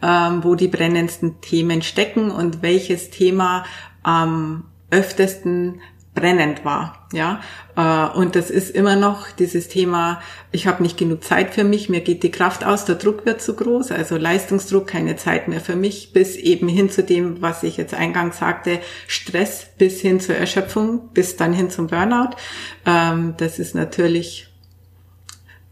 ähm, 0.02 0.44
wo 0.44 0.56
die 0.56 0.70
brennendsten 0.70 1.40
Themen 1.40 1.84
stecken 1.84 2.32
und 2.32 2.64
welches 2.64 3.12
Thema 3.12 3.64
am 4.02 4.64
öftesten 4.90 5.82
brennend 6.18 6.66
war, 6.66 7.08
ja. 7.14 7.42
Äh, 7.76 8.18
und 8.18 8.36
das 8.36 8.50
ist 8.50 8.72
immer 8.72 8.96
noch 8.96 9.30
dieses 9.32 9.68
Thema, 9.68 10.20
ich 10.52 10.66
habe 10.66 10.82
nicht 10.82 10.98
genug 10.98 11.24
Zeit 11.24 11.54
für 11.54 11.64
mich, 11.64 11.90
mir 11.90 12.02
geht 12.02 12.24
die 12.24 12.32
Kraft 12.32 12.66
aus, 12.66 12.86
der 12.86 12.96
Druck 12.96 13.26
wird 13.26 13.42
zu 13.42 13.56
groß, 13.56 13.92
also 13.92 14.18
Leistungsdruck, 14.18 14.88
keine 14.88 15.16
Zeit 15.16 15.48
mehr 15.48 15.62
für 15.62 15.76
mich, 15.76 16.14
bis 16.14 16.36
eben 16.36 16.68
hin 16.68 16.90
zu 16.90 17.04
dem, 17.04 17.42
was 17.42 17.62
ich 17.64 17.78
jetzt 17.78 17.94
eingangs 17.94 18.40
sagte, 18.40 18.80
Stress 19.08 19.68
bis 19.78 20.02
hin 20.02 20.20
zur 20.20 20.36
Erschöpfung, 20.36 21.10
bis 21.14 21.36
dann 21.36 21.54
hin 21.54 21.70
zum 21.70 21.88
Burnout. 21.88 22.36
Ähm, 22.86 23.36
das 23.38 23.60
ist 23.60 23.76
natürlich 23.76 24.48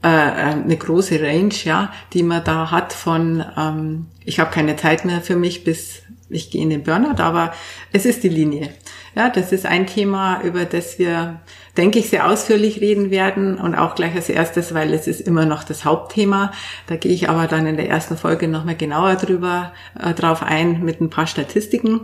äh, 0.04 0.08
eine 0.08 0.78
große 0.78 1.20
Range, 1.20 1.56
ja, 1.64 1.92
die 2.14 2.22
man 2.22 2.44
da 2.44 2.70
hat 2.70 2.94
von 2.94 3.44
ähm, 3.58 4.06
ich 4.24 4.40
habe 4.40 4.52
keine 4.52 4.76
Zeit 4.76 5.06
mehr 5.06 5.22
für 5.22 5.36
mich 5.36 5.64
bis 5.64 6.02
ich 6.36 6.52
gehe 6.52 6.62
in 6.62 6.70
den 6.70 6.84
Burnout, 6.84 7.22
aber 7.22 7.54
es 7.92 8.06
ist 8.06 8.24
die 8.24 8.30
Linie. 8.30 8.70
Ja, 9.16 9.30
das 9.30 9.52
ist 9.52 9.66
ein 9.66 9.88
Thema, 9.88 10.42
über 10.42 10.66
das 10.66 11.00
wir, 11.00 11.40
denke 11.78 12.00
ich, 12.00 12.10
sehr 12.10 12.28
ausführlich 12.28 12.82
reden 12.82 13.12
werden 13.12 13.58
und 13.58 13.74
auch 13.74 13.96
gleich 13.96 14.14
als 14.14 14.30
erstes, 14.30 14.74
weil 14.74 14.94
es 14.94 15.08
ist 15.08 15.22
immer 15.22 15.46
noch 15.46 15.64
das 15.64 15.86
Hauptthema. 15.86 16.52
Da 16.88 16.98
gehe 16.98 17.14
ich 17.14 17.30
aber 17.30 17.48
dann 17.48 17.66
in 17.66 17.78
der 17.78 17.90
ersten 17.90 18.18
Folge 18.18 18.48
nochmal 18.48 18.76
genauer 18.76 19.16
drüber 19.16 19.74
äh, 19.98 20.14
drauf 20.14 20.44
ein 20.44 20.84
mit 20.84 21.00
ein 21.00 21.10
paar 21.10 21.28
Statistiken. 21.28 22.02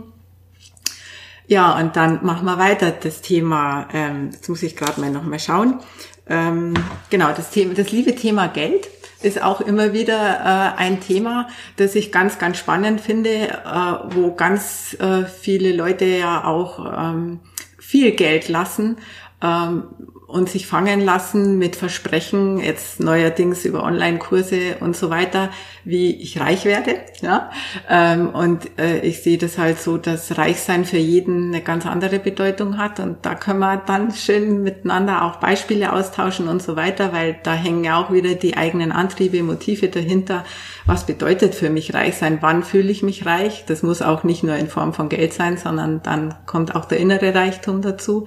Ja, 1.46 1.78
und 1.78 1.96
dann 1.96 2.24
machen 2.24 2.46
wir 2.46 2.58
weiter 2.58 2.92
das 2.92 3.20
Thema, 3.20 3.88
ähm, 3.92 4.30
jetzt 4.32 4.48
muss 4.48 4.62
ich 4.62 4.74
gerade 4.74 5.00
mal 5.00 5.10
nochmal 5.10 5.38
schauen. 5.38 5.80
Ähm, 6.26 6.72
genau, 7.10 7.28
das 7.36 7.50
Thema, 7.50 7.74
das 7.74 7.92
liebe 7.92 8.14
Thema 8.14 8.48
Geld 8.48 8.88
ist 9.22 9.42
auch 9.42 9.60
immer 9.60 9.92
wieder 9.92 10.74
äh, 10.76 10.78
ein 10.80 11.00
Thema, 11.00 11.48
das 11.76 11.94
ich 11.94 12.12
ganz, 12.12 12.38
ganz 12.38 12.58
spannend 12.58 13.00
finde, 13.00 13.30
äh, 13.30 14.14
wo 14.14 14.34
ganz 14.34 14.96
äh, 15.00 15.24
viele 15.24 15.74
Leute 15.74 16.04
ja 16.04 16.44
auch 16.44 17.14
ähm, 17.14 17.40
viel 17.78 18.12
Geld 18.12 18.48
lassen. 18.48 18.98
Ähm, 19.42 19.84
und 20.32 20.48
sich 20.48 20.66
fangen 20.66 21.00
lassen 21.02 21.58
mit 21.58 21.76
Versprechen, 21.76 22.58
jetzt 22.58 23.00
neuerdings 23.00 23.66
über 23.66 23.82
Online-Kurse 23.84 24.76
und 24.80 24.96
so 24.96 25.10
weiter, 25.10 25.50
wie 25.84 26.14
ich 26.22 26.40
reich 26.40 26.64
werde. 26.64 26.94
Ja? 27.20 27.50
Ähm, 27.88 28.30
und 28.30 28.78
äh, 28.78 29.00
ich 29.00 29.22
sehe 29.22 29.36
das 29.36 29.58
halt 29.58 29.78
so, 29.78 29.98
dass 29.98 30.38
Reichsein 30.38 30.86
für 30.86 30.96
jeden 30.96 31.48
eine 31.48 31.60
ganz 31.60 31.84
andere 31.84 32.18
Bedeutung 32.18 32.78
hat. 32.78 32.98
Und 32.98 33.26
da 33.26 33.34
können 33.34 33.58
wir 33.58 33.76
dann 33.76 34.12
schön 34.12 34.62
miteinander 34.62 35.26
auch 35.26 35.36
Beispiele 35.36 35.92
austauschen 35.92 36.48
und 36.48 36.62
so 36.62 36.76
weiter, 36.76 37.12
weil 37.12 37.38
da 37.42 37.52
hängen 37.52 37.84
ja 37.84 38.02
auch 38.02 38.10
wieder 38.10 38.34
die 38.34 38.56
eigenen 38.56 38.90
Antriebe, 38.90 39.42
Motive 39.42 39.88
dahinter. 39.88 40.44
Was 40.86 41.04
bedeutet 41.04 41.54
für 41.54 41.68
mich 41.68 41.92
reich 41.92 42.16
sein? 42.16 42.38
Wann 42.40 42.62
fühle 42.62 42.90
ich 42.90 43.02
mich 43.02 43.26
reich? 43.26 43.64
Das 43.66 43.82
muss 43.82 44.00
auch 44.00 44.24
nicht 44.24 44.44
nur 44.44 44.56
in 44.56 44.68
Form 44.68 44.94
von 44.94 45.10
Geld 45.10 45.34
sein, 45.34 45.58
sondern 45.58 46.02
dann 46.02 46.34
kommt 46.46 46.74
auch 46.74 46.86
der 46.86 46.98
innere 46.98 47.34
Reichtum 47.34 47.82
dazu. 47.82 48.26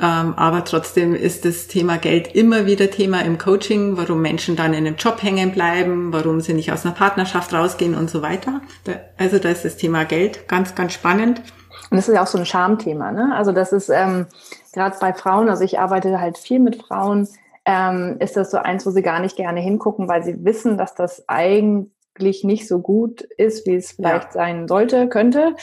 Ähm, 0.00 0.34
aber 0.36 0.64
trotzdem 0.64 1.14
ist 1.14 1.44
das 1.44 1.66
Thema 1.66 1.98
Geld 1.98 2.34
immer 2.34 2.66
wieder 2.66 2.90
Thema 2.90 3.20
im 3.22 3.36
Coaching, 3.36 3.96
warum 3.96 4.22
Menschen 4.22 4.54
dann 4.54 4.72
in 4.72 4.86
einem 4.86 4.96
Job 4.96 5.22
hängen 5.22 5.50
bleiben, 5.52 6.12
warum 6.12 6.40
sie 6.40 6.54
nicht 6.54 6.72
aus 6.72 6.86
einer 6.86 6.94
Partnerschaft 6.94 7.52
rausgehen 7.52 7.96
und 7.96 8.08
so 8.08 8.22
weiter. 8.22 8.60
Also 9.16 9.38
da 9.38 9.48
ist 9.48 9.64
das 9.64 9.76
Thema 9.76 10.04
Geld 10.04 10.46
ganz, 10.46 10.74
ganz 10.76 10.92
spannend. 10.92 11.42
Und 11.90 11.96
das 11.96 12.08
ist 12.08 12.14
ja 12.14 12.22
auch 12.22 12.28
so 12.28 12.38
ein 12.38 12.46
Schamthema. 12.46 13.10
Ne? 13.10 13.34
Also 13.34 13.50
das 13.50 13.72
ist 13.72 13.88
ähm, 13.88 14.26
gerade 14.72 14.96
bei 15.00 15.12
Frauen, 15.12 15.48
also 15.48 15.64
ich 15.64 15.80
arbeite 15.80 16.20
halt 16.20 16.38
viel 16.38 16.60
mit 16.60 16.76
Frauen, 16.82 17.26
ähm, 17.64 18.16
ist 18.20 18.36
das 18.36 18.50
so 18.50 18.58
eins, 18.58 18.86
wo 18.86 18.90
sie 18.90 19.02
gar 19.02 19.20
nicht 19.20 19.36
gerne 19.36 19.60
hingucken, 19.60 20.08
weil 20.08 20.22
sie 20.22 20.44
wissen, 20.44 20.78
dass 20.78 20.94
das 20.94 21.28
eigentlich 21.28 21.92
nicht 22.18 22.68
so 22.68 22.80
gut 22.80 23.22
ist, 23.36 23.66
wie 23.66 23.74
es 23.74 23.92
vielleicht 23.92 24.26
ja. 24.26 24.32
sein 24.32 24.68
sollte, 24.68 25.08
könnte 25.08 25.54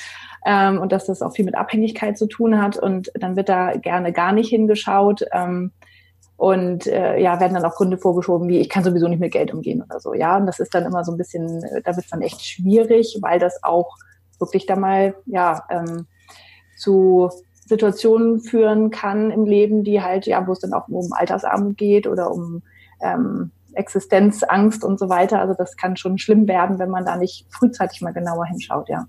ähm, 0.45 0.79
und 0.79 0.91
dass 0.91 1.05
das 1.05 1.21
auch 1.21 1.33
viel 1.33 1.45
mit 1.45 1.55
Abhängigkeit 1.55 2.17
zu 2.17 2.27
tun 2.27 2.61
hat 2.61 2.77
und 2.77 3.11
dann 3.15 3.35
wird 3.35 3.49
da 3.49 3.73
gerne 3.75 4.13
gar 4.13 4.31
nicht 4.31 4.49
hingeschaut. 4.49 5.25
Ähm, 5.31 5.71
und 6.37 6.85
äh, 6.87 7.17
ja, 7.17 7.39
werden 7.39 7.53
dann 7.53 7.63
auch 7.63 7.75
Gründe 7.75 7.97
vorgeschoben, 7.97 8.49
wie 8.49 8.59
ich 8.59 8.67
kann 8.67 8.83
sowieso 8.83 9.07
nicht 9.07 9.21
mit 9.21 9.31
Geld 9.31 9.53
umgehen 9.53 9.81
oder 9.81 10.01
so. 10.01 10.13
Ja, 10.13 10.35
und 10.35 10.45
das 10.45 10.59
ist 10.59 10.75
dann 10.75 10.83
immer 10.83 11.05
so 11.05 11.13
ein 11.13 11.17
bisschen, 11.17 11.61
da 11.61 11.95
wird 11.95 12.05
es 12.05 12.09
dann 12.09 12.21
echt 12.21 12.45
schwierig, 12.45 13.17
weil 13.21 13.39
das 13.39 13.63
auch 13.63 13.95
wirklich 14.37 14.65
da 14.65 14.75
mal 14.75 15.15
ja 15.25 15.63
ähm, 15.69 16.07
zu 16.77 17.29
Situationen 17.65 18.41
führen 18.41 18.91
kann 18.91 19.31
im 19.31 19.45
Leben, 19.45 19.85
die 19.85 20.01
halt, 20.01 20.27
ja, 20.27 20.45
wo 20.45 20.51
es 20.51 20.59
dann 20.59 20.73
auch 20.73 20.89
um 20.89 21.13
Altersarmut 21.13 21.77
geht 21.77 22.05
oder 22.05 22.31
um 22.31 22.61
ähm, 23.01 23.51
Existenzangst 23.75 24.83
und 24.83 24.99
so 24.99 25.09
weiter. 25.09 25.39
Also 25.39 25.53
das 25.57 25.77
kann 25.77 25.97
schon 25.97 26.17
schlimm 26.17 26.47
werden, 26.47 26.79
wenn 26.79 26.89
man 26.89 27.05
da 27.05 27.15
nicht 27.15 27.45
frühzeitig 27.49 28.01
mal 28.01 28.13
genauer 28.13 28.45
hinschaut, 28.45 28.89
ja. 28.89 29.07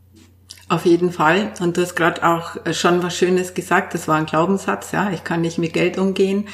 Auf 0.69 0.85
jeden 0.85 1.13
Fall. 1.13 1.53
Und 1.61 1.77
du 1.77 1.83
hast 1.83 1.95
gerade 1.95 2.27
auch 2.27 2.57
äh, 2.65 2.75
schon 2.75 3.03
was 3.03 3.17
Schönes 3.17 3.55
gesagt. 3.55 3.95
Das 3.95 4.09
war 4.09 4.17
ein 4.17 4.27
Glaubenssatz. 4.27 4.91
Ja, 4.91 5.11
ich 5.11 5.23
kann 5.23 5.41
nicht 5.41 5.59
mit 5.59 5.73
Geld 5.73 5.97
umgehen. 5.97 6.49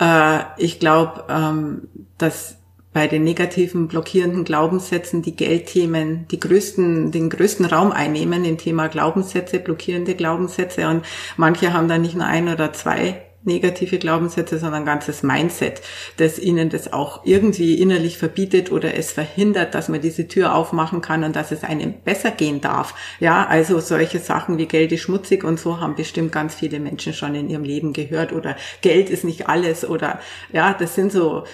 Äh, 0.00 0.40
ich 0.56 0.80
glaube, 0.80 1.24
ähm, 1.28 1.88
dass 2.16 2.56
bei 2.94 3.06
den 3.06 3.24
negativen 3.24 3.86
blockierenden 3.86 4.44
Glaubenssätzen 4.44 5.20
die 5.20 5.36
Geldthemen 5.36 6.26
die 6.28 6.40
größten, 6.40 7.12
den 7.12 7.28
größten 7.28 7.66
Raum 7.66 7.92
einnehmen 7.92 8.44
im 8.46 8.56
Thema 8.56 8.88
Glaubenssätze, 8.88 9.58
blockierende 9.60 10.14
Glaubenssätze. 10.14 10.88
Und 10.88 11.04
manche 11.36 11.74
haben 11.74 11.88
da 11.88 11.98
nicht 11.98 12.16
nur 12.16 12.24
ein 12.24 12.48
oder 12.48 12.72
zwei 12.72 13.27
negative 13.48 13.98
Glaubenssätze, 13.98 14.58
sondern 14.58 14.82
ein 14.82 14.86
ganzes 14.86 15.24
Mindset, 15.24 15.82
das 16.18 16.38
ihnen 16.38 16.70
das 16.70 16.92
auch 16.92 17.22
irgendwie 17.24 17.80
innerlich 17.80 18.16
verbietet 18.16 18.70
oder 18.70 18.94
es 18.94 19.10
verhindert, 19.10 19.74
dass 19.74 19.88
man 19.88 20.00
diese 20.00 20.28
Tür 20.28 20.54
aufmachen 20.54 21.00
kann 21.00 21.24
und 21.24 21.34
dass 21.34 21.50
es 21.50 21.64
einem 21.64 21.94
besser 22.04 22.30
gehen 22.30 22.60
darf. 22.60 22.94
Ja, 23.18 23.46
also 23.46 23.80
solche 23.80 24.20
Sachen 24.20 24.58
wie 24.58 24.66
Geld 24.66 24.92
ist 24.92 25.00
schmutzig 25.00 25.42
und 25.42 25.58
so 25.58 25.80
haben 25.80 25.96
bestimmt 25.96 26.30
ganz 26.30 26.54
viele 26.54 26.78
Menschen 26.78 27.12
schon 27.12 27.34
in 27.34 27.50
ihrem 27.50 27.64
Leben 27.64 27.92
gehört 27.92 28.32
oder 28.32 28.54
Geld 28.82 29.10
ist 29.10 29.24
nicht 29.24 29.48
alles 29.48 29.88
oder 29.88 30.20
ja, 30.52 30.72
das 30.74 30.94
sind 30.94 31.10
so 31.10 31.44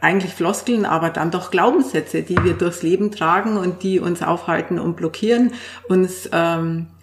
eigentlich 0.00 0.32
Floskeln, 0.32 0.84
aber 0.86 1.10
dann 1.10 1.30
doch 1.30 1.50
Glaubenssätze, 1.50 2.22
die 2.22 2.42
wir 2.44 2.54
durchs 2.54 2.82
Leben 2.82 3.10
tragen 3.10 3.56
und 3.56 3.82
die 3.82 3.98
uns 3.98 4.22
aufhalten 4.22 4.78
und 4.78 4.96
blockieren, 4.96 5.52
uns 5.88 6.28
ähm, 6.32 6.86
äh, 7.00 7.01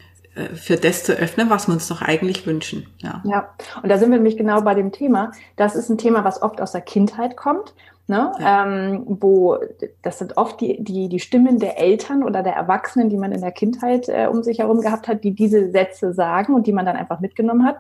für 0.55 0.75
das 0.75 1.03
zu 1.03 1.13
öffnen, 1.13 1.49
was 1.49 1.67
wir 1.67 1.73
uns 1.73 1.87
doch 1.87 2.01
eigentlich 2.01 2.45
wünschen. 2.45 2.87
Ja. 2.99 3.21
ja, 3.25 3.49
und 3.81 3.89
da 3.89 3.97
sind 3.97 4.11
wir 4.11 4.17
nämlich 4.17 4.37
genau 4.37 4.61
bei 4.61 4.73
dem 4.75 4.91
Thema. 4.91 5.31
Das 5.55 5.75
ist 5.75 5.89
ein 5.89 5.97
Thema, 5.97 6.23
was 6.23 6.41
oft 6.41 6.61
aus 6.61 6.71
der 6.71 6.81
Kindheit 6.81 7.37
kommt. 7.37 7.73
Ne? 8.07 8.31
Ja. 8.39 8.65
Ähm, 8.65 9.03
wo 9.07 9.59
das 10.01 10.17
sind 10.17 10.35
oft 10.35 10.59
die, 10.61 10.83
die, 10.83 11.09
die 11.09 11.19
Stimmen 11.19 11.59
der 11.59 11.79
Eltern 11.79 12.23
oder 12.23 12.41
der 12.41 12.53
Erwachsenen, 12.53 13.09
die 13.09 13.17
man 13.17 13.31
in 13.31 13.41
der 13.41 13.51
Kindheit 13.51 14.09
äh, 14.09 14.25
um 14.25 14.41
sich 14.41 14.59
herum 14.59 14.81
gehabt 14.81 15.07
hat, 15.07 15.23
die 15.23 15.35
diese 15.35 15.69
Sätze 15.69 16.11
sagen 16.13 16.55
und 16.55 16.65
die 16.65 16.73
man 16.73 16.87
dann 16.87 16.95
einfach 16.95 17.19
mitgenommen 17.19 17.67
hat. 17.67 17.77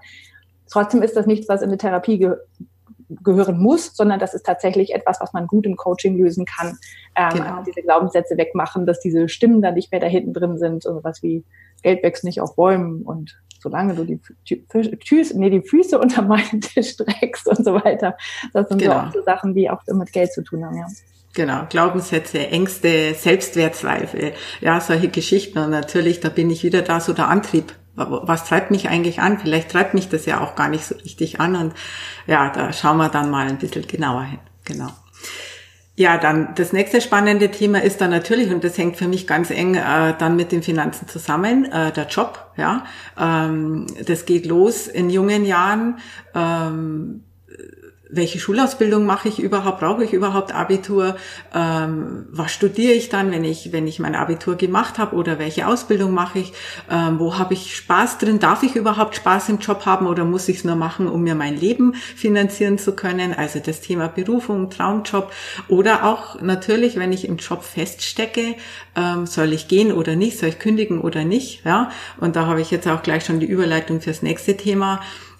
Trotzdem 0.69 1.01
ist 1.01 1.15
das 1.15 1.25
nichts, 1.25 1.49
was 1.49 1.63
in 1.63 1.69
eine 1.69 1.79
Therapie 1.79 2.29
gehören 3.23 3.59
muss, 3.59 3.95
sondern 3.95 4.19
das 4.19 4.33
ist 4.33 4.45
tatsächlich 4.45 4.93
etwas, 4.93 5.19
was 5.19 5.33
man 5.33 5.47
gut 5.47 5.65
im 5.65 5.75
Coaching 5.75 6.17
lösen 6.17 6.45
kann. 6.45 6.77
Ähm, 7.15 7.29
genau. 7.33 7.63
Diese 7.63 7.81
Glaubenssätze 7.81 8.37
wegmachen, 8.37 8.85
dass 8.85 8.99
diese 8.99 9.29
Stimmen 9.29 9.61
dann 9.61 9.73
nicht 9.73 9.91
mehr 9.91 10.01
da 10.01 10.07
hinten 10.07 10.33
drin 10.33 10.57
sind 10.57 10.85
und 10.85 10.95
sowas 10.95 11.23
wie 11.23 11.43
Geld 11.81 12.03
wächst 12.03 12.23
nicht 12.23 12.41
auf 12.41 12.55
Bäumen 12.55 13.03
und 13.03 13.39
solange 13.61 13.93
du 13.93 14.05
die, 14.05 14.19
Füße, 14.69 15.37
nee, 15.37 15.49
die 15.49 15.61
Füße 15.61 15.99
unter 15.99 16.21
meinen 16.21 16.61
Tisch 16.61 16.91
streckst 16.91 17.47
und 17.47 17.63
so 17.63 17.73
weiter. 17.73 18.17
Das 18.53 18.69
sind 18.69 18.81
genau. 18.81 19.05
so, 19.07 19.19
so 19.19 19.25
Sachen, 19.25 19.53
die 19.53 19.69
auch 19.69 19.81
mit 19.87 20.11
Geld 20.11 20.31
zu 20.33 20.43
tun 20.43 20.65
haben, 20.65 20.77
ja. 20.77 20.87
Genau, 21.35 21.65
Glaubenssätze, 21.69 22.47
Ängste, 22.47 23.13
Selbstwertzweifel, 23.13 24.33
ja, 24.61 24.81
solche 24.81 25.09
Geschichten. 25.09 25.59
Und 25.59 25.69
natürlich, 25.69 26.19
da 26.19 26.29
bin 26.29 26.49
ich 26.49 26.63
wieder 26.63 26.81
da, 26.81 26.99
so 26.99 27.13
der 27.13 27.27
Antrieb. 27.27 27.71
Was 27.99 28.45
treibt 28.45 28.71
mich 28.71 28.89
eigentlich 28.89 29.19
an? 29.19 29.39
Vielleicht 29.39 29.69
treibt 29.69 29.93
mich 29.93 30.09
das 30.09 30.25
ja 30.25 30.41
auch 30.41 30.55
gar 30.55 30.69
nicht 30.69 30.85
so 30.85 30.95
richtig 30.95 31.39
an. 31.39 31.55
Und 31.55 31.73
ja, 32.27 32.49
da 32.49 32.71
schauen 32.73 32.97
wir 32.97 33.09
dann 33.09 33.29
mal 33.29 33.47
ein 33.47 33.57
bisschen 33.57 33.87
genauer 33.87 34.23
hin. 34.23 34.39
Genau. 34.65 34.89
Ja, 35.99 36.17
dann 36.17 36.55
das 36.55 36.71
nächste 36.71 37.01
spannende 37.01 37.51
Thema 37.51 37.83
ist 37.83 37.99
dann 37.99 38.09
natürlich, 38.09 38.51
und 38.51 38.63
das 38.63 38.77
hängt 38.77 38.95
für 38.95 39.09
mich 39.09 39.27
ganz 39.27 39.51
eng 39.51 39.75
äh, 39.75 40.13
dann 40.17 40.37
mit 40.37 40.53
den 40.53 40.63
Finanzen 40.63 41.09
zusammen, 41.09 41.65
äh, 41.65 41.91
der 41.91 42.07
Job. 42.07 42.53
Ja, 42.55 42.85
ähm, 43.19 43.85
das 44.05 44.25
geht 44.25 44.45
los 44.45 44.87
in 44.87 45.09
jungen 45.09 45.43
Jahren. 45.43 45.97
Ähm, 46.33 47.25
welche 48.11 48.39
Schulausbildung 48.39 49.05
mache 49.05 49.29
ich 49.29 49.39
überhaupt? 49.39 49.79
Brauche 49.79 50.03
ich 50.03 50.13
überhaupt 50.13 50.53
Abitur? 50.53 51.15
Ähm, 51.53 52.25
was 52.31 52.51
studiere 52.51 52.93
ich 52.93 53.09
dann, 53.09 53.31
wenn 53.31 53.43
ich, 53.43 53.71
wenn 53.71 53.85
ich 53.85 53.99
mein 53.99 54.15
Abitur 54.15 54.55
gemacht 54.55 54.97
habe? 54.97 55.15
Oder 55.15 55.37
welche 55.37 55.67
Ausbildung 55.67 56.11
mache 56.11 56.39
ich? 56.39 56.53
Ähm, 56.89 57.19
wo 57.19 57.37
habe 57.37 57.53
ich 57.53 57.75
Spaß 57.75 58.17
drin? 58.17 58.39
Darf 58.39 58.63
ich 58.63 58.75
überhaupt 58.75 59.15
Spaß 59.15 59.49
im 59.49 59.59
Job 59.59 59.85
haben 59.85 60.07
oder 60.07 60.25
muss 60.25 60.49
ich 60.49 60.57
es 60.57 60.63
nur 60.63 60.75
machen, 60.75 61.07
um 61.07 61.21
mir 61.21 61.35
mein 61.35 61.55
Leben 61.55 61.93
finanzieren 61.93 62.79
zu 62.79 62.95
können? 62.95 63.33
Also 63.33 63.59
das 63.59 63.81
Thema 63.81 64.07
Berufung, 64.07 64.71
Traumjob 64.71 65.31
oder 65.67 66.03
auch 66.03 66.41
natürlich, 66.41 66.97
wenn 66.97 67.13
ich 67.13 67.27
im 67.27 67.37
Job 67.37 67.63
feststecke, 67.63 68.55
ähm, 68.95 69.27
soll 69.27 69.53
ich 69.53 69.67
gehen 69.67 69.91
oder 69.91 70.15
nicht? 70.15 70.39
Soll 70.39 70.49
ich 70.49 70.59
kündigen 70.59 70.99
oder 70.99 71.25
nicht? 71.25 71.63
Ja, 71.63 71.91
und 72.19 72.35
da 72.35 72.47
habe 72.47 72.59
ich 72.59 72.71
jetzt 72.71 72.87
auch 72.87 73.03
gleich 73.03 73.23
schon 73.23 73.39
die 73.39 73.45
Überleitung 73.45 74.01
fürs 74.01 74.23
nächste 74.23 74.57
Thema 74.57 74.99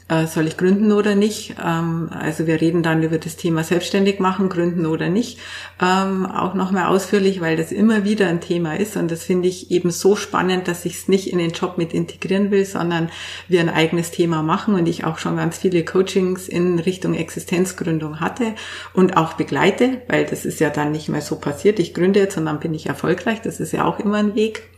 äh, 0.09 0.27
soll 0.27 0.47
ich 0.47 0.57
gründen 0.57 0.91
oder 0.91 1.15
nicht. 1.15 1.55
Ähm, 1.63 2.09
also 2.11 2.47
wir 2.47 2.59
reden 2.59 2.83
dann 2.83 3.03
über 3.03 3.17
das 3.17 3.37
Thema 3.37 3.63
selbstständig 3.63 4.19
machen, 4.19 4.49
gründen 4.49 4.85
oder 4.85 5.09
nicht, 5.09 5.39
ähm, 5.81 6.25
auch 6.25 6.55
nochmal 6.55 6.87
ausführlich, 6.87 7.41
weil 7.41 7.55
das 7.55 7.71
immer 7.71 8.03
wieder 8.03 8.27
ein 8.27 8.41
Thema 8.41 8.75
ist 8.75 8.97
und 8.97 9.09
das 9.09 9.23
finde 9.23 9.47
ich 9.47 9.71
eben 9.71 9.91
so 9.91 10.15
spannend, 10.15 10.67
dass 10.67 10.85
ich 10.85 10.95
es 10.95 11.07
nicht 11.07 11.31
in 11.31 11.37
den 11.37 11.51
Job 11.51 11.77
mit 11.77 11.93
integrieren 11.93 12.51
will, 12.51 12.65
sondern 12.65 13.09
wir 13.47 13.61
ein 13.61 13.69
eigenes 13.69 14.11
Thema 14.11 14.41
machen 14.41 14.73
und 14.73 14.87
ich 14.87 15.05
auch 15.05 15.19
schon 15.19 15.37
ganz 15.37 15.57
viele 15.57 15.85
Coachings 15.85 16.47
in 16.47 16.79
Richtung 16.79 17.13
Existenzgründung 17.13 18.19
hatte 18.19 18.55
und 18.93 19.15
auch 19.15 19.33
begleite, 19.33 20.01
weil 20.07 20.25
das 20.25 20.45
ist 20.45 20.59
ja 20.59 20.69
dann 20.69 20.91
nicht 20.91 21.09
mehr 21.09 21.21
so 21.21 21.35
passiert. 21.35 21.79
Ich 21.79 21.93
gründe 21.93 22.19
jetzt 22.19 22.37
und 22.37 22.45
dann 22.45 22.59
bin 22.59 22.73
ich 22.73 22.87
erfolgreich. 22.87 23.41
Das 23.41 23.59
ist 23.59 23.71
ja 23.71 23.85
auch 23.85 23.99
immer 23.99 24.17
ein 24.17 24.35
Weg. 24.35 24.69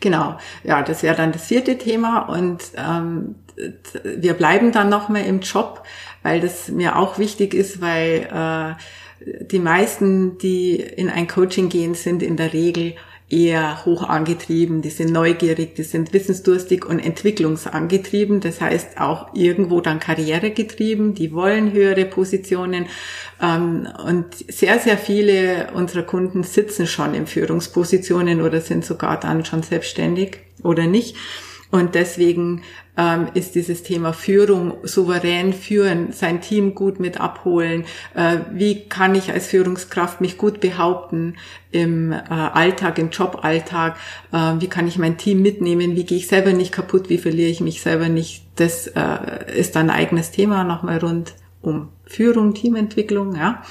Genau, 0.00 0.38
ja, 0.64 0.82
das 0.82 1.02
wäre 1.02 1.16
dann 1.16 1.32
das 1.32 1.44
vierte 1.44 1.78
Thema. 1.78 2.28
Und 2.28 2.62
ähm, 2.76 3.36
wir 4.04 4.34
bleiben 4.34 4.72
dann 4.72 4.88
noch 4.88 5.08
mal 5.08 5.24
im 5.24 5.40
Job, 5.40 5.82
weil 6.22 6.40
das 6.40 6.68
mir 6.68 6.96
auch 6.96 7.18
wichtig 7.18 7.54
ist, 7.54 7.80
weil 7.80 8.28
äh, 8.32 9.44
die 9.44 9.58
meisten, 9.58 10.38
die 10.38 10.76
in 10.76 11.10
ein 11.10 11.26
Coaching 11.26 11.68
gehen, 11.68 11.94
sind 11.94 12.22
in 12.22 12.36
der 12.36 12.52
Regel 12.52 12.94
eher 13.30 13.84
hoch 13.84 14.08
angetrieben, 14.08 14.80
die 14.80 14.88
sind 14.88 15.12
neugierig, 15.12 15.74
die 15.74 15.82
sind 15.82 16.14
wissensdurstig 16.14 16.86
und 16.86 16.98
entwicklungsangetrieben, 16.98 18.40
das 18.40 18.60
heißt 18.60 18.98
auch 18.98 19.34
irgendwo 19.34 19.82
dann 19.82 20.00
karrieregetrieben, 20.00 21.14
die 21.14 21.32
wollen 21.32 21.72
höhere 21.72 22.06
Positionen 22.06 22.86
ähm, 23.42 23.86
und 24.06 24.26
sehr, 24.48 24.78
sehr 24.78 24.96
viele 24.96 25.68
unserer 25.74 26.04
Kunden 26.04 26.42
sitzen 26.42 26.86
schon 26.86 27.12
in 27.12 27.26
Führungspositionen 27.26 28.40
oder 28.40 28.62
sind 28.62 28.84
sogar 28.84 29.20
dann 29.20 29.44
schon 29.44 29.62
selbstständig 29.62 30.38
oder 30.62 30.86
nicht. 30.86 31.16
Und 31.70 31.94
deswegen 31.94 32.62
ähm, 32.98 33.28
ist 33.34 33.54
dieses 33.54 33.84
Thema 33.84 34.12
Führung, 34.12 34.74
souverän 34.82 35.52
führen, 35.52 36.12
sein 36.12 36.40
Team 36.40 36.74
gut 36.74 36.98
mit 36.98 37.20
abholen. 37.20 37.84
Äh, 38.14 38.38
wie 38.52 38.88
kann 38.88 39.14
ich 39.14 39.30
als 39.30 39.46
Führungskraft 39.46 40.20
mich 40.20 40.36
gut 40.36 40.60
behaupten 40.60 41.36
im 41.70 42.12
äh, 42.12 42.16
Alltag, 42.16 42.98
im 42.98 43.10
Joballtag? 43.10 43.96
Äh, 44.32 44.54
wie 44.58 44.66
kann 44.66 44.88
ich 44.88 44.98
mein 44.98 45.16
Team 45.16 45.40
mitnehmen? 45.40 45.94
Wie 45.94 46.04
gehe 46.04 46.18
ich 46.18 46.26
selber 46.26 46.52
nicht 46.52 46.72
kaputt? 46.72 47.08
Wie 47.08 47.18
verliere 47.18 47.48
ich 47.48 47.60
mich 47.60 47.80
selber 47.80 48.08
nicht? 48.08 48.44
Das 48.56 48.88
äh, 48.88 49.56
ist 49.56 49.76
ein 49.76 49.90
eigenes 49.90 50.32
Thema 50.32 50.64
nochmal 50.64 50.98
rund 50.98 51.34
um 51.62 51.90
Führung, 52.04 52.54
Teamentwicklung, 52.54 53.36
ja. 53.36 53.62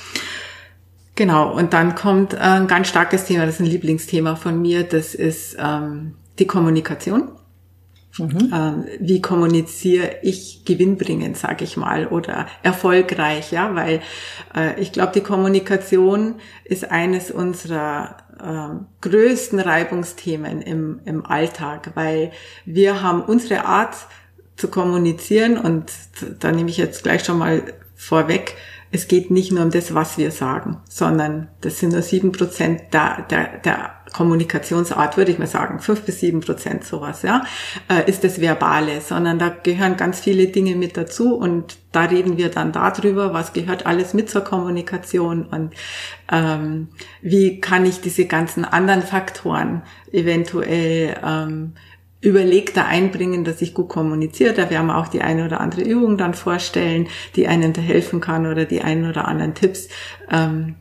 Genau, 1.16 1.52
und 1.52 1.74
dann 1.74 1.96
kommt 1.96 2.36
ein 2.36 2.68
ganz 2.68 2.90
starkes 2.90 3.26
Thema, 3.26 3.46
das 3.46 3.56
ist 3.56 3.62
ein 3.62 3.66
Lieblingsthema 3.66 4.36
von 4.36 4.62
mir, 4.62 4.84
das 4.84 5.16
ist 5.16 5.58
ähm, 5.60 6.14
die 6.38 6.46
Kommunikation. 6.46 7.32
Mhm. 8.18 8.52
Ähm, 8.54 8.86
wie 9.00 9.22
kommuniziere 9.22 10.18
ich 10.24 10.64
gewinnbringend, 10.66 11.38
sage 11.38 11.64
ich 11.64 11.78
mal, 11.78 12.08
oder 12.08 12.48
erfolgreich, 12.64 13.52
ja, 13.52 13.76
weil 13.76 14.02
äh, 14.56 14.80
ich 14.80 14.92
glaube, 14.92 15.12
die 15.14 15.22
Kommunikation 15.22 16.36
ist 16.64 16.90
eines 16.90 17.32
unserer 17.32 18.18
äh, 18.40 19.08
größten 19.08 19.60
Reibungsthemen 19.60 20.62
im, 20.62 21.00
im 21.06 21.26
Alltag, 21.26 21.92
weil 21.96 22.32
wir 22.66 23.02
haben 23.02 23.22
unsere 23.22 23.66
Art 23.66 23.96
zu 24.56 24.70
kommunizieren 24.70 25.58
und 25.58 25.92
da 26.40 26.52
nehme 26.52 26.70
ich 26.70 26.78
jetzt 26.78 27.04
gleich 27.04 27.24
schon 27.24 27.38
mal 27.38 27.62
vorweg, 27.96 28.56
es 28.92 29.08
geht 29.08 29.32
nicht 29.32 29.52
nur 29.52 29.64
um 29.64 29.72
das, 29.72 29.94
was 29.94 30.18
wir 30.18 30.32
sagen, 30.32 30.78
sondern 30.90 31.50
das 31.62 31.80
sind 31.80 31.92
nur 31.92 32.02
sieben 32.02 32.32
Prozent 32.32 32.94
der, 32.94 33.26
der, 33.30 33.58
der 33.60 33.97
Kommunikationsart, 34.18 35.16
würde 35.16 35.32
ich 35.32 35.38
mal 35.38 35.46
sagen, 35.46 35.80
fünf 35.80 36.02
bis 36.02 36.22
sieben 36.22 36.40
Prozent 36.40 36.84
sowas, 36.84 37.22
ja, 37.22 37.44
äh, 37.88 38.10
ist 38.10 38.24
das 38.24 38.42
Verbale, 38.42 39.00
sondern 39.00 39.38
da 39.38 39.50
gehören 39.50 39.96
ganz 39.96 40.20
viele 40.20 40.48
Dinge 40.48 40.76
mit 40.76 40.98
dazu 40.98 41.36
und 41.36 41.78
da 41.92 42.06
reden 42.06 42.36
wir 42.36 42.50
dann 42.50 42.72
darüber, 42.72 43.36
was 43.36 43.54
gehört 43.54 43.86
alles 43.86 44.16
mit 44.16 44.28
zur 44.32 44.42
Kommunikation 44.42 45.46
und 45.46 45.76
ähm, 46.32 46.88
wie 47.22 47.62
kann 47.62 47.86
ich 47.86 48.02
diese 48.02 48.26
ganzen 48.26 48.66
anderen 48.66 49.04
Faktoren 49.04 49.84
eventuell 50.12 51.16
ähm, 51.24 51.74
überlegter 52.20 52.88
einbringen, 52.88 53.44
dass 53.44 53.62
ich 53.62 53.76
gut 53.76 53.90
kommuniziere. 53.90 54.54
Da 54.54 54.72
werden 54.72 54.88
wir 54.88 54.98
auch 54.98 55.10
die 55.10 55.22
eine 55.22 55.46
oder 55.46 55.62
andere 55.62 55.82
Übung 55.82 56.18
dann 56.18 56.34
vorstellen, 56.34 57.08
die 57.36 57.48
einen 57.48 57.74
da 57.74 57.82
helfen 57.82 58.20
kann 58.20 58.48
oder 58.48 58.66
die 58.66 58.82
einen 58.82 59.08
oder 59.08 59.28
anderen 59.28 59.54
Tipps. 59.54 59.90
Ähm, 60.32 60.74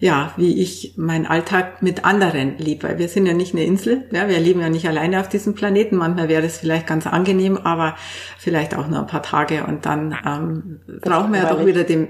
ja, 0.00 0.32
wie 0.36 0.62
ich 0.62 0.94
meinen 0.96 1.26
Alltag 1.26 1.82
mit 1.82 2.04
anderen 2.04 2.56
lebe, 2.58 2.88
weil 2.88 2.98
wir 2.98 3.08
sind 3.08 3.26
ja 3.26 3.34
nicht 3.34 3.54
eine 3.54 3.64
Insel, 3.64 4.06
ja, 4.12 4.28
wir 4.28 4.38
leben 4.38 4.60
ja 4.60 4.68
nicht 4.68 4.86
alleine 4.86 5.20
auf 5.20 5.28
diesem 5.28 5.54
Planeten. 5.54 5.96
Manchmal 5.96 6.28
wäre 6.28 6.46
es 6.46 6.58
vielleicht 6.58 6.86
ganz 6.86 7.06
angenehm, 7.06 7.56
aber 7.56 7.96
vielleicht 8.38 8.76
auch 8.76 8.86
nur 8.86 9.00
ein 9.00 9.06
paar 9.06 9.22
Tage 9.22 9.64
und 9.64 9.86
dann 9.86 10.16
ähm, 10.24 11.00
brauchen 11.00 11.32
wir 11.32 11.40
ja 11.40 11.52
doch 11.52 11.66
wieder 11.66 11.84
den 11.84 12.08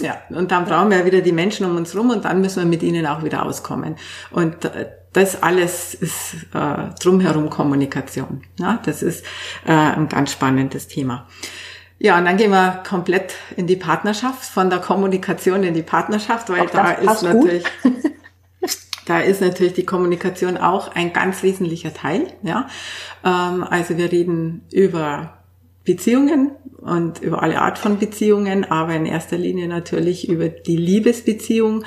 ja, 0.00 0.16
und 0.30 0.50
dann 0.50 0.64
brauchen 0.64 0.90
wir 0.90 1.04
wieder 1.04 1.20
die 1.20 1.32
Menschen 1.32 1.66
um 1.66 1.76
uns 1.76 1.94
rum 1.94 2.10
und 2.10 2.24
dann 2.24 2.40
müssen 2.40 2.62
wir 2.62 2.68
mit 2.68 2.82
ihnen 2.82 3.06
auch 3.06 3.22
wieder 3.24 3.44
auskommen. 3.44 3.96
Und 4.30 4.64
äh, 4.64 4.90
das 5.12 5.42
alles 5.42 5.92
ist 5.94 6.34
äh, 6.54 6.88
drumherum 7.00 7.50
Kommunikation. 7.50 8.42
Ja, 8.58 8.80
das 8.84 9.02
ist 9.02 9.24
äh, 9.66 9.72
ein 9.72 10.08
ganz 10.08 10.32
spannendes 10.32 10.88
Thema. 10.88 11.28
Ja, 12.02 12.18
und 12.18 12.24
dann 12.24 12.36
gehen 12.36 12.50
wir 12.50 12.82
komplett 12.84 13.34
in 13.56 13.68
die 13.68 13.76
Partnerschaft, 13.76 14.42
von 14.42 14.70
der 14.70 14.80
Kommunikation 14.80 15.62
in 15.62 15.72
die 15.72 15.84
Partnerschaft, 15.84 16.50
weil 16.50 16.66
da 16.66 16.90
ist 16.90 17.22
natürlich, 17.22 17.62
da 19.06 19.20
ist 19.20 19.40
natürlich 19.40 19.74
die 19.74 19.86
Kommunikation 19.86 20.56
auch 20.56 20.96
ein 20.96 21.12
ganz 21.12 21.44
wesentlicher 21.44 21.94
Teil. 21.94 22.26
Ja, 22.42 22.66
ähm, 23.24 23.62
also 23.62 23.98
wir 23.98 24.10
reden 24.10 24.62
über 24.72 25.38
Beziehungen 25.84 26.50
und 26.78 27.22
über 27.22 27.40
alle 27.40 27.62
Art 27.62 27.78
von 27.78 28.00
Beziehungen, 28.00 28.68
aber 28.68 28.96
in 28.96 29.06
erster 29.06 29.38
Linie 29.38 29.68
natürlich 29.68 30.28
über 30.28 30.48
die 30.48 30.76
Liebesbeziehung 30.76 31.84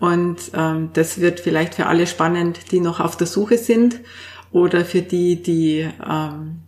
und 0.00 0.50
ähm, 0.54 0.88
das 0.94 1.20
wird 1.20 1.40
vielleicht 1.40 1.74
für 1.74 1.84
alle 1.84 2.06
spannend, 2.06 2.72
die 2.72 2.80
noch 2.80 3.00
auf 3.00 3.18
der 3.18 3.26
Suche 3.26 3.58
sind 3.58 4.00
oder 4.50 4.86
für 4.86 5.02
die, 5.02 5.42
die 5.42 5.86
ähm, 6.08 6.62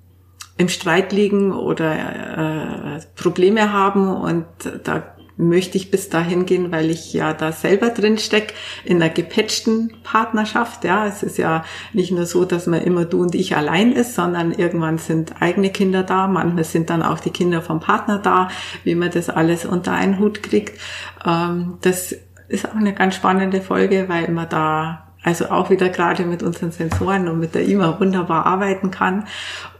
im 0.60 0.68
Streit 0.68 1.10
liegen 1.12 1.52
oder 1.52 2.96
äh, 2.96 3.00
Probleme 3.16 3.72
haben. 3.72 4.14
Und 4.14 4.44
da 4.84 5.14
möchte 5.38 5.78
ich 5.78 5.90
bis 5.90 6.10
dahin 6.10 6.44
gehen, 6.44 6.70
weil 6.70 6.90
ich 6.90 7.14
ja 7.14 7.32
da 7.32 7.50
selber 7.50 7.88
drin 7.88 8.18
steck 8.18 8.52
in 8.84 9.02
einer 9.02 9.10
gepatchten 9.10 9.94
Partnerschaft. 10.04 10.84
Ja, 10.84 11.06
es 11.06 11.22
ist 11.22 11.38
ja 11.38 11.64
nicht 11.94 12.12
nur 12.12 12.26
so, 12.26 12.44
dass 12.44 12.66
man 12.66 12.82
immer 12.82 13.06
du 13.06 13.22
und 13.22 13.34
ich 13.34 13.56
allein 13.56 13.92
ist, 13.92 14.14
sondern 14.14 14.52
irgendwann 14.52 14.98
sind 14.98 15.40
eigene 15.40 15.70
Kinder 15.70 16.02
da. 16.02 16.26
Manchmal 16.26 16.64
sind 16.64 16.90
dann 16.90 17.02
auch 17.02 17.20
die 17.20 17.30
Kinder 17.30 17.62
vom 17.62 17.80
Partner 17.80 18.18
da, 18.18 18.48
wie 18.84 18.94
man 18.94 19.10
das 19.10 19.30
alles 19.30 19.64
unter 19.64 19.92
einen 19.92 20.18
Hut 20.18 20.42
kriegt. 20.42 20.78
Ähm, 21.24 21.78
das 21.80 22.14
ist 22.48 22.68
auch 22.68 22.74
eine 22.74 22.92
ganz 22.92 23.14
spannende 23.14 23.62
Folge, 23.62 24.10
weil 24.10 24.30
man 24.30 24.50
da 24.50 25.09
also 25.22 25.50
auch 25.50 25.70
wieder 25.70 25.88
gerade 25.88 26.24
mit 26.24 26.42
unseren 26.42 26.72
Sensoren 26.72 27.28
und 27.28 27.38
mit 27.38 27.54
der 27.54 27.66
IMA 27.66 28.00
wunderbar 28.00 28.46
arbeiten 28.46 28.90
kann. 28.90 29.26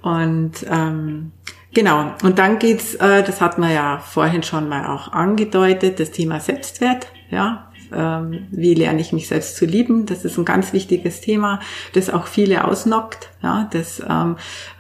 Und 0.03 0.67
ähm, 0.71 1.33
genau, 1.73 2.13
und 2.23 2.39
dann 2.39 2.59
geht's, 2.59 2.95
äh, 2.97 3.23
das 3.23 3.41
hat 3.41 3.59
man 3.59 3.73
ja 3.73 3.99
vorhin 3.99 4.43
schon 4.43 4.69
mal 4.69 4.87
auch 4.87 5.13
angedeutet, 5.13 5.99
das 6.01 6.11
Thema 6.11 6.41
Selbstwert, 6.41 7.07
ja. 7.31 7.67
Ähm, 7.93 8.47
wie 8.53 8.75
lerne 8.75 9.01
ich 9.01 9.13
mich 9.13 9.27
selbst 9.27 9.57
zu 9.57 9.67
lieben? 9.67 10.07
Das 10.07 10.25
ist 10.25 10.39
ein 10.39 10.45
ganz 10.45 10.73
wichtiges 10.73 11.21
Thema, 11.23 11.59
das 11.93 12.09
auch 12.09 12.29
viele 12.29 12.65
ausnockt, 12.65 13.31
ja, 13.43 13.69
das 13.73 14.01
ähm, 14.09 14.37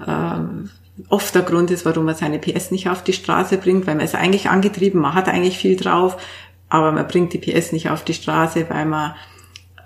ähm, 0.07 0.71
oft 1.09 1.35
der 1.35 1.43
Grund 1.43 1.73
ist, 1.73 1.85
warum 1.85 2.05
man 2.05 2.15
seine 2.15 2.39
PS 2.39 2.71
nicht 2.71 2.89
auf 2.89 3.03
die 3.03 3.13
Straße 3.13 3.57
bringt, 3.57 3.89
weil 3.89 3.97
man 3.97 4.05
ist 4.05 4.15
eigentlich 4.15 4.49
angetrieben, 4.49 5.01
man 5.01 5.15
hat 5.15 5.29
eigentlich 5.29 5.59
viel 5.59 5.75
drauf, 5.75 6.19
aber 6.69 6.93
man 6.93 7.09
bringt 7.09 7.33
die 7.33 7.39
PS 7.39 7.73
nicht 7.73 7.91
auf 7.91 8.05
die 8.05 8.15
Straße, 8.15 8.67
weil 8.69 8.87
man 8.87 9.15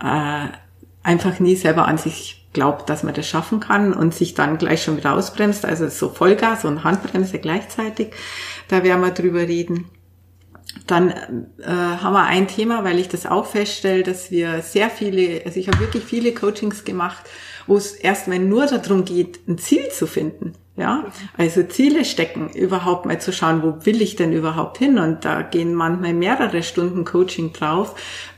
äh, 0.02 0.48
einfach 1.05 1.38
nie 1.38 1.55
selber 1.55 1.87
an 1.87 1.99
sich 1.99 2.49
glaubt, 2.53 2.88
dass 2.88 3.03
man 3.03 3.14
das 3.14 3.29
schaffen 3.29 3.61
kann 3.61 3.93
und 3.93 4.14
sich 4.14 4.35
dann 4.35 4.59
gleich 4.59 4.83
schon 4.83 4.97
wieder 4.97 5.12
ausbremst. 5.12 5.64
Also 5.64 5.88
so 5.88 6.09
Vollgas 6.09 6.64
und 6.64 6.83
Handbremse 6.83 7.38
gleichzeitig. 7.38 8.12
Da 8.69 8.83
werden 8.83 9.03
wir 9.03 9.11
drüber 9.11 9.40
reden. 9.40 9.87
dann 10.87 11.11
äh, 11.11 11.67
haben 11.69 12.14
wir 12.14 12.25
ein 12.25 12.49
Thema, 12.49 12.83
weil 12.83 12.99
ich 12.99 13.09
das 13.09 13.27
auch 13.27 13.47
feststelle, 13.47 14.03
dass 14.03 14.31
wir 14.31 14.61
sehr 14.62 14.90
viele, 14.90 15.43
also 15.45 15.61
ich 15.61 15.69
habe 15.69 15.79
wirklich 15.81 16.05
viele 16.05 16.33
Coachings 16.33 16.85
gemacht, 16.85 17.25
wo 17.67 17.77
es 17.77 17.93
erstmal 17.93 18.38
nur 18.38 18.67
darum 18.67 19.05
geht, 19.05 19.47
ein 19.47 19.59
Ziel 19.59 19.88
zu 19.90 20.07
finden. 20.07 20.55
Ja, 20.77 21.05
also 21.37 21.62
Ziele 21.62 22.05
stecken, 22.05 22.49
überhaupt 22.49 23.07
mal 23.07 23.21
zu 23.21 23.33
schauen, 23.33 23.62
wo 23.62 23.87
will 23.87 24.03
ich 24.03 24.17
denn 24.17 24.33
überhaupt 24.33 24.79
hin? 24.79 24.99
Und 24.99 25.25
da 25.25 25.43
gehen 25.43 25.73
manchmal 25.73 26.14
mehrere 26.14 26.64
Stunden 26.64 27.05
Coaching 27.05 27.53
drauf, 27.53 27.95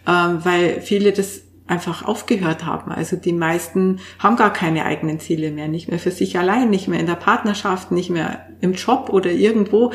ähm, 0.06 0.44
weil 0.44 0.82
viele 0.82 1.12
das 1.12 1.45
einfach 1.66 2.04
aufgehört 2.04 2.64
haben. 2.64 2.92
Also 2.92 3.16
die 3.16 3.32
meisten 3.32 4.00
haben 4.18 4.36
gar 4.36 4.52
keine 4.52 4.84
eigenen 4.84 5.20
Ziele 5.20 5.50
mehr, 5.50 5.68
nicht 5.68 5.88
mehr 5.88 5.98
für 5.98 6.10
sich 6.10 6.38
allein, 6.38 6.70
nicht 6.70 6.88
mehr 6.88 7.00
in 7.00 7.06
der 7.06 7.14
Partnerschaft, 7.14 7.90
nicht 7.90 8.10
mehr 8.10 8.46
im 8.60 8.74
Job 8.74 9.08
oder 9.10 9.30
irgendwo. 9.30 9.92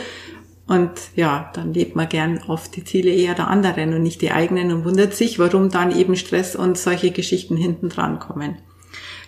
Und 0.67 0.91
ja, 1.15 1.51
dann 1.53 1.73
lebt 1.73 1.95
man 1.95 2.07
gern 2.07 2.39
oft 2.47 2.75
die 2.75 2.83
Ziele 2.83 3.11
eher 3.11 3.35
der 3.35 3.47
anderen 3.47 3.93
und 3.93 4.03
nicht 4.03 4.21
die 4.21 4.31
eigenen 4.31 4.71
und 4.71 4.85
wundert 4.85 5.13
sich, 5.13 5.39
warum 5.39 5.69
dann 5.69 5.97
eben 5.97 6.15
Stress 6.15 6.55
und 6.55 6.77
solche 6.77 7.11
Geschichten 7.11 7.57
hinten 7.57 7.89
dran 7.89 8.19
kommen. 8.19 8.57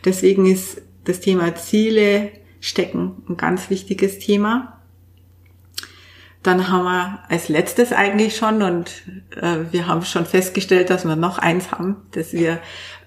Deswegen 0.06 0.46
ist 0.46 0.82
das 1.06 1.20
Thema 1.20 1.56
Ziele 1.56 2.32
stecken 2.60 3.24
ein 3.28 3.36
ganz 3.36 3.70
wichtiges 3.70 4.20
Thema. 4.20 4.80
Dann 6.44 6.70
haben 6.70 6.84
wir 6.84 7.20
als 7.30 7.48
letztes 7.48 7.94
eigentlich 7.94 8.36
schon, 8.36 8.62
und 8.62 8.92
äh, 9.42 9.60
wir 9.72 9.88
haben 9.88 10.04
schon 10.04 10.26
festgestellt, 10.26 10.90
dass 10.90 11.06
wir 11.06 11.16
noch 11.16 11.40
eins 11.40 11.72
haben, 11.72 11.96
dass 12.12 12.34
wir 12.34 12.60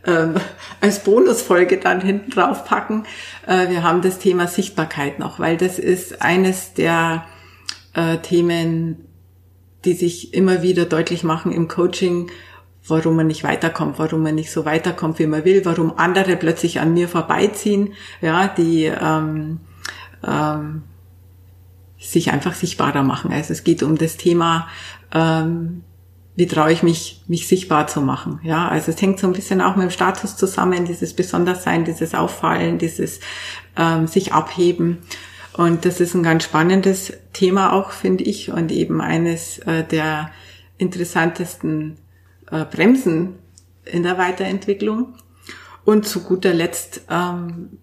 ähm, 0.07 0.37
als 0.81 1.05
Bonusfolge 1.05 1.77
dann 1.77 2.01
hinten 2.01 2.31
drauf 2.31 2.65
packen. 2.65 3.05
Äh, 3.47 3.69
wir 3.69 3.83
haben 3.83 4.01
das 4.01 4.19
Thema 4.19 4.47
Sichtbarkeit 4.47 5.19
noch, 5.19 5.39
weil 5.39 5.59
das 5.59 5.79
ist 5.79 6.23
eines 6.23 6.73
der 6.73 7.27
äh, 7.93 8.19
Themen, 8.19 9.05
die 9.85 9.95
sich 9.95 10.33
immer 10.33 10.63
wieder 10.63 10.87
deutlich 10.87 11.23
machen 11.23 11.53
im 11.53 11.69
Coaching, 11.69 12.31
warum 12.89 13.17
man 13.17 13.27
nicht 13.27 13.45
weiterkommt, 13.45 13.99
warum 13.99 14.23
man 14.23 14.35
nicht 14.35 14.51
so 14.51 14.65
weiterkommt, 14.65 15.19
wie 15.19 15.27
man 15.27 15.45
will, 15.45 15.65
warum 15.65 15.99
andere 15.99 16.37
plötzlich 16.37 16.81
an 16.81 16.95
mir 16.95 17.09
vorbeiziehen, 17.09 17.95
ja, 18.21 18.49
die 18.49 18.85
ähm, 18.85 19.61
ähm, 20.27 20.83
sich 22.11 22.33
einfach 22.33 22.55
sichtbarer 22.55 23.03
machen. 23.03 23.33
Also 23.33 23.53
es 23.53 23.65
geht 23.65 23.83
um 23.83 23.97
das 23.99 24.17
Thema, 24.17 24.69
ähm, 25.13 25.83
wie 26.37 26.47
traue 26.47 26.71
ich 26.71 26.83
mich, 26.83 27.25
mich 27.27 27.49
sichtbar 27.49 27.87
zu 27.87 28.01
machen. 28.03 28.41
Ja, 28.43 28.69
also 28.69 28.93
es 28.93 29.01
hängt 29.01 29.19
so 29.19 29.27
ein 29.27 29.33
bisschen 29.33 29.61
auch 29.61 29.77
mit 29.77 29.85
dem 29.85 29.91
Status 29.91 30.37
zusammen, 30.37 30.85
dieses 30.85 31.15
Besonderssein, 31.15 31.85
dieses 31.85 32.15
Auffallen, 32.15 32.79
dieses 32.79 33.21
ähm, 33.77 34.07
sich 34.07 34.33
abheben. 34.33 34.99
Und 35.55 35.87
das 35.87 36.01
ist 36.01 36.15
ein 36.15 36.23
ganz 36.23 36.45
spannendes 36.45 37.15
Thema 37.33 37.73
auch, 37.73 37.91
finde 37.91 38.25
ich, 38.25 38.51
und 38.53 38.71
eben 38.71 39.01
eines 39.01 39.59
äh, 39.61 39.85
der 39.85 40.31
interessantesten 40.77 41.97
äh, 42.51 42.67
Bremsen 42.67 43.37
in 43.87 44.03
der 44.03 44.19
Weiterentwicklung. 44.19 45.15
Und 45.85 46.07
zu 46.07 46.25
guter 46.25 46.53
Letzt 46.53 47.03
ähm, 47.09 47.79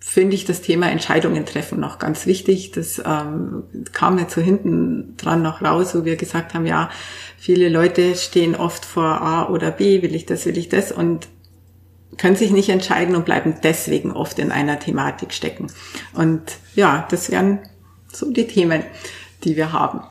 finde 0.00 0.34
ich 0.34 0.46
das 0.46 0.62
Thema 0.62 0.90
Entscheidungen 0.90 1.44
treffen 1.44 1.78
noch 1.78 1.98
ganz 1.98 2.26
wichtig. 2.26 2.72
Das 2.72 3.00
ähm, 3.04 3.64
kam 3.92 4.16
nicht 4.16 4.30
so 4.30 4.40
hinten 4.40 5.14
dran 5.18 5.42
noch 5.42 5.62
raus, 5.62 5.94
wo 5.94 6.04
wir 6.04 6.16
gesagt 6.16 6.54
haben, 6.54 6.66
ja, 6.66 6.90
viele 7.36 7.68
Leute 7.68 8.14
stehen 8.14 8.56
oft 8.56 8.84
vor 8.84 9.20
A 9.20 9.48
oder 9.48 9.70
B, 9.70 10.02
will 10.02 10.14
ich 10.14 10.26
das, 10.26 10.46
will 10.46 10.56
ich 10.56 10.70
das 10.70 10.90
und 10.90 11.28
können 12.16 12.36
sich 12.36 12.50
nicht 12.50 12.70
entscheiden 12.70 13.14
und 13.14 13.24
bleiben 13.24 13.56
deswegen 13.62 14.12
oft 14.12 14.38
in 14.38 14.50
einer 14.50 14.78
Thematik 14.78 15.32
stecken. 15.32 15.68
Und 16.14 16.42
ja, 16.74 17.06
das 17.10 17.30
wären 17.30 17.60
so 18.08 18.32
die 18.32 18.46
Themen, 18.46 18.82
die 19.44 19.56
wir 19.56 19.72
haben. 19.72 20.02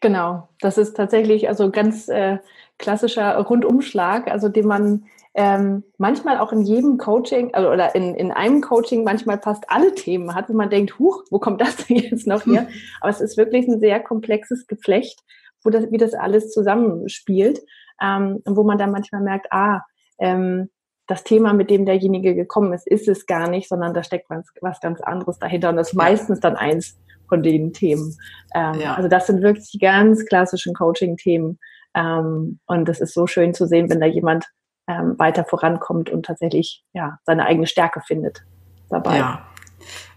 Genau, 0.00 0.48
das 0.60 0.76
ist 0.76 0.96
tatsächlich 0.96 1.48
also 1.48 1.70
ganz 1.70 2.08
äh, 2.08 2.38
klassischer 2.78 3.36
Rundumschlag, 3.38 4.28
also 4.28 4.48
den 4.48 4.66
man 4.66 5.04
ähm, 5.38 5.84
manchmal 5.98 6.38
auch 6.38 6.50
in 6.50 6.62
jedem 6.62 6.96
Coaching 6.96 7.52
also, 7.52 7.70
oder 7.70 7.94
in, 7.94 8.14
in 8.14 8.32
einem 8.32 8.62
Coaching 8.62 9.04
manchmal 9.04 9.38
fast 9.38 9.68
alle 9.68 9.94
Themen 9.94 10.34
hat, 10.34 10.48
wo 10.48 10.54
man 10.54 10.70
denkt, 10.70 10.98
huch, 10.98 11.24
wo 11.30 11.38
kommt 11.38 11.60
das 11.60 11.76
denn 11.76 11.98
jetzt 11.98 12.26
noch 12.26 12.46
her? 12.46 12.66
Aber 13.02 13.10
es 13.10 13.20
ist 13.20 13.36
wirklich 13.36 13.68
ein 13.68 13.78
sehr 13.78 14.00
komplexes 14.00 14.66
Geflecht, 14.66 15.20
wo 15.62 15.68
das, 15.68 15.90
wie 15.90 15.98
das 15.98 16.14
alles 16.14 16.52
zusammenspielt, 16.52 17.60
ähm, 18.02 18.40
wo 18.46 18.64
man 18.64 18.78
dann 18.78 18.90
manchmal 18.90 19.20
merkt, 19.20 19.52
ah, 19.52 19.82
ähm, 20.18 20.70
das 21.06 21.22
Thema, 21.22 21.52
mit 21.52 21.68
dem 21.68 21.84
derjenige 21.84 22.34
gekommen 22.34 22.72
ist, 22.72 22.86
ist 22.86 23.06
es 23.06 23.26
gar 23.26 23.48
nicht, 23.48 23.68
sondern 23.68 23.92
da 23.92 24.02
steckt 24.02 24.30
was, 24.30 24.46
was 24.62 24.80
ganz 24.80 25.02
anderes 25.02 25.38
dahinter 25.38 25.68
und 25.68 25.76
das 25.76 25.88
ist 25.88 25.96
ja. 25.98 26.02
meistens 26.02 26.40
dann 26.40 26.56
eins 26.56 26.98
von 27.28 27.42
den 27.42 27.74
Themen. 27.74 28.16
Ähm, 28.54 28.80
ja. 28.80 28.94
Also 28.94 29.08
das 29.08 29.26
sind 29.26 29.42
wirklich 29.42 29.70
die 29.70 29.78
ganz 29.78 30.24
klassischen 30.24 30.72
Coaching-Themen 30.72 31.58
ähm, 31.94 32.58
und 32.66 32.88
es 32.88 33.00
ist 33.00 33.12
so 33.12 33.26
schön 33.26 33.52
zu 33.52 33.66
sehen, 33.66 33.90
wenn 33.90 34.00
da 34.00 34.06
jemand 34.06 34.46
ähm, 34.86 35.18
weiter 35.18 35.44
vorankommt 35.44 36.10
und 36.10 36.26
tatsächlich 36.26 36.84
ja 36.92 37.18
seine 37.24 37.46
eigene 37.46 37.66
Stärke 37.66 38.00
findet 38.00 38.42
dabei. 38.88 39.18
Ja. 39.18 39.46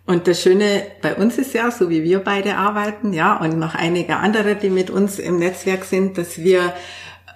Und 0.05 0.27
das 0.27 0.41
Schöne 0.41 0.83
bei 1.03 1.15
uns 1.15 1.37
ist 1.37 1.53
ja, 1.53 1.69
so 1.69 1.89
wie 1.89 2.03
wir 2.03 2.23
beide 2.23 2.55
arbeiten, 2.55 3.13
ja, 3.13 3.37
und 3.37 3.59
noch 3.59 3.75
einige 3.75 4.17
andere, 4.17 4.55
die 4.55 4.71
mit 4.71 4.89
uns 4.89 5.19
im 5.19 5.37
Netzwerk 5.37 5.83
sind, 5.85 6.17
dass 6.17 6.39
wir 6.39 6.73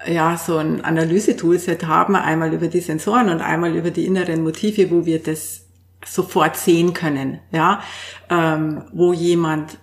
ja 0.07 0.37
so 0.37 0.57
ein 0.57 0.83
Analyse-Toolset 0.83 1.85
haben, 1.85 2.15
einmal 2.15 2.51
über 2.51 2.67
die 2.67 2.79
Sensoren 2.79 3.29
und 3.29 3.41
einmal 3.41 3.75
über 3.75 3.91
die 3.91 4.05
inneren 4.05 4.43
Motive, 4.43 4.89
wo 4.89 5.05
wir 5.05 5.21
das 5.21 5.67
sofort 6.03 6.57
sehen 6.57 6.93
können, 6.93 7.39
ja, 7.51 7.81
ähm, 8.29 8.83
wo 8.91 9.13
jemand 9.13 9.77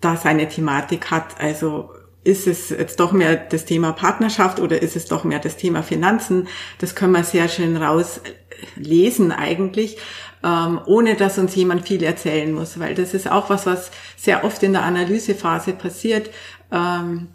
da 0.00 0.16
seine 0.16 0.48
Thematik 0.48 1.10
hat. 1.10 1.40
Also 1.40 1.90
ist 2.22 2.46
es 2.46 2.70
jetzt 2.70 3.00
doch 3.00 3.12
mehr 3.12 3.36
das 3.36 3.64
Thema 3.64 3.92
Partnerschaft 3.92 4.60
oder 4.60 4.82
ist 4.82 4.96
es 4.96 5.06
doch 5.06 5.24
mehr 5.24 5.38
das 5.38 5.56
Thema 5.56 5.82
Finanzen? 5.82 6.48
Das 6.78 6.94
können 6.94 7.12
wir 7.12 7.24
sehr 7.24 7.48
schön 7.48 7.76
rauslesen 7.76 9.32
eigentlich, 9.32 9.96
ähm, 10.44 10.80
ohne 10.86 11.16
dass 11.16 11.38
uns 11.38 11.54
jemand 11.54 11.86
viel 11.86 12.02
erzählen 12.02 12.52
muss, 12.52 12.78
weil 12.78 12.94
das 12.94 13.14
ist 13.14 13.30
auch 13.30 13.48
was, 13.48 13.64
was 13.64 13.90
sehr 14.16 14.44
oft 14.44 14.62
in 14.62 14.72
der 14.72 14.82
Analysephase 14.82 15.72
passiert. 15.72 16.30
Ähm, 16.70 17.28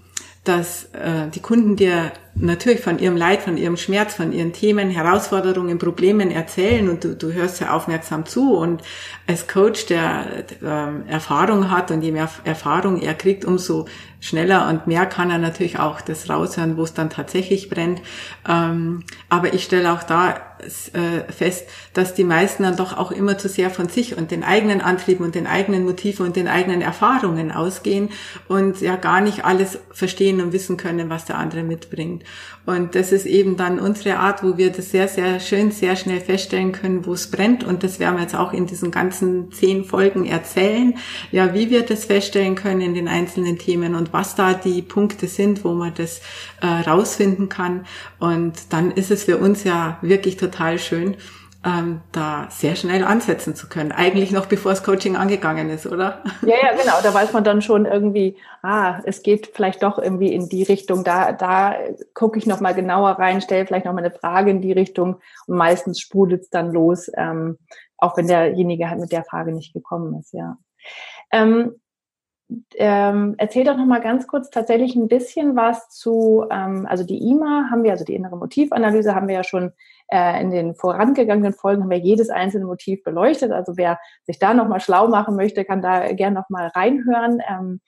dass 0.45 0.85
äh, 0.93 1.27
die 1.33 1.41
Kunden 1.41 1.75
dir 1.75 2.11
natürlich 2.35 2.81
von 2.81 2.99
ihrem 2.99 3.15
Leid, 3.15 3.41
von 3.41 3.57
ihrem 3.57 3.77
Schmerz, 3.77 4.13
von 4.13 4.31
ihren 4.31 4.53
Themen, 4.53 4.89
Herausforderungen, 4.89 5.79
Problemen 5.79 6.31
erzählen 6.31 6.89
und 6.89 7.03
du, 7.03 7.15
du 7.15 7.31
hörst 7.31 7.61
ja 7.61 7.73
aufmerksam 7.73 8.25
zu 8.25 8.57
und 8.57 8.81
als 9.25 9.47
Coach, 9.47 9.85
der 9.87 10.45
äh, 10.61 11.11
Erfahrung 11.11 11.71
hat 11.71 11.91
und 11.91 12.01
je 12.01 12.11
mehr 12.11 12.29
Erfahrung 12.43 13.01
er 13.01 13.13
kriegt, 13.13 13.45
umso 13.45 13.85
schneller 14.19 14.69
und 14.69 14.87
mehr 14.87 15.05
kann 15.05 15.31
er 15.31 15.37
natürlich 15.37 15.79
auch 15.79 16.01
das 16.01 16.29
raushören, 16.29 16.77
wo 16.77 16.83
es 16.83 16.93
dann 16.93 17.09
tatsächlich 17.09 17.69
brennt. 17.69 18.01
Ähm, 18.47 19.03
aber 19.29 19.53
ich 19.53 19.63
stelle 19.63 19.93
auch 19.93 20.03
da 20.03 20.35
fest, 20.67 21.67
dass 21.93 22.13
die 22.13 22.23
meisten 22.23 22.63
dann 22.63 22.75
doch 22.75 22.97
auch 22.97 23.11
immer 23.11 23.37
zu 23.37 23.49
sehr 23.49 23.69
von 23.69 23.89
sich 23.89 24.17
und 24.17 24.31
den 24.31 24.43
eigenen 24.43 24.81
Antrieben 24.81 25.25
und 25.25 25.35
den 25.35 25.47
eigenen 25.47 25.85
Motiven 25.85 26.25
und 26.25 26.35
den 26.35 26.47
eigenen 26.47 26.81
Erfahrungen 26.81 27.51
ausgehen 27.51 28.09
und 28.47 28.81
ja 28.81 28.95
gar 28.95 29.21
nicht 29.21 29.45
alles 29.45 29.79
verstehen 29.91 30.41
und 30.41 30.53
wissen 30.53 30.77
können, 30.77 31.09
was 31.09 31.25
der 31.25 31.37
andere 31.37 31.63
mitbringt. 31.63 32.23
Und 32.65 32.95
das 32.95 33.11
ist 33.11 33.25
eben 33.25 33.57
dann 33.57 33.79
unsere 33.79 34.17
Art, 34.17 34.43
wo 34.43 34.57
wir 34.57 34.71
das 34.71 34.89
sehr, 34.89 35.07
sehr 35.07 35.39
schön, 35.39 35.71
sehr 35.71 35.95
schnell 35.95 36.19
feststellen 36.19 36.71
können, 36.71 37.05
wo 37.05 37.13
es 37.13 37.29
brennt. 37.29 37.63
Und 37.63 37.83
das 37.83 37.99
werden 37.99 38.15
wir 38.15 38.23
jetzt 38.23 38.35
auch 38.35 38.53
in 38.53 38.65
diesen 38.65 38.89
ganzen 38.89 39.51
zehn 39.51 39.83
Folgen 39.83 40.25
erzählen, 40.25 40.95
ja, 41.31 41.53
wie 41.53 41.69
wir 41.69 41.83
das 41.83 42.05
feststellen 42.05 42.55
können 42.55 42.81
in 42.81 42.95
den 42.95 43.07
einzelnen 43.07 43.59
Themen 43.59 43.93
und 43.93 44.13
was 44.13 44.35
da 44.35 44.53
die 44.53 44.81
Punkte 44.81 45.27
sind, 45.27 45.63
wo 45.63 45.73
man 45.73 45.93
das 45.95 46.21
äh, 46.61 46.67
rausfinden 46.67 47.49
kann. 47.49 47.85
Und 48.19 48.53
dann 48.71 48.91
ist 48.91 49.11
es 49.11 49.25
für 49.25 49.37
uns 49.37 49.63
ja 49.63 49.99
wirklich 50.01 50.37
total 50.37 50.79
schön, 50.79 51.15
ähm, 51.65 52.01
da 52.11 52.47
sehr 52.51 52.75
schnell 52.75 53.03
ansetzen 53.03 53.55
zu 53.55 53.67
können. 53.67 53.91
Eigentlich 53.91 54.31
noch 54.31 54.45
bevor 54.45 54.71
das 54.71 54.83
Coaching 54.83 55.15
angegangen 55.15 55.69
ist, 55.71 55.87
oder? 55.87 56.21
Ja, 56.43 56.55
ja, 56.61 56.71
genau. 56.73 56.93
Da 57.01 57.11
weiß 57.11 57.33
man 57.33 57.43
dann 57.43 57.61
schon 57.63 57.85
irgendwie, 57.85 58.37
ah, 58.61 58.99
es 59.05 59.23
geht 59.23 59.47
vielleicht 59.47 59.81
doch 59.81 59.97
irgendwie 59.97 60.31
in 60.31 60.47
die 60.47 60.61
Richtung. 60.63 61.03
Da, 61.03 61.31
da 61.31 61.75
gucke 62.13 62.37
ich 62.37 62.45
nochmal 62.45 62.75
genauer 62.75 63.11
rein, 63.11 63.41
stelle 63.41 63.65
vielleicht 63.65 63.85
nochmal 63.85 64.05
eine 64.05 64.13
Frage 64.13 64.51
in 64.51 64.61
die 64.61 64.73
Richtung 64.73 65.15
und 65.47 65.57
meistens 65.57 65.99
sprudelt 65.99 66.43
es 66.43 66.49
dann 66.49 66.71
los, 66.71 67.09
ähm, 67.17 67.57
auch 67.97 68.15
wenn 68.15 68.27
derjenige 68.27 68.89
halt 68.89 68.99
mit 68.99 69.11
der 69.11 69.23
Frage 69.23 69.51
nicht 69.51 69.73
gekommen 69.73 70.19
ist, 70.19 70.33
ja. 70.33 70.57
Ähm, 71.31 71.75
ähm, 72.75 73.35
erzähl 73.37 73.63
doch 73.63 73.77
noch 73.77 73.85
mal 73.85 74.01
ganz 74.01 74.27
kurz 74.27 74.49
tatsächlich 74.49 74.95
ein 74.95 75.07
bisschen 75.07 75.55
was 75.55 75.89
zu, 75.89 76.45
ähm, 76.51 76.85
also 76.87 77.03
die 77.03 77.17
IMA 77.29 77.69
haben 77.71 77.83
wir, 77.83 77.91
also 77.91 78.05
die 78.05 78.15
innere 78.15 78.37
Motivanalyse 78.37 79.15
haben 79.15 79.27
wir 79.27 79.35
ja 79.35 79.43
schon 79.43 79.71
äh, 80.07 80.41
in 80.41 80.51
den 80.51 80.75
vorangegangenen 80.75 81.53
Folgen 81.53 81.81
haben 81.81 81.89
wir 81.89 81.97
jedes 81.97 82.29
einzelne 82.29 82.65
Motiv 82.65 83.03
beleuchtet. 83.03 83.51
Also 83.51 83.77
wer 83.77 83.99
sich 84.23 84.37
da 84.37 84.53
noch 84.53 84.67
mal 84.67 84.79
schlau 84.79 85.07
machen 85.07 85.35
möchte, 85.35 85.65
kann 85.65 85.81
da 85.81 86.11
gerne 86.13 86.35
noch 86.35 86.49
mal 86.49 86.67
reinhören. 86.67 87.41
Ähm, 87.49 87.81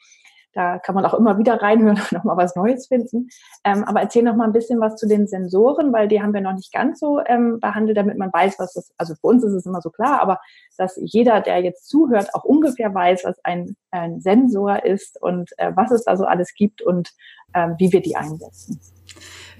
da 0.58 0.80
kann 0.80 0.96
man 0.96 1.06
auch 1.06 1.14
immer 1.14 1.38
wieder 1.38 1.62
reinhören 1.62 2.00
und 2.00 2.12
nochmal 2.12 2.36
was 2.36 2.56
Neues 2.56 2.88
finden. 2.88 3.30
Ähm, 3.64 3.84
aber 3.84 4.02
erzähl 4.02 4.24
noch 4.24 4.36
mal 4.36 4.46
ein 4.46 4.54
bisschen 4.54 4.80
was 4.80 4.96
zu 4.96 5.08
den 5.08 5.28
Sensoren, 5.28 5.94
weil 5.94 6.08
die 6.08 6.22
haben 6.22 6.34
wir 6.34 6.42
noch 6.42 6.56
nicht 6.56 6.74
ganz 6.74 7.00
so 7.00 7.22
ähm, 7.28 7.60
behandelt, 7.60 7.96
damit 7.96 8.18
man 8.18 8.34
weiß, 8.34 8.56
was 8.58 8.74
das, 8.74 8.92
also 8.98 9.14
für 9.14 9.28
uns 9.28 9.44
ist 9.44 9.54
es 9.54 9.68
immer 9.68 9.82
so 9.82 9.92
klar, 9.92 10.20
aber 10.20 10.40
dass 10.78 11.00
jeder, 11.00 11.42
der 11.42 11.62
jetzt 11.62 11.88
zuhört, 11.88 12.34
auch 12.34 12.44
ungefähr 12.44 12.92
weiß, 12.92 13.24
was 13.24 13.38
ein, 13.44 13.76
ein 13.92 14.20
Sensor 14.20 14.84
ist 14.84 15.22
und 15.22 15.52
äh, 15.58 15.72
was 15.76 15.92
es 15.92 16.06
da 16.06 16.18
so 16.18 16.26
alles 16.26 16.56
gibt 16.56 16.82
und 16.82 17.12
äh, 17.54 17.70
wie 17.78 17.94
wir 17.94 18.02
die 18.02 18.16
einsetzen. 18.16 18.80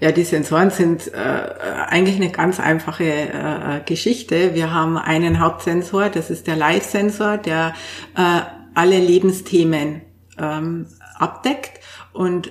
Ja, 0.00 0.10
die 0.10 0.24
Sensoren 0.24 0.70
sind 0.70 1.12
äh, 1.12 1.16
eigentlich 1.16 2.16
eine 2.16 2.30
ganz 2.30 2.58
einfache 2.58 3.04
äh, 3.04 3.80
Geschichte. 3.84 4.54
Wir 4.54 4.74
haben 4.74 4.96
einen 4.96 5.38
Hauptsensor, 5.38 6.08
das 6.08 6.30
ist 6.30 6.48
der 6.48 6.56
Live-Sensor, 6.56 7.38
der 7.38 7.74
äh, 8.16 8.40
alle 8.74 8.98
Lebensthemen 8.98 10.02
ähm, 10.38 10.86
abdeckt 11.18 11.80
und 12.12 12.50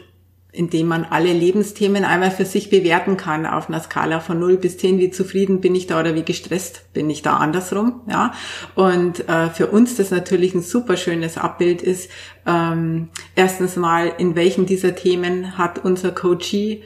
indem 0.57 0.87
man 0.87 1.05
alle 1.05 1.31
Lebensthemen 1.33 2.03
einmal 2.03 2.31
für 2.31 2.45
sich 2.45 2.69
bewerten 2.69 3.15
kann 3.15 3.45
auf 3.45 3.69
einer 3.69 3.79
Skala 3.79 4.19
von 4.19 4.39
0 4.39 4.57
bis 4.57 4.77
10, 4.77 4.97
wie 4.97 5.11
zufrieden 5.11 5.61
bin 5.61 5.75
ich 5.75 5.85
da 5.85 5.99
oder 5.99 6.15
wie 6.15 6.23
gestresst 6.23 6.91
bin 6.93 7.09
ich 7.09 7.21
da 7.21 7.37
andersrum, 7.37 8.01
ja. 8.09 8.33
Und 8.73 9.29
äh, 9.29 9.49
für 9.49 9.67
uns 9.67 9.97
das 9.97 10.09
natürlich 10.09 10.55
ein 10.55 10.63
super 10.63 10.97
schönes 10.97 11.37
Abbild 11.37 11.81
ist, 11.83 12.09
ähm, 12.47 13.09
erstens 13.35 13.75
mal, 13.75 14.11
in 14.17 14.35
welchen 14.35 14.65
dieser 14.65 14.95
Themen 14.95 15.57
hat 15.57 15.83
unser 15.85 16.11
Coachee 16.11 16.81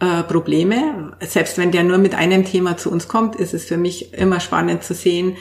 äh, 0.00 0.22
Probleme. 0.24 1.16
Selbst 1.20 1.56
wenn 1.56 1.70
der 1.70 1.84
nur 1.84 1.98
mit 1.98 2.14
einem 2.14 2.44
Thema 2.44 2.76
zu 2.76 2.90
uns 2.90 3.06
kommt, 3.06 3.36
ist 3.36 3.54
es 3.54 3.64
für 3.64 3.76
mich 3.76 4.12
immer 4.14 4.40
spannend 4.40 4.82
zu 4.82 4.92
sehen, 4.92 5.36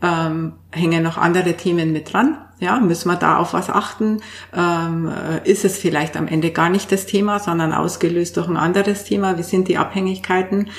ähm, 0.00 0.52
hängen 0.70 1.02
noch 1.02 1.18
andere 1.18 1.54
Themen 1.54 1.92
mit 1.92 2.12
dran. 2.12 2.38
Ja, 2.58 2.80
müssen 2.80 3.10
wir 3.10 3.16
da 3.16 3.36
auf 3.36 3.52
was 3.52 3.68
achten? 3.68 4.22
Ähm, 4.54 5.10
äh, 5.10 5.50
ist 5.50 5.66
es 5.66 5.76
vielleicht 5.76 6.16
am 6.16 6.26
Ende 6.26 6.52
gar 6.52 6.70
nicht 6.70 6.90
das 6.90 7.04
Thema, 7.04 7.38
sondern 7.38 7.74
ausgelöst 7.74 8.38
durch 8.38 8.48
ein 8.48 8.56
anderes 8.56 9.04
Thema? 9.04 9.36
Wie 9.36 9.42
sind 9.42 9.68
die 9.68 9.76
Abhängigkeiten? 9.76 10.70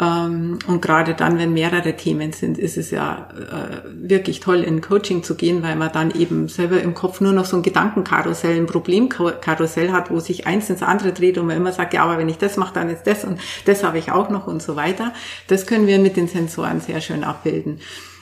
Ähm, 0.00 0.60
und 0.68 0.80
gerade 0.80 1.14
dann, 1.14 1.36
wenn 1.36 1.52
mehrere 1.52 1.96
Themen 1.96 2.32
sind, 2.32 2.56
ist 2.56 2.76
es 2.76 2.92
ja 2.92 3.28
äh, 3.32 3.82
wirklich 3.92 4.38
toll, 4.38 4.62
in 4.62 4.80
Coaching 4.80 5.24
zu 5.24 5.34
gehen, 5.34 5.64
weil 5.64 5.74
man 5.74 5.90
dann 5.90 6.12
eben 6.12 6.46
selber 6.46 6.80
im 6.80 6.94
Kopf 6.94 7.20
nur 7.20 7.32
noch 7.32 7.46
so 7.46 7.56
ein 7.56 7.64
Gedankenkarussell, 7.64 8.56
ein 8.56 8.66
Problemkarussell 8.66 9.90
hat, 9.90 10.12
wo 10.12 10.20
sich 10.20 10.46
eins 10.46 10.70
ins 10.70 10.82
andere 10.82 11.12
dreht 11.12 11.36
und 11.36 11.46
man 11.46 11.56
immer 11.56 11.72
sagt, 11.72 11.94
ja, 11.94 12.04
aber 12.04 12.16
wenn 12.16 12.28
ich 12.28 12.38
das 12.38 12.56
mache, 12.56 12.74
dann 12.74 12.88
ist 12.90 13.08
das 13.08 13.24
und 13.24 13.40
das 13.64 13.82
habe 13.82 13.98
ich 13.98 14.12
auch 14.12 14.30
noch 14.30 14.46
und 14.46 14.62
so 14.62 14.76
weiter. 14.76 15.12
Das 15.48 15.66
können 15.66 15.88
wir 15.88 15.98
mit 15.98 16.16
den 16.16 16.28
Sensoren 16.28 16.80
sehr 16.80 17.00
schön 17.00 17.24
abbilden. 17.24 17.80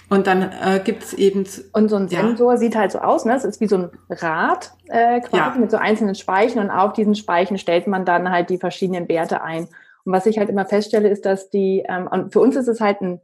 Und 0.08 0.26
dann 0.26 0.42
äh, 0.42 0.80
gibt 0.84 1.14
eben. 1.14 1.46
Und 1.72 1.88
so 1.88 1.96
ein 1.96 2.08
Sensor 2.08 2.52
ja. 2.52 2.56
sieht 2.58 2.76
halt 2.76 2.92
so 2.92 2.98
aus, 2.98 3.24
ne? 3.24 3.34
Es 3.34 3.44
ist 3.44 3.60
wie 3.60 3.66
so 3.66 3.76
ein 3.76 3.90
Rad 4.10 4.72
äh, 4.88 5.20
quasi 5.20 5.36
ja. 5.36 5.54
mit 5.58 5.70
so 5.70 5.78
einzelnen 5.78 6.14
Speichen 6.14 6.58
und 6.58 6.70
auf 6.70 6.92
diesen 6.92 7.14
Speichen 7.14 7.58
stellt 7.58 7.86
man 7.86 8.04
dann 8.04 8.30
halt 8.30 8.50
die 8.50 8.58
verschiedenen 8.58 9.08
Werte 9.08 9.42
ein. 9.42 9.68
Und 10.04 10.12
was 10.12 10.26
ich 10.26 10.38
halt 10.38 10.48
immer 10.48 10.66
feststelle, 10.66 11.08
ist, 11.08 11.24
dass 11.24 11.50
die, 11.50 11.84
ähm, 11.88 12.08
und 12.08 12.32
für 12.32 12.40
uns 12.40 12.56
ist 12.56 12.68
es 12.68 12.80
halt 12.80 13.00
ein, 13.00 13.20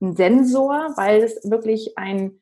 ein 0.00 0.14
Sensor, 0.16 0.92
weil 0.96 1.22
es 1.22 1.38
wirklich 1.50 1.98
ein, 1.98 2.40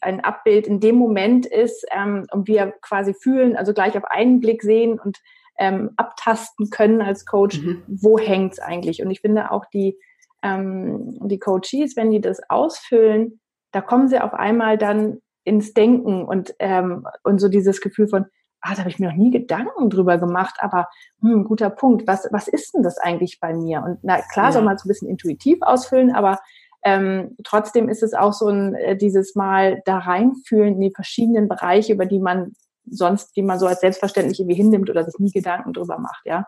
ein 0.00 0.20
Abbild 0.20 0.66
in 0.66 0.80
dem 0.80 0.96
Moment 0.96 1.46
ist 1.46 1.84
ähm, 1.90 2.26
und 2.30 2.46
wir 2.46 2.72
quasi 2.82 3.14
fühlen, 3.14 3.56
also 3.56 3.72
gleich 3.72 3.96
auf 3.96 4.04
einen 4.04 4.40
Blick 4.40 4.62
sehen 4.62 4.98
und 4.98 5.18
ähm, 5.58 5.90
abtasten 5.96 6.70
können 6.70 7.00
als 7.00 7.26
Coach, 7.26 7.60
mhm. 7.60 7.82
wo 7.86 8.18
hängt's 8.18 8.58
eigentlich. 8.58 9.02
Und 9.02 9.10
ich 9.10 9.20
finde 9.20 9.50
auch 9.50 9.66
die, 9.66 9.98
ähm, 10.44 11.18
die 11.26 11.38
Coaches, 11.38 11.96
wenn 11.96 12.10
die 12.10 12.20
das 12.20 12.40
ausfüllen, 12.48 13.40
da 13.72 13.80
kommen 13.80 14.08
sie 14.08 14.20
auf 14.20 14.34
einmal 14.34 14.78
dann 14.78 15.18
ins 15.42 15.74
Denken 15.74 16.24
und, 16.24 16.54
ähm, 16.60 17.06
und 17.24 17.40
so 17.40 17.48
dieses 17.48 17.80
Gefühl 17.80 18.06
von, 18.06 18.26
ah, 18.60 18.72
da 18.72 18.78
habe 18.78 18.90
ich 18.90 18.98
mir 18.98 19.08
noch 19.08 19.16
nie 19.16 19.30
Gedanken 19.30 19.90
drüber 19.90 20.18
gemacht, 20.18 20.56
aber 20.60 20.88
hm, 21.20 21.44
guter 21.44 21.70
Punkt, 21.70 22.06
was, 22.06 22.28
was 22.30 22.46
ist 22.46 22.74
denn 22.74 22.82
das 22.82 22.98
eigentlich 22.98 23.40
bei 23.40 23.52
mir? 23.54 23.82
Und 23.82 23.98
na 24.02 24.20
klar 24.32 24.46
ja. 24.46 24.52
soll 24.52 24.62
man 24.62 24.76
es 24.76 24.84
ein 24.84 24.88
bisschen 24.88 25.08
intuitiv 25.08 25.58
ausfüllen, 25.60 26.14
aber 26.14 26.38
ähm, 26.82 27.36
trotzdem 27.44 27.88
ist 27.88 28.02
es 28.02 28.14
auch 28.14 28.34
so 28.34 28.48
ein 28.48 28.74
äh, 28.74 28.96
dieses 28.96 29.34
Mal 29.34 29.80
da 29.86 29.98
reinfühlen 29.98 30.74
in 30.74 30.80
die 30.80 30.94
verschiedenen 30.94 31.48
Bereiche, 31.48 31.94
über 31.94 32.06
die 32.06 32.20
man 32.20 32.52
sonst, 32.86 33.36
die 33.36 33.42
man 33.42 33.58
so 33.58 33.66
als 33.66 33.80
selbstverständlich 33.80 34.40
irgendwie 34.40 34.56
hinnimmt 34.56 34.90
oder 34.90 35.04
sich 35.04 35.18
nie 35.18 35.30
Gedanken 35.30 35.72
drüber 35.72 35.98
macht, 35.98 36.24
ja. 36.26 36.46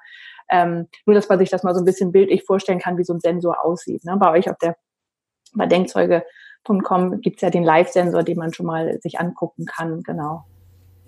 Ähm, 0.49 0.87
nur, 1.07 1.15
dass 1.15 1.29
man 1.29 1.39
sich 1.39 1.51
das 1.51 1.65
mal 1.65 1.75
so 1.75 1.81
ein 1.81 1.85
bisschen 1.85 2.13
bildlich 2.13 2.45
vorstellen 2.45 2.79
kann, 2.79 2.99
wie 2.99 3.05
so 3.05 3.13
ein 3.13 3.21
Sensor 3.21 3.65
aussieht. 3.65 4.05
Ne? 4.05 4.17
Bei 4.17 4.31
euch 4.31 4.49
auf 4.49 4.57
der 4.59 4.77
bei 5.55 5.67
Denkzeuge.com 5.67 7.21
gibt's 7.21 7.43
ja 7.43 7.51
den 7.51 7.65
Live-Sensor, 7.65 8.23
den 8.23 8.39
man 8.39 8.53
schon 8.53 8.67
mal 8.67 9.01
sich 9.01 9.19
angucken 9.19 9.65
kann, 9.65 10.03
genau. 10.03 10.45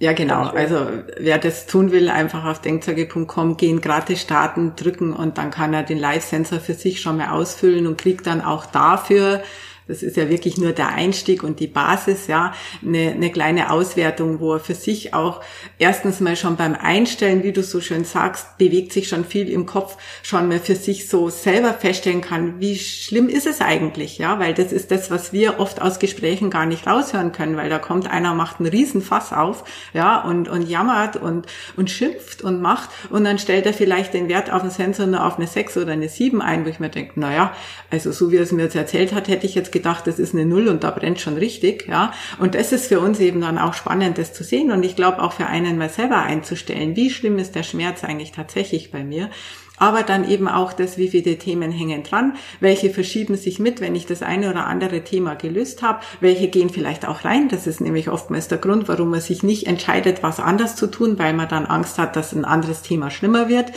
Ja, 0.00 0.12
genau. 0.12 0.44
Also 0.44 0.86
wer 1.18 1.38
das 1.38 1.66
tun 1.66 1.90
will, 1.90 2.08
einfach 2.08 2.44
auf 2.44 2.60
denkzeuge.com 2.60 3.56
gehen, 3.56 3.80
gratis 3.80 4.22
starten, 4.22 4.74
drücken 4.76 5.12
und 5.12 5.38
dann 5.38 5.50
kann 5.50 5.74
er 5.74 5.82
den 5.82 5.98
Live-Sensor 5.98 6.60
für 6.60 6.74
sich 6.74 7.00
schon 7.00 7.16
mal 7.16 7.30
ausfüllen 7.30 7.86
und 7.86 8.00
kriegt 8.00 8.26
dann 8.26 8.40
auch 8.40 8.66
dafür 8.66 9.42
das 9.88 10.02
ist 10.02 10.16
ja 10.16 10.28
wirklich 10.28 10.58
nur 10.58 10.72
der 10.72 10.90
Einstieg 10.90 11.42
und 11.42 11.60
die 11.60 11.66
Basis, 11.66 12.26
ja, 12.26 12.52
eine, 12.84 13.12
eine 13.12 13.32
kleine 13.32 13.70
Auswertung, 13.72 14.38
wo 14.38 14.54
er 14.54 14.60
für 14.60 14.74
sich 14.74 15.14
auch 15.14 15.40
erstens 15.78 16.20
mal 16.20 16.36
schon 16.36 16.56
beim 16.56 16.74
Einstellen, 16.74 17.42
wie 17.42 17.52
du 17.52 17.62
so 17.62 17.80
schön 17.80 18.04
sagst, 18.04 18.58
bewegt 18.58 18.92
sich 18.92 19.08
schon 19.08 19.24
viel 19.24 19.48
im 19.48 19.64
Kopf, 19.64 19.96
schon 20.22 20.48
mal 20.48 20.60
für 20.60 20.76
sich 20.76 21.08
so 21.08 21.30
selber 21.30 21.72
feststellen 21.72 22.20
kann, 22.20 22.60
wie 22.60 22.76
schlimm 22.76 23.28
ist 23.28 23.46
es 23.46 23.62
eigentlich, 23.62 24.18
ja, 24.18 24.38
weil 24.38 24.52
das 24.52 24.72
ist 24.72 24.90
das, 24.90 25.10
was 25.10 25.32
wir 25.32 25.58
oft 25.58 25.80
aus 25.80 25.98
Gesprächen 25.98 26.50
gar 26.50 26.66
nicht 26.66 26.86
raushören 26.86 27.32
können, 27.32 27.56
weil 27.56 27.70
da 27.70 27.78
kommt 27.78 28.10
einer, 28.10 28.34
macht 28.34 28.60
einen 28.60 28.68
Riesenfass 28.68 29.32
auf, 29.32 29.64
ja, 29.94 30.20
und, 30.22 30.48
und 30.48 30.68
jammert 30.68 31.16
und, 31.16 31.46
und 31.76 31.90
schimpft 31.90 32.42
und 32.42 32.60
macht 32.60 32.90
und 33.08 33.24
dann 33.24 33.38
stellt 33.38 33.64
er 33.64 33.72
vielleicht 33.72 34.12
den 34.12 34.28
Wert 34.28 34.52
auf 34.52 34.60
den 34.60 34.70
Sensor 34.70 35.06
nur 35.06 35.24
auf 35.24 35.38
eine 35.38 35.46
6 35.46 35.78
oder 35.78 35.92
eine 35.92 36.10
7 36.10 36.42
ein, 36.42 36.66
wo 36.66 36.68
ich 36.68 36.78
mir 36.78 36.90
denke, 36.90 37.18
naja, 37.18 37.54
also 37.90 38.12
so 38.12 38.30
wie 38.30 38.36
er 38.36 38.42
es 38.42 38.52
mir 38.52 38.64
jetzt 38.64 38.76
erzählt 38.76 39.14
hat, 39.14 39.28
hätte 39.28 39.46
ich 39.46 39.54
jetzt 39.54 39.72
gedacht, 39.78 40.06
das 40.06 40.18
ist 40.18 40.34
eine 40.34 40.46
Null 40.46 40.68
und 40.68 40.84
da 40.84 40.90
brennt 40.90 41.20
schon 41.20 41.36
richtig, 41.36 41.88
ja. 41.88 42.12
Und 42.38 42.54
das 42.54 42.72
ist 42.72 42.86
für 42.86 43.00
uns 43.00 43.20
eben 43.20 43.40
dann 43.40 43.58
auch 43.58 43.74
spannend, 43.74 44.18
das 44.18 44.32
zu 44.32 44.44
sehen 44.44 44.70
und 44.70 44.84
ich 44.84 44.96
glaube 44.96 45.22
auch 45.22 45.32
für 45.32 45.46
einen 45.46 45.78
mal 45.78 45.88
selber 45.88 46.22
einzustellen, 46.22 46.96
wie 46.96 47.10
schlimm 47.10 47.38
ist 47.38 47.54
der 47.54 47.62
Schmerz 47.62 48.04
eigentlich 48.04 48.32
tatsächlich 48.32 48.90
bei 48.90 49.04
mir 49.04 49.30
aber 49.78 50.02
dann 50.02 50.28
eben 50.28 50.48
auch 50.48 50.72
das, 50.72 50.98
wie 50.98 51.08
viele 51.08 51.38
Themen 51.38 51.70
hängen 51.70 52.02
dran, 52.02 52.34
welche 52.60 52.90
verschieben 52.90 53.36
sich 53.36 53.58
mit, 53.58 53.80
wenn 53.80 53.94
ich 53.94 54.06
das 54.06 54.22
eine 54.22 54.50
oder 54.50 54.66
andere 54.66 55.04
Thema 55.04 55.34
gelöst 55.34 55.82
habe, 55.82 56.00
welche 56.20 56.48
gehen 56.48 56.70
vielleicht 56.70 57.06
auch 57.06 57.24
rein. 57.24 57.48
Das 57.48 57.66
ist 57.66 57.80
nämlich 57.80 58.08
oftmals 58.08 58.48
der 58.48 58.58
Grund, 58.58 58.88
warum 58.88 59.10
man 59.10 59.20
sich 59.20 59.42
nicht 59.42 59.66
entscheidet, 59.66 60.22
was 60.22 60.40
anders 60.40 60.76
zu 60.76 60.86
tun, 60.86 61.18
weil 61.18 61.32
man 61.32 61.48
dann 61.48 61.66
Angst 61.66 61.98
hat, 61.98 62.16
dass 62.16 62.32
ein 62.32 62.44
anderes 62.44 62.82
Thema 62.82 63.10
schlimmer 63.10 63.48
wird. 63.48 63.72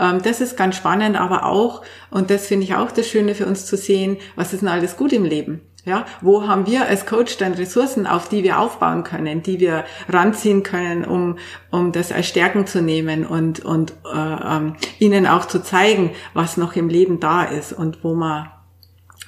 Ähm, 0.00 0.20
das 0.22 0.40
ist 0.40 0.56
ganz 0.56 0.76
spannend, 0.76 1.18
aber 1.18 1.46
auch, 1.46 1.82
und 2.10 2.30
das 2.30 2.46
finde 2.46 2.64
ich 2.64 2.74
auch 2.74 2.90
das 2.90 3.08
Schöne 3.08 3.34
für 3.34 3.46
uns 3.46 3.66
zu 3.66 3.76
sehen, 3.76 4.16
was 4.36 4.52
ist 4.52 4.60
denn 4.60 4.68
alles 4.68 4.96
gut 4.96 5.12
im 5.12 5.24
Leben? 5.24 5.60
Ja, 5.86 6.06
wo 6.22 6.48
haben 6.48 6.66
wir 6.66 6.86
als 6.86 7.04
Coach 7.04 7.36
dann 7.36 7.52
Ressourcen, 7.52 8.06
auf 8.06 8.30
die 8.30 8.42
wir 8.42 8.58
aufbauen 8.58 9.04
können, 9.04 9.42
die 9.42 9.60
wir 9.60 9.84
ranziehen 10.08 10.62
können, 10.62 11.04
um, 11.04 11.36
um 11.70 11.92
das 11.92 12.10
als 12.10 12.26
Stärken 12.26 12.66
zu 12.66 12.80
nehmen 12.80 13.26
und, 13.26 13.62
und 13.62 13.92
äh, 14.10 14.56
ähm, 14.56 14.76
ihnen 14.98 15.26
auch 15.26 15.44
zu 15.44 15.62
zeigen, 15.62 16.12
was 16.32 16.56
noch 16.56 16.74
im 16.74 16.88
Leben 16.88 17.20
da 17.20 17.44
ist 17.44 17.74
und 17.74 18.02
wo 18.02 18.14
man 18.14 18.48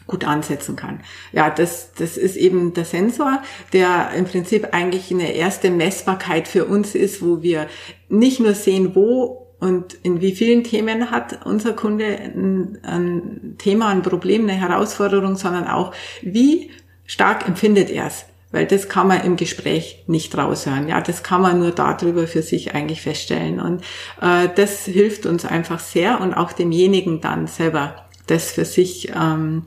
gut 0.06 0.24
ansetzen 0.24 0.76
kann. 0.76 1.00
Ja, 1.32 1.50
das, 1.50 1.92
das 1.92 2.16
ist 2.16 2.36
eben 2.36 2.72
der 2.72 2.84
Sensor, 2.84 3.42
der 3.72 4.10
im 4.16 4.24
Prinzip 4.24 4.68
eigentlich 4.72 5.10
eine 5.10 5.32
erste 5.32 5.70
Messbarkeit 5.70 6.48
für 6.48 6.64
uns 6.64 6.94
ist, 6.94 7.22
wo 7.22 7.42
wir 7.42 7.66
nicht 8.08 8.40
nur 8.40 8.54
sehen, 8.54 8.94
wo 8.94 9.45
und 9.58 9.94
in 10.02 10.20
wie 10.20 10.32
vielen 10.32 10.64
Themen 10.64 11.10
hat 11.10 11.46
unser 11.46 11.72
Kunde 11.72 12.06
ein, 12.06 12.78
ein 12.82 13.54
Thema, 13.58 13.88
ein 13.88 14.02
Problem, 14.02 14.42
eine 14.42 14.52
Herausforderung, 14.52 15.36
sondern 15.36 15.66
auch, 15.66 15.92
wie 16.22 16.70
stark 17.06 17.48
empfindet 17.48 17.90
er 17.90 18.06
es? 18.06 18.26
Weil 18.52 18.66
das 18.66 18.88
kann 18.88 19.08
man 19.08 19.22
im 19.22 19.36
Gespräch 19.36 20.04
nicht 20.06 20.36
raushören. 20.36 20.88
Ja, 20.88 21.00
das 21.00 21.22
kann 21.22 21.42
man 21.42 21.58
nur 21.58 21.72
darüber 21.72 22.26
für 22.26 22.42
sich 22.42 22.74
eigentlich 22.74 23.02
feststellen. 23.02 23.60
Und 23.60 23.82
äh, 24.20 24.48
das 24.54 24.84
hilft 24.84 25.26
uns 25.26 25.44
einfach 25.44 25.80
sehr 25.80 26.20
und 26.20 26.34
auch 26.34 26.52
demjenigen 26.52 27.20
dann 27.20 27.46
selber 27.46 28.06
das 28.26 28.52
für 28.52 28.64
sich 28.64 29.10
ähm, 29.14 29.64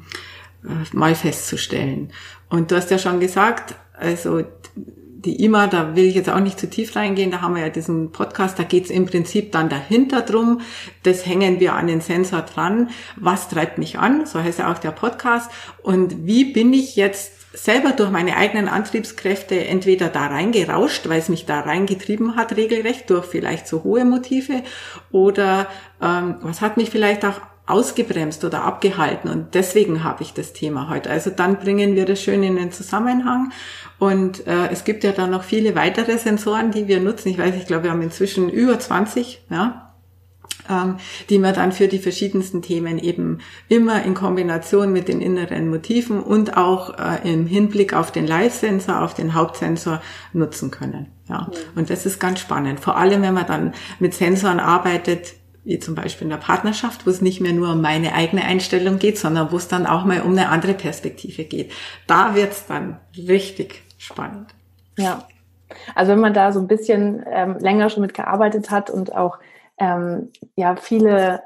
äh, 0.63 0.95
mal 0.95 1.15
festzustellen. 1.15 2.11
Und 2.49 2.71
du 2.71 2.75
hast 2.75 2.91
ja 2.91 2.99
schon 2.99 3.19
gesagt, 3.19 3.75
also 3.93 4.43
die 5.25 5.43
IMA, 5.43 5.67
da 5.67 5.95
will 5.95 6.05
ich 6.05 6.15
jetzt 6.15 6.29
auch 6.29 6.39
nicht 6.39 6.59
zu 6.59 6.69
tief 6.69 6.95
reingehen, 6.95 7.31
da 7.31 7.41
haben 7.41 7.55
wir 7.55 7.63
ja 7.63 7.69
diesen 7.69 8.11
Podcast, 8.11 8.57
da 8.57 8.63
geht 8.63 8.85
es 8.85 8.89
im 8.89 9.05
Prinzip 9.05 9.51
dann 9.51 9.67
dahinter 9.67 10.21
drum, 10.21 10.61
das 11.03 11.25
hängen 11.25 11.59
wir 11.59 11.73
an 11.73 11.87
den 11.87 11.99
Sensor 11.99 12.41
dran, 12.41 12.89
was 13.17 13.49
treibt 13.49 13.77
mich 13.77 13.99
an, 13.99 14.25
so 14.25 14.41
heißt 14.41 14.59
ja 14.59 14.71
auch 14.71 14.77
der 14.77 14.91
Podcast, 14.91 15.51
und 15.83 16.25
wie 16.25 16.45
bin 16.45 16.73
ich 16.73 16.95
jetzt 16.95 17.33
selber 17.51 17.91
durch 17.91 18.11
meine 18.11 18.37
eigenen 18.37 18.69
Antriebskräfte 18.69 19.65
entweder 19.65 20.07
da 20.07 20.27
reingerauscht, 20.27 21.09
weil 21.09 21.19
es 21.19 21.29
mich 21.29 21.45
da 21.45 21.59
reingetrieben 21.61 22.35
hat, 22.37 22.55
regelrecht 22.55 23.09
durch 23.09 23.25
vielleicht 23.25 23.67
so 23.67 23.83
hohe 23.83 24.05
Motive, 24.05 24.63
oder 25.11 25.67
ähm, 26.01 26.35
was 26.41 26.61
hat 26.61 26.77
mich 26.77 26.91
vielleicht 26.91 27.25
auch 27.25 27.41
ausgebremst 27.65 28.45
oder 28.45 28.63
abgehalten? 28.63 29.29
Und 29.29 29.53
deswegen 29.53 30.03
habe 30.03 30.23
ich 30.23 30.33
das 30.33 30.53
Thema 30.53 30.89
heute. 30.89 31.09
Also 31.09 31.29
dann 31.29 31.57
bringen 31.57 31.95
wir 31.95 32.05
das 32.05 32.21
schön 32.21 32.41
in 32.43 32.55
den 32.55 32.71
Zusammenhang 32.71 33.51
und 33.99 34.47
äh, 34.47 34.69
es 34.71 34.85
gibt 34.85 35.03
ja 35.03 35.11
dann 35.11 35.29
noch 35.29 35.43
viele 35.43 35.75
weitere 35.75 36.17
Sensoren, 36.17 36.71
die 36.71 36.87
wir 36.87 37.01
nutzen. 37.01 37.29
Ich 37.29 37.37
weiß, 37.37 37.55
ich 37.55 37.67
glaube, 37.67 37.83
wir 37.83 37.91
haben 37.91 38.01
inzwischen 38.01 38.49
über 38.49 38.79
20, 38.79 39.41
ja, 39.49 39.89
ähm, 40.69 40.95
die 41.29 41.37
man 41.37 41.53
dann 41.53 41.73
für 41.73 41.89
die 41.89 41.99
verschiedensten 41.99 42.61
Themen 42.61 42.97
eben 42.97 43.39
immer 43.67 44.03
in 44.03 44.13
Kombination 44.13 44.93
mit 44.93 45.09
den 45.09 45.19
inneren 45.19 45.69
Motiven 45.69 46.21
und 46.21 46.55
auch 46.55 46.97
äh, 46.97 47.29
im 47.29 47.45
Hinblick 47.45 47.93
auf 47.93 48.11
den 48.11 48.25
Live-Sensor, 48.25 49.01
auf 49.01 49.13
den 49.13 49.33
Hauptsensor 49.33 50.01
nutzen 50.31 50.71
können. 50.71 51.07
Ja, 51.27 51.49
und 51.75 51.89
das 51.89 52.05
ist 52.05 52.19
ganz 52.19 52.39
spannend. 52.39 52.79
Vor 52.79 52.97
allem, 52.97 53.21
wenn 53.21 53.33
man 53.33 53.47
dann 53.47 53.73
mit 53.99 54.13
Sensoren 54.13 54.59
arbeitet, 54.59 55.33
wie 55.65 55.77
zum 55.77 55.93
Beispiel 55.93 56.25
in 56.25 56.31
der 56.31 56.37
Partnerschaft, 56.37 57.05
wo 57.05 57.09
es 57.09 57.21
nicht 57.21 57.41
mehr 57.41 57.53
nur 57.53 57.73
um 57.73 57.81
meine 57.81 58.13
eigene 58.13 58.43
Einstellung 58.43 58.97
geht, 58.97 59.17
sondern 59.17 59.51
wo 59.51 59.57
es 59.57 59.67
dann 59.67 59.85
auch 59.85 60.05
mal 60.05 60.21
um 60.21 60.31
eine 60.31 60.49
andere 60.49 60.73
Perspektive 60.73 61.43
geht. 61.43 61.71
Da 62.07 62.33
wird's 62.33 62.65
dann 62.65 62.97
richtig 63.15 63.83
spannend. 63.99 64.55
Ja, 64.97 65.27
also 65.95 66.11
wenn 66.11 66.19
man 66.19 66.33
da 66.33 66.51
so 66.51 66.59
ein 66.59 66.67
bisschen 66.67 67.23
ähm, 67.29 67.57
länger 67.59 67.89
schon 67.89 68.01
mit 68.01 68.13
gearbeitet 68.13 68.71
hat 68.71 68.89
und 68.89 69.15
auch 69.15 69.37
ähm, 69.77 70.31
ja 70.55 70.75
viele 70.75 71.43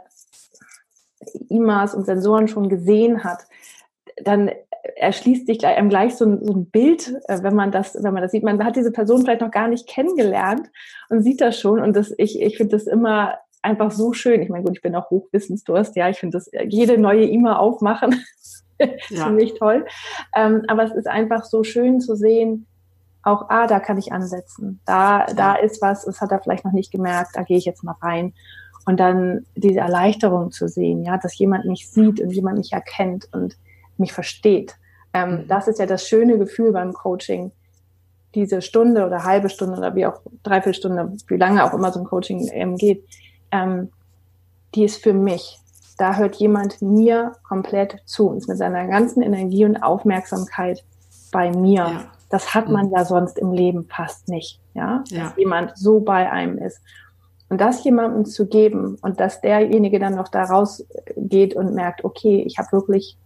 IMAs 1.49 1.93
und 1.93 2.05
Sensoren 2.05 2.47
schon 2.47 2.69
gesehen 2.69 3.23
hat, 3.23 3.45
dann 4.23 4.51
erschließt 4.95 5.47
sich 5.47 5.65
einem 5.65 5.89
gleich 5.89 6.15
so 6.15 6.25
ein, 6.25 6.45
so 6.45 6.53
ein 6.53 6.65
Bild, 6.65 7.13
äh, 7.27 7.41
wenn 7.41 7.55
man 7.55 7.71
das, 7.71 7.95
wenn 7.95 8.13
man 8.13 8.21
das 8.21 8.31
sieht. 8.31 8.43
Man 8.43 8.63
hat 8.63 8.75
diese 8.75 8.91
Person 8.91 9.21
vielleicht 9.21 9.41
noch 9.41 9.51
gar 9.51 9.67
nicht 9.67 9.87
kennengelernt 9.87 10.69
und 11.09 11.21
sieht 11.23 11.41
das 11.41 11.59
schon. 11.59 11.81
Und 11.81 11.95
das, 11.95 12.13
ich, 12.17 12.41
ich 12.41 12.57
finde 12.57 12.75
das 12.75 12.87
immer 12.87 13.37
einfach 13.61 13.91
so 13.91 14.13
schön. 14.13 14.41
Ich 14.41 14.49
meine, 14.49 14.63
gut, 14.63 14.75
ich 14.75 14.81
bin 14.81 14.95
auch 14.95 15.09
Hochwissensdurst, 15.09 15.95
ja, 15.95 16.09
ich 16.09 16.19
finde 16.19 16.37
das 16.37 16.49
jede 16.67 16.97
neue 16.97 17.25
IMA 17.25 17.57
aufmachen 17.57 18.23
ja. 19.09 19.25
ziemlich 19.25 19.53
toll. 19.55 19.85
Ähm, 20.35 20.63
aber 20.67 20.83
es 20.83 20.91
ist 20.91 21.07
einfach 21.07 21.45
so 21.45 21.63
schön 21.63 22.01
zu 22.01 22.15
sehen, 22.15 22.65
auch, 23.23 23.49
ah, 23.49 23.67
da 23.67 23.79
kann 23.79 23.97
ich 23.97 24.11
ansetzen. 24.11 24.81
Da, 24.85 25.25
da 25.27 25.55
ist 25.55 25.81
was, 25.81 26.05
das 26.05 26.19
hat 26.19 26.31
er 26.31 26.41
vielleicht 26.41 26.65
noch 26.65 26.73
nicht 26.73 26.91
gemerkt, 26.91 27.31
da 27.35 27.43
gehe 27.43 27.57
ich 27.57 27.65
jetzt 27.65 27.83
mal 27.83 27.95
rein. 28.01 28.33
Und 28.85 28.99
dann 28.99 29.45
diese 29.55 29.79
Erleichterung 29.79 30.51
zu 30.51 30.67
sehen, 30.67 31.03
ja, 31.03 31.17
dass 31.17 31.37
jemand 31.37 31.65
mich 31.65 31.89
sieht 31.89 32.19
und 32.19 32.31
jemand 32.31 32.57
mich 32.57 32.73
erkennt 32.73 33.29
und 33.31 33.55
mich 33.97 34.11
versteht. 34.11 34.75
Ähm, 35.13 35.31
mhm. 35.31 35.47
Das 35.47 35.69
ist 35.69 35.79
ja 35.79 35.85
das 35.85 36.05
schöne 36.05 36.37
Gefühl 36.37 36.73
beim 36.73 36.91
Coaching. 36.91 37.51
Diese 38.35 38.61
Stunde 38.61 39.05
oder 39.05 39.23
halbe 39.23 39.49
Stunde 39.49 39.77
oder 39.77 39.95
wie 39.95 40.05
auch 40.05 40.19
dreiviertel 40.41 40.73
Stunde, 40.73 41.13
wie 41.27 41.37
lange 41.37 41.63
auch 41.63 41.73
immer 41.73 41.93
so 41.93 41.99
ein 41.99 42.05
Coaching 42.05 42.49
ähm, 42.51 42.75
geht, 42.75 43.05
ähm, 43.51 43.89
die 44.75 44.83
ist 44.83 45.01
für 45.01 45.13
mich. 45.13 45.59
Da 45.97 46.15
hört 46.15 46.35
jemand 46.35 46.81
mir 46.81 47.33
komplett 47.47 48.01
zu 48.05 48.27
und 48.27 48.37
ist 48.37 48.49
mit 48.49 48.57
seiner 48.57 48.87
ganzen 48.87 49.21
Energie 49.21 49.65
und 49.65 49.77
Aufmerksamkeit 49.77 50.83
bei 51.31 51.51
mir. 51.51 51.73
Ja. 51.73 52.05
Das 52.29 52.55
hat 52.55 52.69
man 52.69 52.87
mhm. 52.87 52.93
ja 52.93 53.05
sonst 53.05 53.37
im 53.37 53.51
Leben 53.51 53.85
fast 53.85 54.27
nicht, 54.27 54.59
ja? 54.73 55.03
ja, 55.07 55.25
dass 55.25 55.37
jemand 55.37 55.77
so 55.77 55.99
bei 55.99 56.31
einem 56.31 56.57
ist. 56.57 56.81
Und 57.49 57.61
das 57.61 57.83
jemandem 57.83 58.25
zu 58.25 58.47
geben 58.47 58.97
und 59.01 59.19
dass 59.19 59.41
derjenige 59.41 59.99
dann 59.99 60.15
noch 60.15 60.29
da 60.29 60.43
rausgeht 60.45 61.55
und 61.55 61.75
merkt, 61.75 62.03
okay, 62.03 62.41
ich 62.47 62.57
habe 62.57 62.71
wirklich 62.71 63.17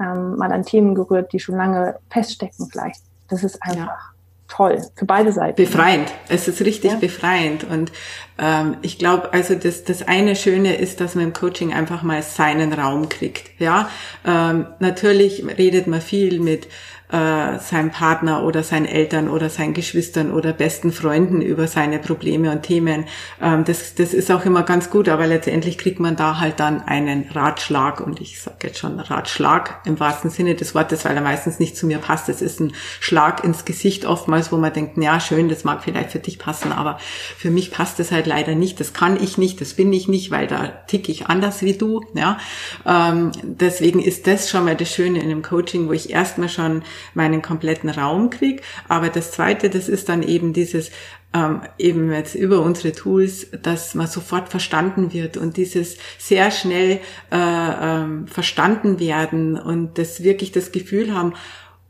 ähm, 0.00 0.36
mal 0.36 0.50
an 0.50 0.64
Themen 0.64 0.96
gerührt, 0.96 1.32
die 1.32 1.38
schon 1.38 1.56
lange 1.56 1.96
feststecken 2.10 2.68
vielleicht. 2.68 3.02
Das 3.28 3.44
ist 3.44 3.62
einfach. 3.62 4.15
Toll 4.48 4.82
für 4.94 5.04
beide 5.04 5.32
Seiten. 5.32 5.56
Befreiend. 5.56 6.12
Es 6.28 6.48
ist 6.48 6.60
richtig 6.62 6.92
ja. 6.92 6.98
befreiend. 6.98 7.64
Und 7.64 7.92
ähm, 8.38 8.76
ich 8.82 8.98
glaube, 8.98 9.32
also 9.32 9.54
das, 9.54 9.84
das 9.84 10.02
eine 10.02 10.36
Schöne 10.36 10.76
ist, 10.76 11.00
dass 11.00 11.14
man 11.14 11.24
im 11.24 11.32
Coaching 11.32 11.72
einfach 11.72 12.02
mal 12.02 12.22
seinen 12.22 12.72
Raum 12.72 13.08
kriegt. 13.08 13.60
Ja, 13.60 13.88
ähm, 14.26 14.66
natürlich 14.78 15.44
redet 15.58 15.86
man 15.86 16.00
viel 16.00 16.40
mit 16.40 16.68
äh, 17.10 17.58
seinem 17.60 17.90
Partner 17.90 18.42
oder 18.42 18.62
seinen 18.64 18.86
Eltern 18.86 19.28
oder 19.28 19.48
seinen 19.48 19.74
Geschwistern 19.74 20.32
oder 20.32 20.52
besten 20.52 20.90
Freunden 20.90 21.40
über 21.40 21.68
seine 21.68 22.00
Probleme 22.00 22.50
und 22.50 22.62
Themen. 22.62 23.04
Ähm, 23.40 23.64
das, 23.64 23.94
das 23.94 24.12
ist 24.12 24.30
auch 24.32 24.44
immer 24.44 24.64
ganz 24.64 24.90
gut, 24.90 25.08
aber 25.08 25.26
letztendlich 25.26 25.78
kriegt 25.78 26.00
man 26.00 26.16
da 26.16 26.40
halt 26.40 26.58
dann 26.58 26.82
einen 26.82 27.28
Ratschlag 27.32 28.00
und 28.00 28.20
ich 28.20 28.40
sage 28.40 28.56
jetzt 28.64 28.78
schon 28.78 28.98
Ratschlag 28.98 29.82
im 29.84 30.00
wahrsten 30.00 30.30
Sinne 30.30 30.56
des 30.56 30.74
Wortes, 30.74 31.04
weil 31.04 31.14
er 31.14 31.22
meistens 31.22 31.60
nicht 31.60 31.76
zu 31.76 31.86
mir 31.86 31.98
passt. 31.98 32.28
Das 32.28 32.42
ist 32.42 32.60
ein 32.60 32.72
Schlag 32.98 33.44
ins 33.44 33.64
Gesicht 33.64 34.04
oftmals, 34.04 34.50
wo 34.50 34.56
man 34.56 34.72
denkt, 34.72 34.98
ja 34.98 35.20
schön, 35.20 35.48
das 35.48 35.62
mag 35.62 35.84
vielleicht 35.84 36.10
für 36.10 36.18
dich 36.18 36.40
passen, 36.40 36.72
aber 36.72 36.98
für 37.36 37.50
mich 37.50 37.70
passt 37.70 38.00
das 38.00 38.10
halt 38.10 38.26
leider 38.26 38.56
nicht. 38.56 38.80
Das 38.80 38.92
kann 38.92 39.16
ich 39.22 39.38
nicht, 39.38 39.60
das 39.60 39.74
bin 39.74 39.92
ich 39.92 40.08
nicht, 40.08 40.32
weil 40.32 40.48
da 40.48 40.66
tick 40.88 41.08
ich 41.08 41.26
anders 41.28 41.62
wie 41.62 41.74
du. 41.74 42.00
Ja, 42.14 42.38
ähm, 42.84 43.30
deswegen 43.44 44.00
ist 44.02 44.26
das 44.26 44.50
schon 44.50 44.64
mal 44.64 44.74
das 44.74 44.90
Schöne 44.90 45.20
in 45.20 45.26
einem 45.26 45.42
Coaching, 45.42 45.88
wo 45.88 45.92
ich 45.92 46.10
erstmal 46.10 46.48
schon 46.48 46.82
meinen 47.14 47.42
kompletten 47.42 47.90
Raum 47.90 48.30
kriege. 48.30 48.62
Aber 48.88 49.08
das 49.08 49.32
Zweite, 49.32 49.70
das 49.70 49.88
ist 49.88 50.08
dann 50.08 50.22
eben 50.22 50.52
dieses, 50.52 50.90
ähm, 51.34 51.60
eben 51.78 52.12
jetzt 52.12 52.34
über 52.34 52.60
unsere 52.60 52.92
Tools, 52.92 53.48
dass 53.62 53.94
man 53.94 54.06
sofort 54.06 54.48
verstanden 54.48 55.12
wird 55.12 55.36
und 55.36 55.56
dieses 55.56 55.96
sehr 56.18 56.50
schnell 56.50 57.00
äh, 57.30 57.36
ähm, 57.36 58.26
verstanden 58.26 59.00
werden 59.00 59.58
und 59.58 59.98
das 59.98 60.22
wirklich 60.22 60.52
das 60.52 60.72
Gefühl 60.72 61.14
haben, 61.14 61.34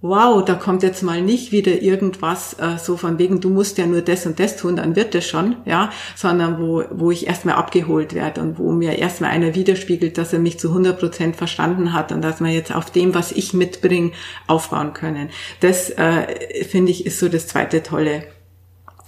wow, 0.03 0.45
da 0.45 0.55
kommt 0.55 0.83
jetzt 0.83 1.03
mal 1.03 1.23
nicht 1.23 1.53
wieder 1.53 1.81
irgendwas 1.83 2.55
äh, 2.55 2.79
so 2.79 2.97
von 2.97 3.19
wegen, 3.19 3.41
du 3.41 3.49
musst 3.49 3.79
ja 3.79 3.87
nur 3.87 4.03
das 4.03 4.27
und 4.27 4.39
das 4.39 4.57
tun, 4.57 4.77
dann 4.77 4.95
wird 4.95 5.15
das 5.15 5.27
schon, 5.27 5.57
ja, 5.65 5.91
sondern 6.15 6.61
wo, 6.61 6.85
wo 6.91 7.11
ich 7.11 7.27
erstmal 7.27 7.57
abgeholt 7.57 8.15
werde 8.15 8.43
und 8.43 8.59
wo 8.59 8.73
mir 8.73 8.99
erstmal 8.99 9.31
einer 9.31 9.55
widerspiegelt, 9.55 10.19
dass 10.19 10.33
er 10.33 10.39
mich 10.39 10.59
zu 10.59 10.69
100 10.69 10.99
Prozent 10.99 11.37
verstanden 11.37 11.93
hat 11.93 12.13
und 12.13 12.23
dass 12.23 12.41
wir 12.41 12.51
jetzt 12.51 12.75
auf 12.75 12.91
dem, 12.91 13.15
was 13.15 13.33
ich 13.33 13.55
mitbringe, 13.55 14.13
aufbauen 14.47 14.93
können. 14.93 15.31
Das, 15.61 15.91
äh, 15.91 16.65
finde 16.65 16.93
ich, 16.93 17.07
ist 17.07 17.19
so 17.19 17.29
das 17.29 17.47
zweite 17.47 17.83
tolle 17.83 18.25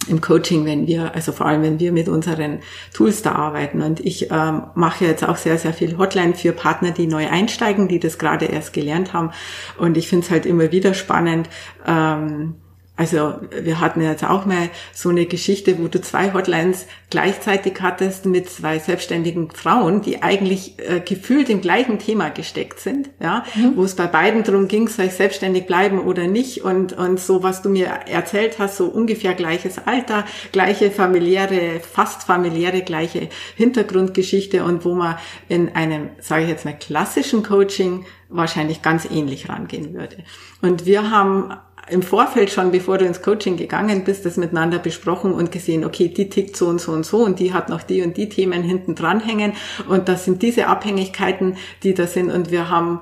im 0.07 0.21
Coaching, 0.21 0.65
wenn 0.65 0.87
wir, 0.87 1.13
also 1.13 1.31
vor 1.31 1.45
allem 1.45 1.61
wenn 1.61 1.79
wir 1.79 1.91
mit 1.91 2.07
unseren 2.07 2.59
Tools 2.93 3.21
da 3.21 3.33
arbeiten. 3.33 3.81
Und 3.81 3.99
ich 3.99 4.31
ähm, 4.31 4.63
mache 4.75 5.05
jetzt 5.05 5.27
auch 5.27 5.37
sehr, 5.37 5.57
sehr 5.57 5.73
viel 5.73 5.97
Hotline 5.97 6.33
für 6.33 6.51
Partner, 6.51 6.91
die 6.91 7.07
neu 7.07 7.27
einsteigen, 7.27 7.87
die 7.87 7.99
das 7.99 8.17
gerade 8.17 8.45
erst 8.45 8.73
gelernt 8.73 9.13
haben. 9.13 9.31
Und 9.77 9.97
ich 9.97 10.07
finde 10.07 10.25
es 10.25 10.31
halt 10.31 10.45
immer 10.45 10.71
wieder 10.71 10.93
spannend. 10.93 11.49
Ähm, 11.85 12.55
also 12.99 13.35
wir 13.49 13.79
hatten 13.79 14.01
jetzt 14.01 14.25
auch 14.25 14.45
mal 14.45 14.69
so 14.93 15.07
eine 15.07 15.25
Geschichte, 15.25 15.79
wo 15.79 15.87
du 15.87 16.01
zwei 16.01 16.33
Hotlines 16.33 16.85
gleichzeitig 17.09 17.75
hattest 17.79 18.25
mit 18.25 18.49
zwei 18.49 18.77
selbstständigen 18.77 19.51
Frauen, 19.51 20.01
die 20.01 20.21
eigentlich 20.21 20.73
äh, 20.79 20.99
gefühlt 20.99 21.49
im 21.49 21.61
gleichen 21.61 21.99
Thema 21.99 22.27
gesteckt 22.27 22.81
sind, 22.81 23.09
ja, 23.21 23.45
mhm. 23.55 23.77
wo 23.77 23.85
es 23.85 23.95
bei 23.95 24.05
beiden 24.05 24.43
darum 24.43 24.67
ging, 24.67 24.89
soll 24.89 25.05
ich 25.05 25.13
selbstständig 25.13 25.65
bleiben 25.65 25.99
oder 25.99 26.27
nicht 26.27 26.65
und 26.65 26.91
und 26.91 27.21
so 27.21 27.41
was 27.41 27.61
du 27.61 27.69
mir 27.69 27.85
erzählt 27.87 28.59
hast, 28.59 28.75
so 28.75 28.87
ungefähr 28.87 29.33
gleiches 29.33 29.77
Alter, 29.77 30.25
gleiche 30.51 30.91
familiäre, 30.91 31.79
fast 31.79 32.23
familiäre 32.23 32.81
gleiche 32.81 33.29
Hintergrundgeschichte 33.55 34.65
und 34.65 34.83
wo 34.83 34.93
man 34.93 35.15
in 35.47 35.73
einem, 35.73 36.09
sage 36.19 36.43
ich 36.43 36.49
jetzt 36.49 36.65
mal 36.65 36.77
klassischen 36.77 37.43
Coaching 37.43 38.03
wahrscheinlich 38.29 38.81
ganz 38.81 39.05
ähnlich 39.09 39.49
rangehen 39.49 39.93
würde. 39.93 40.17
Und 40.61 40.85
wir 40.85 41.09
haben 41.09 41.53
im 41.89 42.01
Vorfeld 42.01 42.51
schon, 42.51 42.71
bevor 42.71 42.97
du 42.97 43.05
ins 43.05 43.21
Coaching 43.21 43.57
gegangen 43.57 44.03
bist, 44.03 44.25
das 44.25 44.37
miteinander 44.37 44.79
besprochen 44.79 45.33
und 45.33 45.51
gesehen, 45.51 45.85
okay, 45.85 46.07
die 46.07 46.29
tickt 46.29 46.55
so 46.55 46.67
und 46.67 46.79
so 46.79 46.91
und 46.91 47.05
so 47.05 47.23
und 47.23 47.39
die 47.39 47.53
hat 47.53 47.69
noch 47.69 47.83
die 47.83 48.01
und 48.01 48.17
die 48.17 48.29
Themen 48.29 48.63
hinten 48.63 48.95
dran 48.95 49.19
hängen 49.19 49.53
und 49.87 50.07
das 50.07 50.25
sind 50.25 50.41
diese 50.41 50.67
Abhängigkeiten, 50.67 51.57
die 51.83 51.93
da 51.93 52.07
sind. 52.07 52.31
Und 52.31 52.51
wir 52.51 52.69
haben 52.69 53.01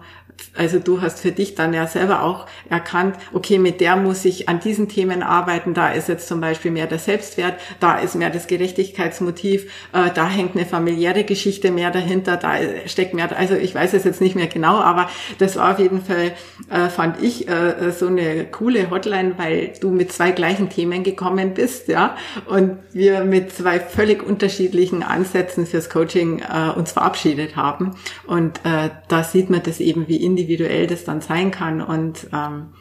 also 0.57 0.79
du 0.79 1.01
hast 1.01 1.19
für 1.19 1.31
dich 1.31 1.55
dann 1.55 1.73
ja 1.73 1.87
selber 1.87 2.23
auch 2.23 2.47
erkannt, 2.69 3.15
okay, 3.33 3.59
mit 3.59 3.79
der 3.81 3.95
muss 3.95 4.25
ich 4.25 4.49
an 4.49 4.59
diesen 4.59 4.89
Themen 4.89 5.23
arbeiten. 5.23 5.73
Da 5.73 5.91
ist 5.91 6.09
jetzt 6.09 6.27
zum 6.27 6.41
Beispiel 6.41 6.71
mehr 6.71 6.87
der 6.87 6.99
Selbstwert, 6.99 7.55
da 7.79 7.99
ist 7.99 8.15
mehr 8.15 8.29
das 8.29 8.47
Gerechtigkeitsmotiv, 8.47 9.65
äh, 9.93 10.09
da 10.13 10.27
hängt 10.27 10.55
eine 10.55 10.65
familiäre 10.65 11.23
Geschichte 11.23 11.71
mehr 11.71 11.91
dahinter, 11.91 12.37
da 12.37 12.55
steckt 12.85 13.13
mehr, 13.13 13.37
also 13.37 13.55
ich 13.55 13.73
weiß 13.73 13.93
es 13.93 14.03
jetzt 14.03 14.21
nicht 14.21 14.35
mehr 14.35 14.47
genau, 14.47 14.77
aber 14.77 15.09
das 15.37 15.55
war 15.55 15.73
auf 15.73 15.79
jeden 15.79 16.01
Fall, 16.01 16.33
äh, 16.69 16.89
fand 16.89 17.21
ich, 17.21 17.47
äh, 17.47 17.91
so 17.91 18.07
eine 18.07 18.45
coole 18.45 18.89
Hotline, 18.89 19.33
weil 19.37 19.73
du 19.79 19.91
mit 19.91 20.11
zwei 20.11 20.31
gleichen 20.31 20.69
Themen 20.69 21.03
gekommen 21.03 21.53
bist, 21.53 21.87
ja, 21.87 22.15
und 22.45 22.77
wir 22.93 23.23
mit 23.23 23.53
zwei 23.53 23.79
völlig 23.79 24.23
unterschiedlichen 24.23 25.03
Ansätzen 25.03 25.65
fürs 25.65 25.89
Coaching 25.89 26.39
äh, 26.39 26.77
uns 26.77 26.91
verabschiedet 26.91 27.55
haben. 27.55 27.95
Und 28.25 28.59
äh, 28.63 28.89
da 29.07 29.23
sieht 29.23 29.49
man 29.49 29.61
das 29.63 29.79
eben, 29.79 30.07
wie 30.07 30.17
individuell 30.27 30.87
das 30.87 31.05
dann 31.05 31.21
sein 31.21 31.51
kann 31.51 31.81
und 31.81 32.27
ähm, 32.33 32.73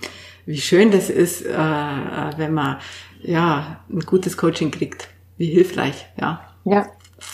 wie 0.45 0.61
schön 0.61 0.91
das 0.91 1.11
ist, 1.11 1.45
äh, 1.45 1.51
äh, 1.51 2.33
wenn 2.37 2.53
man 2.53 2.79
ja 3.23 3.81
ein 3.89 4.01
gutes 4.01 4.37
Coaching 4.37 4.71
kriegt. 4.71 5.09
Wie 5.37 5.47
hilfreich, 5.47 6.07
ja. 6.21 6.41
Ja, 6.65 6.87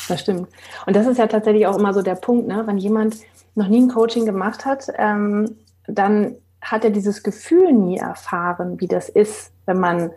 das 0.09 0.21
stimmt. 0.21 0.49
Und 0.87 0.97
das 0.97 1.07
ist 1.07 1.19
ja 1.19 1.27
tatsächlich 1.27 1.67
auch 1.67 1.79
immer 1.79 1.95
so 1.95 2.03
der 2.03 2.15
Punkt, 2.15 2.49
ne? 2.49 2.63
wenn 2.67 2.79
jemand 2.79 3.17
noch 3.55 3.69
nie 3.69 3.83
ein 3.83 3.89
Coaching 3.89 4.27
gemacht 4.27 4.65
hat, 4.65 4.87
ähm, 4.99 5.57
dann 5.87 6.37
hat 6.61 6.85
er 6.85 6.91
dieses 6.91 7.23
Gefühl 7.23 7.73
nie 7.73 7.99
erfahren, 7.99 8.81
wie 8.81 8.87
das 8.87 9.09
ist, 9.09 9.53
wenn 9.67 9.79
man 9.79 10.11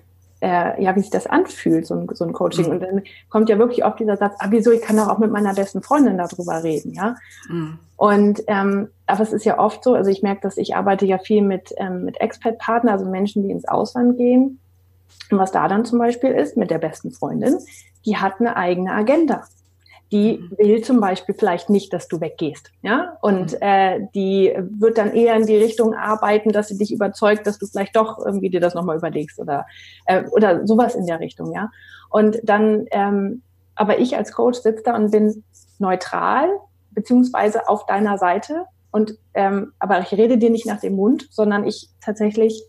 äh, 0.45 0.79
ja, 0.81 0.95
wie 0.95 0.99
sich 0.99 1.09
das 1.09 1.25
anfühlt, 1.25 1.87
so 1.87 1.95
ein, 1.95 2.07
so 2.13 2.23
ein 2.23 2.31
Coaching. 2.31 2.67
Mhm. 2.67 2.71
Und 2.71 2.79
dann 2.83 3.03
kommt 3.29 3.49
ja 3.49 3.57
wirklich 3.57 3.83
oft 3.83 3.99
dieser 3.99 4.15
Satz, 4.15 4.35
ah, 4.37 4.47
wieso, 4.51 4.71
ich 4.71 4.81
kann 4.81 4.95
doch 4.95 5.07
auch 5.07 5.17
mit 5.17 5.31
meiner 5.31 5.55
besten 5.55 5.81
Freundin 5.81 6.19
darüber 6.19 6.61
reden, 6.61 6.93
ja. 6.93 7.15
Mhm. 7.49 7.79
Und 7.97 8.43
ähm, 8.45 8.89
aber 9.07 9.23
es 9.23 9.33
ist 9.33 9.45
ja 9.45 9.57
oft 9.57 9.83
so, 9.83 9.95
also 9.95 10.11
ich 10.11 10.21
merke, 10.21 10.41
dass 10.41 10.57
ich 10.57 10.75
arbeite 10.75 11.07
ja 11.07 11.17
viel 11.17 11.41
mit, 11.41 11.73
ähm, 11.77 12.05
mit 12.05 12.21
Expert-Partnern, 12.21 12.93
also 12.93 13.09
Menschen, 13.09 13.41
die 13.41 13.49
ins 13.49 13.67
Ausland 13.67 14.17
gehen. 14.17 14.59
Und 15.31 15.39
was 15.39 15.51
da 15.51 15.67
dann 15.67 15.85
zum 15.85 15.97
Beispiel 15.97 16.31
ist, 16.31 16.57
mit 16.57 16.69
der 16.69 16.77
besten 16.77 17.11
Freundin, 17.11 17.57
die 18.05 18.17
hat 18.17 18.39
eine 18.39 18.55
eigene 18.55 18.91
Agenda 18.91 19.45
die 20.11 20.37
mhm. 20.37 20.57
will 20.57 20.81
zum 20.83 20.99
Beispiel 20.99 21.35
vielleicht 21.35 21.69
nicht, 21.69 21.91
dass 21.91 22.07
du 22.07 22.21
weggehst, 22.21 22.71
ja, 22.81 23.17
und 23.21 23.53
mhm. 23.53 23.57
äh, 23.61 24.07
die 24.13 24.53
wird 24.79 24.97
dann 24.97 25.13
eher 25.13 25.35
in 25.35 25.45
die 25.45 25.57
Richtung 25.57 25.93
arbeiten, 25.93 26.51
dass 26.51 26.67
sie 26.67 26.77
dich 26.77 26.91
überzeugt, 26.91 27.47
dass 27.47 27.57
du 27.57 27.65
vielleicht 27.65 27.95
doch 27.95 28.23
irgendwie 28.23 28.49
dir 28.49 28.59
das 28.59 28.75
nochmal 28.75 28.97
überlegst 28.97 29.39
oder 29.39 29.65
äh, 30.05 30.23
oder 30.31 30.65
sowas 30.67 30.95
in 30.95 31.05
der 31.05 31.19
Richtung, 31.19 31.53
ja. 31.53 31.69
Und 32.09 32.37
dann, 32.43 32.85
ähm, 32.91 33.41
aber 33.75 33.99
ich 33.99 34.15
als 34.15 34.31
Coach 34.31 34.59
sitze 34.59 34.83
da 34.83 34.95
und 34.95 35.11
bin 35.11 35.43
neutral 35.79 36.49
beziehungsweise 36.91 37.67
auf 37.67 37.85
deiner 37.85 38.17
Seite 38.17 38.65
und 38.91 39.17
ähm, 39.33 39.73
aber 39.79 39.99
ich 39.99 40.11
rede 40.11 40.37
dir 40.37 40.49
nicht 40.49 40.65
nach 40.65 40.79
dem 40.79 40.95
Mund, 40.95 41.27
sondern 41.31 41.67
ich 41.67 41.89
tatsächlich 41.99 42.63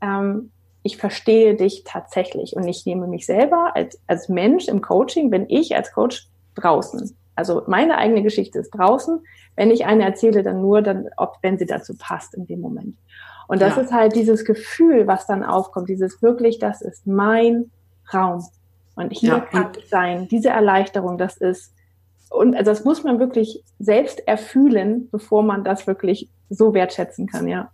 ähm, 0.00 0.50
ich 0.82 0.96
verstehe 0.96 1.54
dich 1.54 1.84
tatsächlich 1.84 2.56
und 2.56 2.66
ich 2.66 2.86
nehme 2.86 3.06
mich 3.06 3.26
selber 3.26 3.72
als, 3.74 4.00
als 4.06 4.28
Mensch 4.28 4.68
im 4.68 4.80
Coaching, 4.80 5.30
bin 5.30 5.46
ich 5.48 5.76
als 5.76 5.92
Coach 5.92 6.27
draußen. 6.60 7.16
Also 7.34 7.62
meine 7.66 7.98
eigene 7.98 8.22
Geschichte 8.22 8.58
ist 8.58 8.70
draußen. 8.70 9.20
Wenn 9.54 9.70
ich 9.70 9.86
eine 9.86 10.04
erzähle, 10.04 10.42
dann 10.42 10.60
nur, 10.60 10.82
dann, 10.82 11.08
ob, 11.16 11.38
wenn 11.42 11.58
sie 11.58 11.66
dazu 11.66 11.94
passt 11.96 12.34
in 12.34 12.46
dem 12.46 12.60
Moment. 12.60 12.96
Und 13.46 13.62
das 13.62 13.76
ja. 13.76 13.82
ist 13.82 13.92
halt 13.92 14.14
dieses 14.14 14.44
Gefühl, 14.44 15.06
was 15.06 15.26
dann 15.26 15.42
aufkommt, 15.44 15.88
dieses 15.88 16.20
wirklich, 16.22 16.58
das 16.58 16.82
ist 16.82 17.06
mein 17.06 17.70
Raum. 18.12 18.44
Und 18.94 19.12
hier 19.12 19.28
ja, 19.28 19.40
kann 19.40 19.70
ich 19.78 19.88
sein. 19.88 20.28
Diese 20.28 20.48
Erleichterung, 20.48 21.16
das 21.16 21.36
ist, 21.36 21.72
und 22.30 22.56
also 22.56 22.70
das 22.70 22.84
muss 22.84 23.04
man 23.04 23.20
wirklich 23.20 23.62
selbst 23.78 24.26
erfühlen, 24.26 25.08
bevor 25.10 25.42
man 25.42 25.64
das 25.64 25.86
wirklich 25.86 26.28
so 26.50 26.74
wertschätzen 26.74 27.26
kann, 27.26 27.48
ja. 27.48 27.70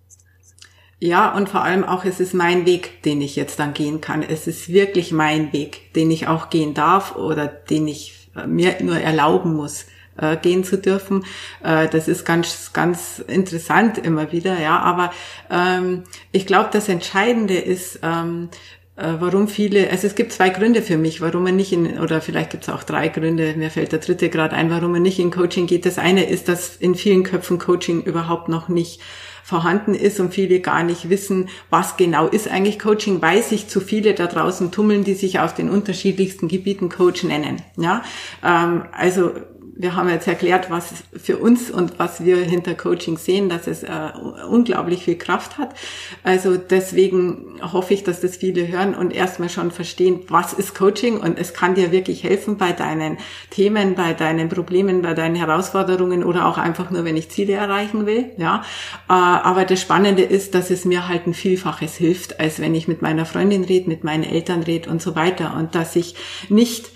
Ja, 1.00 1.34
und 1.34 1.48
vor 1.48 1.62
allem 1.62 1.84
auch, 1.84 2.04
es 2.04 2.20
ist 2.20 2.34
mein 2.34 2.66
Weg, 2.66 3.02
den 3.02 3.20
ich 3.20 3.34
jetzt 3.36 3.58
dann 3.58 3.74
gehen 3.74 4.00
kann. 4.00 4.22
Es 4.22 4.46
ist 4.46 4.68
wirklich 4.68 5.12
mein 5.12 5.52
Weg, 5.52 5.92
den 5.94 6.10
ich 6.10 6.28
auch 6.28 6.50
gehen 6.50 6.72
darf 6.72 7.16
oder 7.16 7.46
den 7.46 7.88
ich 7.88 8.23
mir 8.46 8.76
nur 8.80 8.98
erlauben 8.98 9.54
muss, 9.54 9.86
äh, 10.16 10.36
gehen 10.36 10.64
zu 10.64 10.78
dürfen. 10.78 11.24
Äh, 11.62 11.88
das 11.88 12.08
ist 12.08 12.24
ganz, 12.24 12.72
ganz 12.72 13.18
interessant 13.26 13.98
immer 13.98 14.32
wieder, 14.32 14.60
ja. 14.60 14.78
Aber 14.78 15.12
ähm, 15.50 16.04
ich 16.32 16.46
glaube, 16.46 16.70
das 16.72 16.88
Entscheidende 16.88 17.56
ist, 17.56 18.00
ähm, 18.02 18.48
äh, 18.96 19.14
warum 19.18 19.48
viele, 19.48 19.90
also 19.90 20.06
es 20.06 20.14
gibt 20.14 20.32
zwei 20.32 20.50
Gründe 20.50 20.80
für 20.80 20.96
mich, 20.96 21.20
warum 21.20 21.42
man 21.42 21.56
nicht 21.56 21.72
in, 21.72 21.98
oder 21.98 22.20
vielleicht 22.20 22.50
gibt 22.50 22.62
es 22.62 22.68
auch 22.68 22.84
drei 22.84 23.08
Gründe, 23.08 23.54
mir 23.56 23.70
fällt 23.70 23.90
der 23.90 23.98
dritte 23.98 24.28
gerade 24.28 24.54
ein, 24.54 24.70
warum 24.70 24.92
man 24.92 25.02
nicht 25.02 25.18
in 25.18 25.32
Coaching 25.32 25.66
geht. 25.66 25.84
Das 25.84 25.98
eine 25.98 26.28
ist, 26.28 26.48
dass 26.48 26.76
in 26.76 26.94
vielen 26.94 27.24
Köpfen 27.24 27.58
Coaching 27.58 28.02
überhaupt 28.02 28.48
noch 28.48 28.68
nicht 28.68 29.00
vorhanden 29.44 29.92
ist 29.92 30.18
und 30.20 30.32
viele 30.32 30.60
gar 30.60 30.82
nicht 30.82 31.10
wissen, 31.10 31.50
was 31.68 31.98
genau 31.98 32.26
ist 32.26 32.48
eigentlich 32.48 32.78
Coaching, 32.78 33.20
weil 33.20 33.42
sich 33.42 33.68
zu 33.68 33.80
viele 33.82 34.14
da 34.14 34.26
draußen 34.26 34.72
tummeln, 34.72 35.04
die 35.04 35.12
sich 35.12 35.38
auf 35.38 35.52
den 35.52 35.68
unterschiedlichsten 35.68 36.48
Gebieten 36.48 36.88
Coach 36.88 37.24
nennen. 37.24 37.60
Ja, 37.76 38.02
ähm, 38.42 38.84
also 38.92 39.32
wir 39.76 39.96
haben 39.96 40.08
jetzt 40.08 40.28
erklärt, 40.28 40.70
was 40.70 40.92
für 41.20 41.38
uns 41.38 41.70
und 41.70 41.98
was 41.98 42.24
wir 42.24 42.36
hinter 42.36 42.74
Coaching 42.74 43.18
sehen, 43.18 43.48
dass 43.48 43.66
es 43.66 43.82
äh, 43.82 43.88
unglaublich 44.48 45.04
viel 45.04 45.16
Kraft 45.16 45.58
hat. 45.58 45.74
Also 46.22 46.56
deswegen 46.56 47.60
hoffe 47.60 47.94
ich, 47.94 48.04
dass 48.04 48.20
das 48.20 48.36
viele 48.36 48.68
hören 48.68 48.94
und 48.94 49.12
erstmal 49.12 49.48
schon 49.48 49.72
verstehen, 49.72 50.20
was 50.28 50.52
ist 50.52 50.76
Coaching 50.76 51.18
und 51.18 51.38
es 51.38 51.54
kann 51.54 51.74
dir 51.74 51.90
wirklich 51.90 52.22
helfen 52.22 52.56
bei 52.56 52.72
deinen 52.72 53.18
Themen, 53.50 53.96
bei 53.96 54.14
deinen 54.14 54.48
Problemen, 54.48 55.02
bei 55.02 55.14
deinen 55.14 55.34
Herausforderungen 55.34 56.22
oder 56.22 56.46
auch 56.46 56.58
einfach 56.58 56.90
nur, 56.90 57.04
wenn 57.04 57.16
ich 57.16 57.30
Ziele 57.30 57.54
erreichen 57.54 58.06
will. 58.06 58.30
Ja, 58.36 58.64
äh, 59.08 59.12
aber 59.12 59.64
das 59.64 59.80
Spannende 59.80 60.22
ist, 60.22 60.54
dass 60.54 60.70
es 60.70 60.84
mir 60.84 61.08
halt 61.08 61.26
ein 61.26 61.34
Vielfaches 61.34 61.96
hilft, 61.96 62.38
als 62.38 62.60
wenn 62.60 62.74
ich 62.76 62.86
mit 62.86 63.02
meiner 63.02 63.26
Freundin 63.26 63.64
rede, 63.64 63.88
mit 63.88 64.04
meinen 64.04 64.24
Eltern 64.24 64.62
rede 64.62 64.88
und 64.88 65.02
so 65.02 65.16
weiter 65.16 65.56
und 65.58 65.74
dass 65.74 65.96
ich 65.96 66.14
nicht 66.48 66.93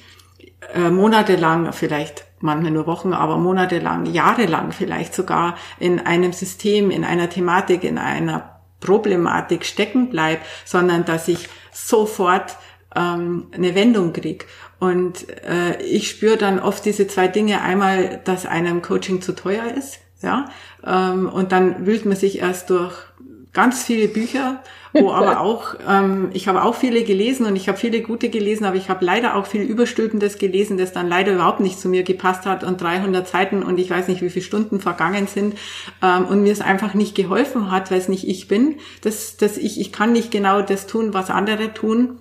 äh, 0.75 0.91
monatelang 0.91 1.73
vielleicht 1.73 2.25
manchmal 2.41 2.71
nur 2.71 2.87
Wochen, 2.87 3.13
aber 3.13 3.37
monatelang, 3.39 4.07
jahrelang 4.07 4.73
vielleicht 4.73 5.15
sogar 5.15 5.57
in 5.79 6.01
einem 6.01 6.33
System, 6.33 6.91
in 6.91 7.05
einer 7.05 7.29
Thematik, 7.29 7.85
in 7.85 7.99
einer 7.99 8.61
Problematik 8.81 9.65
stecken 9.65 10.11
bleibe, 10.11 10.41
sondern 10.65 11.05
dass 11.05 11.29
ich 11.29 11.49
sofort 11.73 12.57
ähm, 12.95 13.49
eine 13.53 13.75
Wendung 13.75 14.13
krieg. 14.13 14.47
Und 14.79 15.29
äh, 15.29 15.81
ich 15.83 16.09
spüre 16.09 16.37
dann 16.37 16.61
oft 16.61 16.85
diese 16.85 17.09
zwei 17.09 17.27
Dinge. 17.27 17.61
Einmal, 17.63 18.21
dass 18.25 18.47
einem 18.47 18.83
Coaching 18.83 19.21
zu 19.21 19.35
teuer 19.35 19.65
ist, 19.77 19.99
ja, 20.23 20.47
ähm, 20.87 21.29
und 21.29 21.53
dann 21.53 21.87
wühlt 21.87 22.05
man 22.05 22.17
sich 22.17 22.39
erst 22.39 22.71
durch 22.71 22.95
ganz 23.59 23.83
viele 23.83 24.07
Bücher 24.07 24.63
wo 24.93 25.13
aber 25.13 25.41
auch, 25.41 25.75
ähm, 25.87 26.31
ich 26.33 26.49
habe 26.49 26.63
auch 26.63 26.75
viele 26.75 27.03
gelesen 27.05 27.47
und 27.47 27.57
ich 27.57 27.69
habe 27.69 27.79
viele 27.79 28.01
gute 28.03 28.29
gelesen, 28.29 28.65
aber 28.65 28.77
ich 28.77 28.89
habe 28.89 29.05
leider 29.05 29.37
auch 29.37 29.47
viel 29.47 29.63
Überstülpendes 29.63 30.39
gelesen, 30.39 30.79
das 30.79 30.93
dann 30.93 31.09
leider 31.09 31.35
überhaupt 31.35 31.61
nicht 31.61 31.79
zu 31.79 31.89
mir 31.89 32.03
gepasst 32.03 32.47
hat 32.47 32.65
und 32.65 32.81
300 32.81 33.27
Seiten 33.27 33.63
und 33.63 33.79
ich 33.79 33.91
weiß 33.91 34.09
nicht, 34.09 34.23
wie 34.23 34.31
viele 34.31 34.45
Stunden 34.45 34.81
vergangen 34.81 35.27
sind 35.27 35.57
ähm, 36.03 36.27
und 36.27 36.43
mir 36.43 36.53
es 36.53 36.61
einfach 36.61 36.95
nicht 36.95 37.15
geholfen 37.15 37.71
hat, 37.71 37.91
weil 37.91 37.99
es 37.99 38.09
nicht 38.09 38.27
ich 38.29 38.49
bin, 38.49 38.77
dass, 39.03 39.37
dass 39.37 39.57
ich, 39.57 39.81
ich 39.81 39.93
kann 39.93 40.13
nicht 40.13 40.31
genau 40.31 40.63
das 40.63 40.87
tun, 40.87 41.15
was 41.15 41.31
andere 41.31 41.75
tun. 41.75 42.19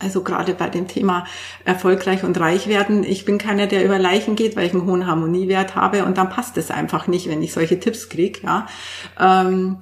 Also 0.00 0.22
gerade 0.22 0.54
bei 0.54 0.68
dem 0.68 0.88
Thema 0.88 1.24
erfolgreich 1.64 2.24
und 2.24 2.38
reich 2.38 2.66
werden. 2.66 3.04
Ich 3.04 3.24
bin 3.24 3.38
keiner, 3.38 3.68
der 3.68 3.84
über 3.84 3.98
Leichen 3.98 4.34
geht, 4.34 4.56
weil 4.56 4.66
ich 4.66 4.74
einen 4.74 4.86
hohen 4.86 5.06
Harmoniewert 5.06 5.76
habe 5.76 6.04
und 6.04 6.18
dann 6.18 6.28
passt 6.28 6.58
es 6.58 6.70
einfach 6.70 7.06
nicht, 7.06 7.28
wenn 7.28 7.42
ich 7.42 7.52
solche 7.52 7.78
Tipps 7.78 8.08
kriege. 8.08 8.40
Ja. 8.42 8.66
Ähm, 9.18 9.78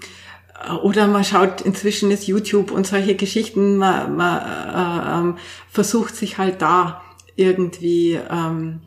oder 0.82 1.06
man 1.06 1.24
schaut 1.24 1.60
inzwischen 1.60 2.10
ist 2.10 2.26
YouTube 2.26 2.70
und 2.70 2.86
solche 2.86 3.14
Geschichten, 3.14 3.76
man, 3.76 4.16
man 4.16 4.38
äh, 4.38 5.18
ähm, 5.18 5.38
versucht 5.70 6.16
sich 6.16 6.38
halt 6.38 6.62
da 6.62 7.02
irgendwie 7.36 8.18
ähm, 8.30 8.80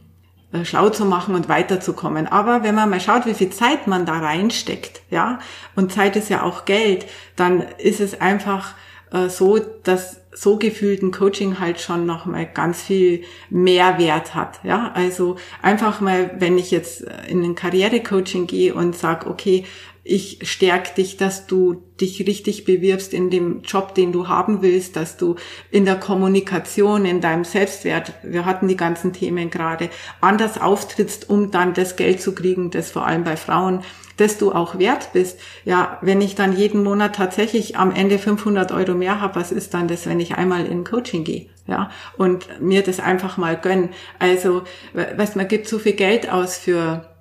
äh, 0.53 0.63
schlau 0.63 0.89
zu 0.89 1.05
machen 1.05 1.35
und 1.35 1.49
weiterzukommen. 1.49 2.27
Aber 2.27 2.63
wenn 2.63 2.75
man 2.75 2.89
mal 2.89 2.99
schaut, 2.99 3.25
wie 3.25 3.33
viel 3.33 3.49
Zeit 3.49 3.87
man 3.87 4.05
da 4.05 4.19
reinsteckt, 4.19 5.01
ja, 5.09 5.39
und 5.75 5.91
Zeit 5.91 6.15
ist 6.15 6.29
ja 6.29 6.43
auch 6.43 6.65
Geld, 6.65 7.05
dann 7.35 7.61
ist 7.77 7.99
es 7.99 8.21
einfach 8.21 8.73
äh, 9.11 9.29
so, 9.29 9.59
dass 9.83 10.21
so 10.31 10.57
gefühlten 10.57 11.11
Coaching 11.11 11.59
halt 11.59 11.79
schon 11.79 12.05
noch 12.05 12.25
mal 12.25 12.45
ganz 12.45 12.81
viel 12.81 13.23
Mehrwert 13.49 14.35
hat. 14.35 14.59
Ja, 14.63 14.91
also 14.93 15.37
einfach 15.61 16.01
mal, 16.01 16.31
wenn 16.39 16.57
ich 16.57 16.71
jetzt 16.71 17.05
in 17.27 17.41
ein 17.41 17.55
Karrierecoaching 17.55 18.45
gehe 18.45 18.73
und 18.73 18.97
sag, 18.97 19.27
okay, 19.27 19.65
ich 20.07 20.37
stärke 20.43 20.93
dich, 20.93 21.17
dass 21.17 21.47
du 21.47 21.81
dich 21.99 22.27
richtig 22.27 22.63
bewirbst 22.63 23.11
in 23.11 23.31
dem 23.31 23.63
Job, 23.63 23.95
den 23.95 24.11
du 24.11 24.27
haben 24.27 24.61
willst, 24.61 24.95
dass 24.95 25.17
du 25.17 25.35
in 25.71 25.83
der 25.83 25.95
Kommunikation, 25.95 27.05
in 27.05 27.21
deinem 27.21 27.43
Selbstwert, 27.43 28.13
wir 28.21 28.45
hatten 28.45 28.67
die 28.67 28.77
ganzen 28.77 29.13
Themen 29.13 29.49
gerade, 29.49 29.89
anders 30.21 30.61
auftrittst, 30.61 31.27
um 31.27 31.49
dann 31.49 31.73
das 31.73 31.95
Geld 31.95 32.21
zu 32.21 32.35
kriegen, 32.35 32.69
das 32.69 32.91
vor 32.91 33.07
allem 33.07 33.23
bei 33.23 33.35
Frauen, 33.35 33.83
dass 34.17 34.37
du 34.37 34.51
auch 34.51 34.77
wert 34.77 35.11
bist. 35.13 35.39
Ja, 35.65 35.97
wenn 36.01 36.21
ich 36.21 36.35
dann 36.35 36.55
jeden 36.55 36.83
Monat 36.83 37.15
tatsächlich 37.15 37.75
am 37.75 37.91
Ende 37.91 38.19
500 38.19 38.71
Euro 38.73 38.93
mehr 38.93 39.19
habe, 39.21 39.37
was 39.37 39.51
ist 39.51 39.73
dann 39.73 39.87
das, 39.87 40.05
wenn 40.05 40.19
ich 40.19 40.35
einmal 40.35 40.67
in 40.67 40.83
Coaching 40.83 41.23
gehe? 41.23 41.47
Ja, 41.65 41.89
und 42.15 42.61
mir 42.61 42.83
das 42.83 42.99
einfach 42.99 43.37
mal 43.37 43.57
gönn. 43.57 43.89
Also, 44.19 44.61
weißt, 44.93 45.35
man 45.35 45.47
gibt 45.47 45.67
so 45.67 45.79
viel 45.79 45.93
Geld 45.93 46.31
aus 46.31 46.59
für 46.59 47.14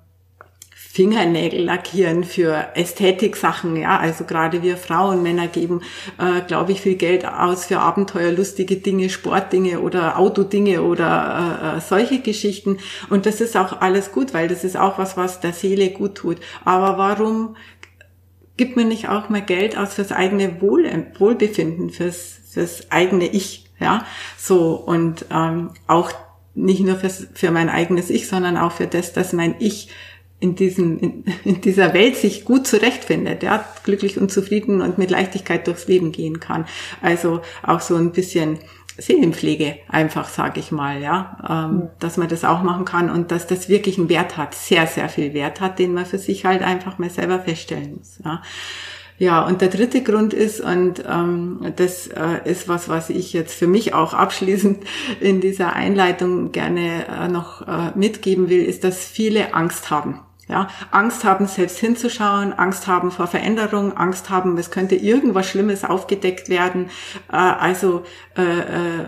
Fingernägel 0.95 1.65
lackieren, 1.65 2.23
für 2.23 2.67
Ästhetik-Sachen, 2.73 3.75
ja, 3.75 3.99
also 3.99 4.23
gerade 4.23 4.63
wir 4.63 4.77
Frauen, 4.77 5.23
Männer 5.23 5.47
geben, 5.47 5.81
äh, 6.17 6.39
glaube 6.47 6.71
ich, 6.71 6.79
viel 6.79 6.95
Geld 6.95 7.25
aus 7.25 7.65
für 7.65 7.81
abenteuerlustige 7.81 8.77
Dinge, 8.77 9.09
Sportdinge 9.09 9.81
oder 9.81 10.17
Autodinge 10.17 10.83
oder 10.83 11.73
äh, 11.73 11.77
äh, 11.77 11.81
solche 11.81 12.19
Geschichten. 12.19 12.77
Und 13.09 13.25
das 13.25 13.41
ist 13.41 13.57
auch 13.57 13.81
alles 13.81 14.13
gut, 14.13 14.33
weil 14.33 14.47
das 14.47 14.63
ist 14.63 14.77
auch 14.77 14.97
was, 14.97 15.17
was 15.17 15.41
der 15.41 15.51
Seele 15.51 15.89
gut 15.89 16.15
tut. 16.15 16.37
Aber 16.63 16.97
warum 16.97 17.57
gibt 18.55 18.77
man 18.77 18.87
nicht 18.87 19.09
auch 19.09 19.27
mal 19.27 19.41
Geld 19.41 19.77
aus 19.77 19.95
fürs 19.95 20.13
eigene 20.13 20.61
Wohl, 20.61 20.89
Wohlbefinden, 21.17 21.89
fürs, 21.89 22.39
fürs 22.49 22.89
eigene 22.89 23.27
Ich, 23.27 23.65
ja, 23.81 24.05
so 24.37 24.75
und 24.75 25.25
ähm, 25.29 25.71
auch 25.87 26.13
nicht 26.53 26.79
nur 26.79 26.95
fürs, 26.95 27.27
für 27.33 27.51
mein 27.51 27.67
eigenes 27.67 28.09
Ich, 28.09 28.29
sondern 28.29 28.55
auch 28.55 28.71
für 28.71 28.87
das, 28.87 29.11
dass 29.11 29.33
mein 29.33 29.55
Ich 29.59 29.89
in, 30.39 30.55
diesem, 30.55 30.99
in, 30.99 31.23
in 31.43 31.61
dieser 31.61 31.93
Welt 31.93 32.15
sich 32.17 32.45
gut 32.45 32.67
zurechtfindet, 32.67 33.43
ja, 33.43 33.65
glücklich 33.83 34.17
und 34.17 34.31
zufrieden 34.31 34.81
und 34.81 34.97
mit 34.97 35.09
Leichtigkeit 35.09 35.67
durchs 35.67 35.87
Leben 35.87 36.11
gehen 36.11 36.39
kann. 36.39 36.65
Also 37.01 37.41
auch 37.63 37.81
so 37.81 37.95
ein 37.95 38.11
bisschen 38.11 38.59
Seelenpflege 38.97 39.77
einfach, 39.89 40.29
sage 40.29 40.59
ich 40.59 40.71
mal, 40.71 41.01
ja, 41.01 41.37
ähm, 41.41 41.79
ja. 41.81 41.89
dass 41.99 42.17
man 42.17 42.29
das 42.29 42.45
auch 42.45 42.63
machen 42.63 42.85
kann 42.85 43.09
und 43.09 43.31
dass 43.31 43.47
das 43.47 43.67
wirklich 43.67 43.97
einen 43.97 44.09
Wert 44.09 44.37
hat, 44.37 44.55
sehr, 44.55 44.87
sehr 44.87 45.09
viel 45.09 45.33
Wert 45.33 45.59
hat, 45.61 45.79
den 45.79 45.93
man 45.93 46.05
für 46.05 46.17
sich 46.17 46.45
halt 46.45 46.61
einfach 46.61 46.97
mal 46.97 47.09
selber 47.09 47.39
feststellen 47.39 47.97
muss. 47.97 48.19
Ja. 48.23 48.41
Ja, 49.17 49.45
und 49.45 49.61
der 49.61 49.69
dritte 49.69 50.03
Grund 50.03 50.33
ist, 50.33 50.59
und 50.59 51.01
ähm, 51.07 51.71
das 51.77 52.07
äh, 52.07 52.41
ist 52.43 52.67
was, 52.67 52.89
was 52.89 53.09
ich 53.09 53.31
jetzt 53.31 53.53
für 53.53 53.67
mich 53.67 53.93
auch 53.93 54.13
abschließend 54.13 54.83
in 55.21 55.39
dieser 55.39 55.71
Einleitung 55.71 56.51
gerne 56.51 57.05
äh, 57.07 57.29
noch 57.29 57.65
äh, 57.65 57.97
mitgeben 57.97 58.49
will, 58.49 58.61
ist, 58.61 58.83
dass 58.83 59.05
viele 59.05 59.53
Angst 59.53 59.89
haben. 59.89 60.19
Ja, 60.47 60.67
Angst 60.91 61.23
haben, 61.23 61.47
selbst 61.47 61.79
hinzuschauen, 61.79 62.53
Angst 62.53 62.85
haben 62.85 63.11
vor 63.11 63.25
Veränderung, 63.25 63.97
Angst 63.97 64.29
haben, 64.29 64.55
es 64.59 64.69
könnte 64.69 64.95
irgendwas 64.95 65.47
Schlimmes 65.49 65.83
aufgedeckt 65.83 66.49
werden. 66.49 66.91
Äh, 67.31 67.35
also 67.37 68.03
äh, 68.37 68.41
äh, 68.43 69.05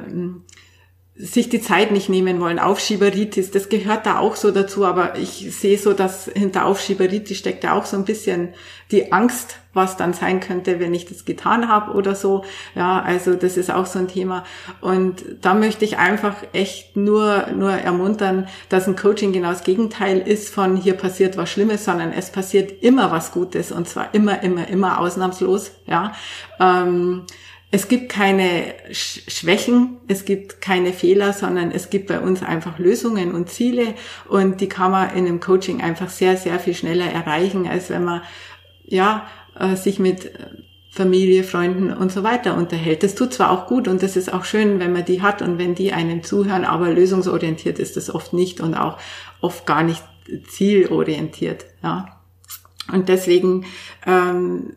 sich 1.20 1.50
die 1.50 1.62
Zeit 1.62 1.92
nicht 1.92 2.10
nehmen 2.10 2.40
wollen. 2.40 2.60
Aufschieberitis, 2.60 3.50
das 3.50 3.70
gehört 3.70 4.06
da 4.06 4.20
auch 4.20 4.36
so 4.36 4.52
dazu, 4.52 4.86
aber 4.86 5.18
ich 5.18 5.48
sehe 5.56 5.78
so, 5.78 5.94
dass 5.94 6.26
hinter 6.26 6.66
Aufschieberitis 6.66 7.38
steckt 7.38 7.64
ja 7.64 7.74
auch 7.74 7.86
so 7.86 7.98
ein 7.98 8.06
bisschen 8.06 8.50
die 8.92 9.12
Angst, 9.12 9.58
was 9.74 9.98
dann 9.98 10.14
sein 10.14 10.40
könnte, 10.40 10.80
wenn 10.80 10.94
ich 10.94 11.06
das 11.06 11.26
getan 11.26 11.70
habe 11.70 11.94
oder 11.94 12.14
so. 12.14 12.44
Ja, 12.76 13.02
also 13.02 13.34
das 13.34 13.58
ist 13.58 13.72
auch 13.72 13.88
so 13.88 13.98
ein 13.98 14.08
Thema. 14.08 14.46
Und 14.80 15.24
da 15.42 15.56
möchte 15.56 15.86
ich 15.86 15.98
einfach 15.98 16.36
echt 16.54 16.96
nur, 16.96 17.48
nur 17.56 17.72
ermuntern, 17.72 18.48
dass 18.70 18.88
ein 18.88 18.96
Coaching 18.96 19.34
genau 19.34 19.50
das 19.50 19.64
Gegenteil 19.64 20.20
ist 20.20 20.54
von 20.54 20.78
hier 20.78 20.94
passiert 20.94 21.36
was 21.36 21.50
Schlimmes, 21.50 21.84
sondern 21.84 22.12
es 22.12 22.32
passiert 22.32 22.84
immer 22.84 23.12
was 23.12 23.32
Gutes 23.32 23.72
und 23.72 23.88
zwar 23.90 24.14
immer, 24.14 24.44
immer, 24.44 24.68
immer 24.68 25.00
ausnahmslos. 25.00 25.72
Ja. 25.88 26.14
Ähm, 26.60 27.24
es 27.70 27.90
gibt 27.90 28.10
keine 28.10 28.74
Schwächen, 28.92 29.98
es 30.08 30.24
gibt 30.24 30.62
keine 30.62 30.94
Fehler, 30.94 31.34
sondern 31.34 31.72
es 31.72 31.90
gibt 31.90 32.08
bei 32.08 32.20
uns 32.20 32.42
einfach 32.42 32.80
Lösungen 32.80 33.34
und 33.34 33.50
Ziele 33.50 33.94
und 34.30 34.62
die 34.62 34.70
kann 34.70 34.92
man 34.92 35.10
in 35.12 35.28
einem 35.28 35.42
Coaching 35.42 35.82
einfach 35.82 36.10
sehr, 36.10 36.38
sehr 36.38 36.60
viel 36.60 36.74
schneller 36.74 37.06
erreichen, 37.06 37.68
als 37.68 37.90
wenn 37.90 38.06
man, 38.06 38.22
ja, 38.86 39.28
äh, 39.60 39.76
sich 39.76 40.00
mit 40.00 40.32
Familie, 40.92 41.44
Freunden 41.44 41.92
und 41.92 42.12
so 42.12 42.24
weiter 42.24 42.56
unterhält. 42.56 43.04
Das 43.04 43.16
tut 43.16 43.34
zwar 43.34 43.52
auch 43.52 43.68
gut 43.68 43.88
und 43.88 44.02
das 44.02 44.16
ist 44.16 44.34
auch 44.34 44.46
schön, 44.46 44.80
wenn 44.80 44.94
man 44.94 45.06
die 45.06 45.22
hat 45.22 45.42
und 45.42 45.58
wenn 45.58 45.76
die 45.76 45.92
einem 45.92 46.24
zuhören, 46.24 46.64
aber 46.64 46.90
lösungsorientiert 46.90 47.80
ist 47.80 47.98
das 47.98 48.14
oft 48.14 48.32
nicht 48.32 48.62
und 48.62 48.76
auch 48.76 48.98
oft 49.42 49.66
gar 49.66 49.84
nicht 49.84 50.04
zielorientiert, 50.48 51.66
ja. 51.84 52.14
Und 52.92 53.10
deswegen 53.10 53.66
ähm, 54.06 54.74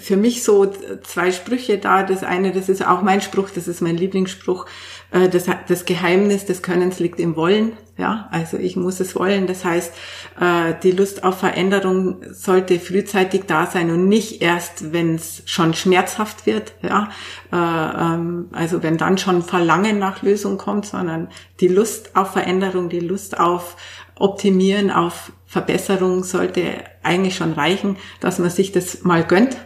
für 0.00 0.16
mich 0.16 0.42
so 0.42 0.70
zwei 1.02 1.32
Sprüche 1.32 1.78
da. 1.78 2.02
Das 2.02 2.22
eine, 2.22 2.52
das 2.52 2.68
ist 2.68 2.86
auch 2.86 3.02
mein 3.02 3.20
Spruch, 3.20 3.50
das 3.50 3.68
ist 3.68 3.80
mein 3.80 3.96
Lieblingsspruch. 3.96 4.66
Äh, 5.10 5.28
das, 5.28 5.44
das 5.68 5.84
Geheimnis 5.84 6.44
des 6.44 6.62
Könnens 6.62 6.98
liegt 6.98 7.20
im 7.20 7.36
Wollen. 7.36 7.72
Ja, 7.98 8.28
also 8.30 8.58
ich 8.58 8.76
muss 8.76 9.00
es 9.00 9.16
wollen. 9.16 9.46
Das 9.46 9.64
heißt, 9.64 9.92
äh, 10.38 10.74
die 10.82 10.90
Lust 10.90 11.24
auf 11.24 11.38
Veränderung 11.38 12.18
sollte 12.30 12.78
frühzeitig 12.78 13.44
da 13.46 13.66
sein 13.66 13.90
und 13.90 14.06
nicht 14.06 14.42
erst, 14.42 14.92
wenn 14.92 15.14
es 15.14 15.42
schon 15.46 15.72
schmerzhaft 15.72 16.44
wird. 16.44 16.74
Ja, 16.82 17.08
äh, 17.52 17.56
ähm, 17.56 18.50
also 18.52 18.82
wenn 18.82 18.98
dann 18.98 19.16
schon 19.16 19.42
Verlangen 19.42 19.98
nach 19.98 20.22
Lösung 20.22 20.58
kommt, 20.58 20.84
sondern 20.84 21.28
die 21.60 21.68
Lust 21.68 22.16
auf 22.16 22.32
Veränderung, 22.32 22.90
die 22.90 23.00
Lust 23.00 23.40
auf 23.40 23.76
Optimieren, 24.18 24.90
auf 24.90 25.32
Verbesserung 25.46 26.24
sollte 26.24 26.62
eigentlich 27.02 27.36
schon 27.36 27.52
reichen, 27.52 27.96
dass 28.20 28.38
man 28.38 28.50
sich 28.50 28.72
das 28.72 29.04
mal 29.04 29.24
gönnt, 29.24 29.56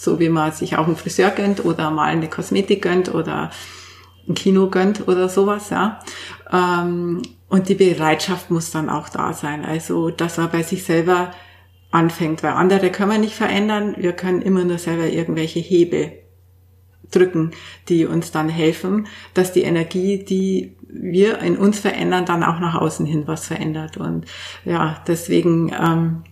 so 0.00 0.18
wie 0.18 0.30
man 0.30 0.52
sich 0.52 0.78
auch 0.78 0.86
einen 0.86 0.96
Friseur 0.96 1.30
gönnt 1.30 1.64
oder 1.64 1.90
mal 1.90 2.04
eine 2.04 2.28
Kosmetik 2.28 2.80
gönnt 2.82 3.14
oder 3.14 3.50
ein 4.26 4.34
Kino 4.34 4.68
gönnt 4.70 5.06
oder 5.08 5.28
sowas, 5.28 5.68
ja. 5.70 6.00
Ähm, 6.50 7.20
und 7.48 7.68
die 7.68 7.74
Bereitschaft 7.74 8.50
muss 8.50 8.70
dann 8.70 8.88
auch 8.88 9.08
da 9.08 9.32
sein, 9.32 9.64
also 9.64 10.10
dass 10.10 10.38
man 10.38 10.50
bei 10.50 10.62
sich 10.62 10.84
selber 10.84 11.32
anfängt, 11.90 12.42
weil 12.42 12.52
andere 12.52 12.90
können 12.90 13.10
wir 13.10 13.18
nicht 13.18 13.34
verändern, 13.34 13.94
wir 13.98 14.12
können 14.12 14.40
immer 14.40 14.64
nur 14.64 14.78
selber 14.78 15.06
irgendwelche 15.06 15.58
Hebel 15.58 16.12
drücken, 17.10 17.50
die 17.88 18.06
uns 18.06 18.30
dann 18.30 18.48
helfen, 18.48 19.06
dass 19.34 19.52
die 19.52 19.62
Energie, 19.62 20.24
die 20.24 20.76
wir 20.88 21.40
in 21.40 21.58
uns 21.58 21.80
verändern, 21.80 22.24
dann 22.24 22.42
auch 22.42 22.58
nach 22.60 22.76
außen 22.76 23.04
hin 23.04 23.24
was 23.26 23.48
verändert. 23.48 23.96
Und 23.96 24.26
ja, 24.64 25.02
deswegen 25.06 25.72
ähm, 25.78 26.22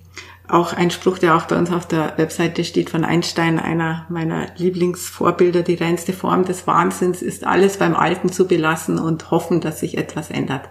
auch 0.48 0.72
ein 0.72 0.90
Spruch, 0.90 1.18
der 1.18 1.36
auch 1.36 1.44
bei 1.44 1.56
uns 1.56 1.70
auf 1.70 1.86
der 1.86 2.16
Webseite 2.16 2.64
steht 2.64 2.90
von 2.90 3.04
Einstein, 3.04 3.58
einer 3.58 4.06
meiner 4.08 4.46
Lieblingsvorbilder, 4.56 5.62
die 5.62 5.74
reinste 5.74 6.12
Form 6.12 6.44
des 6.44 6.66
Wahnsinns 6.66 7.22
ist 7.22 7.44
alles 7.44 7.76
beim 7.76 7.94
Alten 7.94 8.30
zu 8.30 8.46
belassen 8.46 8.98
und 8.98 9.30
hoffen, 9.30 9.60
dass 9.60 9.80
sich 9.80 9.98
etwas 9.98 10.30
ändert. 10.30 10.68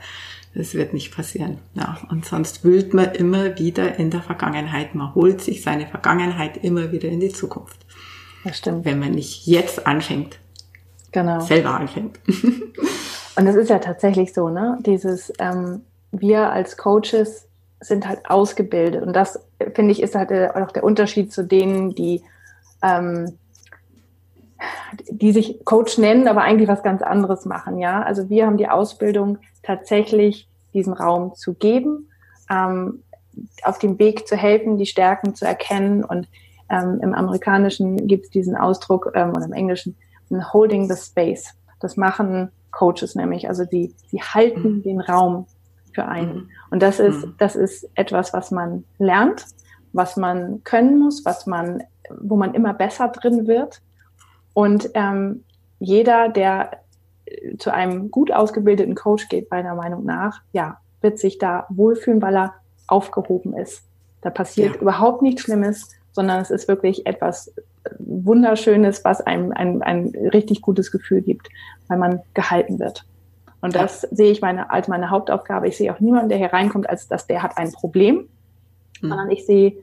Das 0.56 0.74
wird 0.74 0.94
nicht 0.94 1.16
passieren. 1.16 1.60
Ja, 1.76 2.00
und 2.10 2.26
sonst 2.26 2.64
wühlt 2.64 2.94
man 2.94 3.12
immer 3.14 3.60
wieder 3.60 4.00
in 4.00 4.10
der 4.10 4.22
Vergangenheit. 4.22 4.96
Man 4.96 5.14
holt 5.14 5.42
sich 5.42 5.62
seine 5.62 5.86
Vergangenheit 5.86 6.58
immer 6.64 6.92
wieder 6.92 7.10
in 7.10 7.20
die 7.20 7.32
Zukunft. 7.32 7.78
Das 8.44 8.58
stimmt. 8.58 8.84
Wenn 8.84 9.00
man 9.00 9.12
nicht 9.12 9.46
jetzt 9.46 9.86
anfängt. 9.86 10.40
Genau. 11.12 11.40
Selber 11.42 11.76
anfängt. 11.76 12.20
Und 13.36 13.46
es 13.46 13.56
ist 13.56 13.70
ja 13.70 13.78
tatsächlich 13.78 14.34
so, 14.34 14.50
ne? 14.50 14.80
Dieses, 14.84 15.32
ähm, 15.38 15.82
wir 16.12 16.52
als 16.52 16.76
Coaches 16.76 17.47
sind 17.80 18.08
halt 18.08 18.30
ausgebildet. 18.30 19.04
Und 19.04 19.14
das, 19.14 19.40
finde 19.76 19.92
ich, 19.92 20.02
ist 20.02 20.16
halt 20.16 20.32
auch 20.56 20.72
der 20.72 20.84
Unterschied 20.84 21.32
zu 21.32 21.44
denen, 21.44 21.94
die, 21.94 22.24
ähm, 22.82 23.38
die 25.10 25.32
sich 25.32 25.64
Coach 25.66 25.98
nennen, 25.98 26.28
aber 26.28 26.42
eigentlich 26.42 26.68
was 26.68 26.84
ganz 26.84 27.02
anderes 27.02 27.46
machen, 27.46 27.78
ja. 27.78 28.02
Also 28.02 28.30
wir 28.30 28.46
haben 28.46 28.58
die 28.58 28.70
Ausbildung 28.70 29.38
tatsächlich 29.62 30.48
diesen 30.74 30.94
Raum 30.94 31.36
zu 31.36 31.54
geben, 31.54 32.10
ähm, 32.50 33.04
auf 33.64 33.78
dem 33.78 34.00
Weg 34.00 34.28
zu 34.28 34.36
helfen, 34.36 34.78
die 34.78 34.86
Stärken 34.86 35.36
zu 35.36 35.46
erkennen. 35.46 36.04
Und 36.04 36.28
ähm, 36.70 37.00
im 37.02 37.14
Amerikanischen 37.14 38.08
gibt 38.08 38.26
es 38.26 38.32
diesen 38.32 38.56
Ausdruck 38.56 39.12
ähm, 39.14 39.32
oder 39.32 39.46
im 39.46 39.54
Englischen 39.54 39.96
Holding 40.54 40.90
the 40.90 41.00
Space. 41.00 41.54
Das 41.80 41.98
machen 41.98 42.52
Coaches 42.72 43.16
nämlich. 43.16 43.48
Also 43.48 43.66
die, 43.66 43.94
die 44.12 44.22
halten 44.22 44.78
mhm. 44.78 44.84
den 44.84 45.00
Raum 45.00 45.48
für 45.98 46.08
einen. 46.08 46.36
Mhm. 46.36 46.50
Und 46.70 46.84
das 46.84 47.00
ist, 47.00 47.26
mhm. 47.26 47.34
das 47.40 47.56
ist 47.56 47.90
etwas, 47.96 48.32
was 48.32 48.52
man 48.52 48.84
lernt, 49.00 49.46
was 49.94 50.16
man 50.16 50.64
können 50.64 51.00
muss, 51.00 51.26
was 51.26 51.48
man, 51.48 51.82
wo 52.20 52.36
man 52.36 52.54
immer 52.54 52.76
besser 52.76 53.08
drin 53.08 53.48
wird. 53.48 53.82
Und 54.54 54.92
ähm, 54.94 55.44
jeder, 55.80 56.30
der 56.30 56.82
zu 57.58 57.74
einem 57.74 58.12
gut 58.12 58.32
ausgebildeten 58.32 58.94
Coach 58.94 59.28
geht, 59.28 59.50
meiner 59.50 59.74
Meinung 59.74 60.06
nach, 60.06 60.42
ja, 60.54 60.78
wird 61.02 61.18
sich 61.18 61.40
da 61.40 61.66
wohlfühlen, 61.70 62.22
weil 62.22 62.36
er 62.36 62.54
aufgehoben 62.86 63.58
ist. 63.58 63.82
Da 64.22 64.30
passiert 64.30 64.76
ja. 64.76 64.82
überhaupt 64.82 65.24
nichts 65.24 65.42
Schlimmes, 65.42 65.90
sondern 66.12 66.42
es 66.42 66.52
ist 66.52 66.68
wirklich 66.68 67.08
etwas 67.08 67.52
Wunderschönes, 67.98 69.04
was 69.04 69.22
einem 69.22 69.52
ein, 69.52 69.82
ein 69.82 70.14
richtig 70.32 70.62
gutes 70.62 70.92
Gefühl 70.92 71.22
gibt, 71.22 71.50
weil 71.88 71.98
man 71.98 72.22
gehalten 72.36 72.78
wird. 72.78 73.04
Und 73.62 73.76
das 73.76 74.04
ja. 74.04 74.10
sehe 74.12 74.32
ich 74.32 74.42
meine, 74.42 74.70
als 74.70 74.88
meine 74.88 75.10
Hauptaufgabe. 75.10 75.68
Ich 75.68 75.78
sehe 75.78 75.94
auch 75.94 76.00
niemanden, 76.00 76.30
der 76.30 76.38
hier 76.38 76.54
reinkommt, 76.54 76.90
als 76.90 77.08
dass 77.08 77.28
der 77.28 77.44
hat 77.44 77.58
ein 77.58 77.72
Problem, 77.72 78.28
mhm. 79.02 79.10
sondern 79.10 79.32
ich 79.32 79.46
sehe 79.46 79.78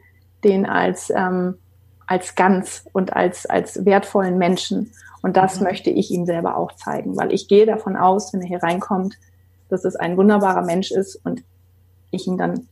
den 0.44 0.66
als, 0.66 1.10
ähm, 1.10 1.58
als 2.06 2.34
ganz 2.34 2.84
und 2.92 3.14
als, 3.14 3.46
als 3.46 3.84
wertvollen 3.84 4.38
Menschen. 4.38 4.92
Und 5.22 5.36
das 5.36 5.58
mhm. 5.58 5.64
möchte 5.64 5.90
ich 5.90 6.10
ihm 6.10 6.26
selber 6.26 6.56
auch 6.56 6.72
zeigen, 6.72 7.16
weil 7.16 7.32
ich 7.32 7.48
gehe 7.48 7.66
davon 7.66 7.96
aus, 7.96 8.32
wenn 8.32 8.42
er 8.42 8.48
hier 8.48 8.62
reinkommt, 8.62 9.16
dass 9.70 9.84
es 9.84 9.96
ein 9.96 10.16
wunderbarer 10.16 10.62
Mensch 10.62 10.90
ist 10.90 11.16
und 11.24 11.42
ich 12.10 12.26
ihm 12.26 12.38
dann 12.38 12.68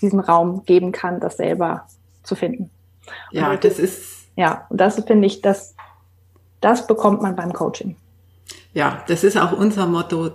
diesen 0.00 0.20
Raum 0.20 0.64
geben 0.64 0.92
kann, 0.92 1.20
das 1.20 1.36
selber 1.36 1.86
zu 2.22 2.36
finden. 2.36 2.70
Ja, 3.32 3.56
das 3.56 3.78
ist 3.78 4.18
ja, 4.38 4.66
und 4.68 4.80
das 4.80 5.02
finde 5.04 5.26
ich, 5.26 5.42
das, 5.42 5.74
das 6.60 6.86
bekommt 6.86 7.22
man 7.22 7.34
beim 7.34 7.52
Coaching. 7.52 7.96
Ja, 8.78 9.02
das 9.08 9.24
ist 9.24 9.36
auch 9.36 9.50
unser 9.50 9.88
Motto, 9.88 10.30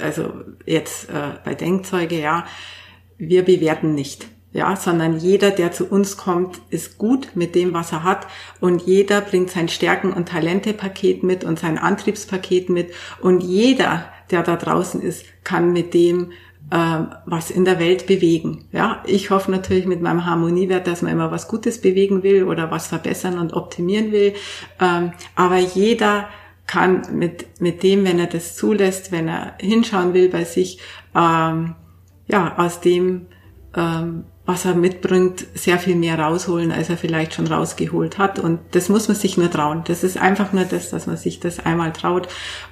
also 0.00 0.32
jetzt 0.64 1.10
äh, 1.10 1.34
bei 1.44 1.54
Denkzeuge, 1.54 2.18
ja, 2.18 2.46
wir 3.18 3.44
bewerten 3.44 3.94
nicht. 3.94 4.26
Ja, 4.52 4.74
sondern 4.74 5.18
jeder, 5.18 5.50
der 5.50 5.70
zu 5.70 5.84
uns 5.84 6.16
kommt, 6.16 6.62
ist 6.70 6.96
gut 6.96 7.32
mit 7.34 7.54
dem, 7.54 7.74
was 7.74 7.92
er 7.92 8.02
hat 8.02 8.26
und 8.58 8.86
jeder 8.86 9.20
bringt 9.20 9.50
sein 9.50 9.68
Stärken- 9.68 10.14
und 10.14 10.30
Talente-Paket 10.30 11.24
mit 11.24 11.44
und 11.44 11.58
sein 11.58 11.76
Antriebspaket 11.76 12.70
mit 12.70 12.90
und 13.20 13.42
jeder, 13.42 14.06
der 14.30 14.42
da 14.42 14.56
draußen 14.56 15.02
ist, 15.02 15.26
kann 15.44 15.74
mit 15.74 15.92
dem 15.92 16.32
ähm, 16.72 17.08
was 17.26 17.50
in 17.50 17.66
der 17.66 17.78
Welt 17.78 18.06
bewegen. 18.06 18.64
Ja, 18.72 19.02
ich 19.04 19.28
hoffe 19.28 19.50
natürlich 19.50 19.84
mit 19.84 20.00
meinem 20.00 20.24
Harmoniewert, 20.24 20.86
dass 20.86 21.02
man 21.02 21.12
immer 21.12 21.30
was 21.30 21.48
Gutes 21.48 21.82
bewegen 21.82 22.22
will 22.22 22.44
oder 22.44 22.70
was 22.70 22.86
verbessern 22.86 23.38
und 23.38 23.52
optimieren 23.52 24.10
will. 24.10 24.32
Ähm, 24.80 25.12
aber 25.34 25.58
jeder 25.58 26.30
kann 26.66 27.02
mit, 27.12 27.60
mit 27.60 27.82
dem, 27.82 28.04
wenn 28.04 28.18
er 28.18 28.26
das 28.26 28.56
zulässt, 28.56 29.12
wenn 29.12 29.28
er 29.28 29.54
hinschauen 29.60 30.14
will 30.14 30.28
bei 30.28 30.44
sich, 30.44 30.80
ähm, 31.14 31.74
ja, 32.26 32.56
aus 32.56 32.80
dem, 32.80 33.26
ähm, 33.76 34.24
was 34.46 34.64
er 34.64 34.74
mitbringt, 34.74 35.46
sehr 35.54 35.78
viel 35.78 35.96
mehr 35.96 36.18
rausholen, 36.18 36.70
als 36.72 36.90
er 36.90 36.96
vielleicht 36.96 37.34
schon 37.34 37.46
rausgeholt 37.46 38.18
hat. 38.18 38.38
Und 38.38 38.60
das 38.72 38.88
muss 38.88 39.08
man 39.08 39.16
sich 39.16 39.36
nur 39.36 39.50
trauen. 39.50 39.82
Das 39.86 40.04
ist 40.04 40.18
einfach 40.18 40.52
nur 40.52 40.64
das, 40.64 40.90
dass 40.90 41.06
man 41.06 41.16
sich 41.16 41.40
das 41.40 41.60
einmal 41.60 41.92
traut 41.92 42.28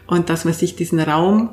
und 0.07 0.29
dass 0.29 0.45
man 0.45 0.55
sich 0.55 0.77
diesen 0.77 1.01
Raum 1.01 1.51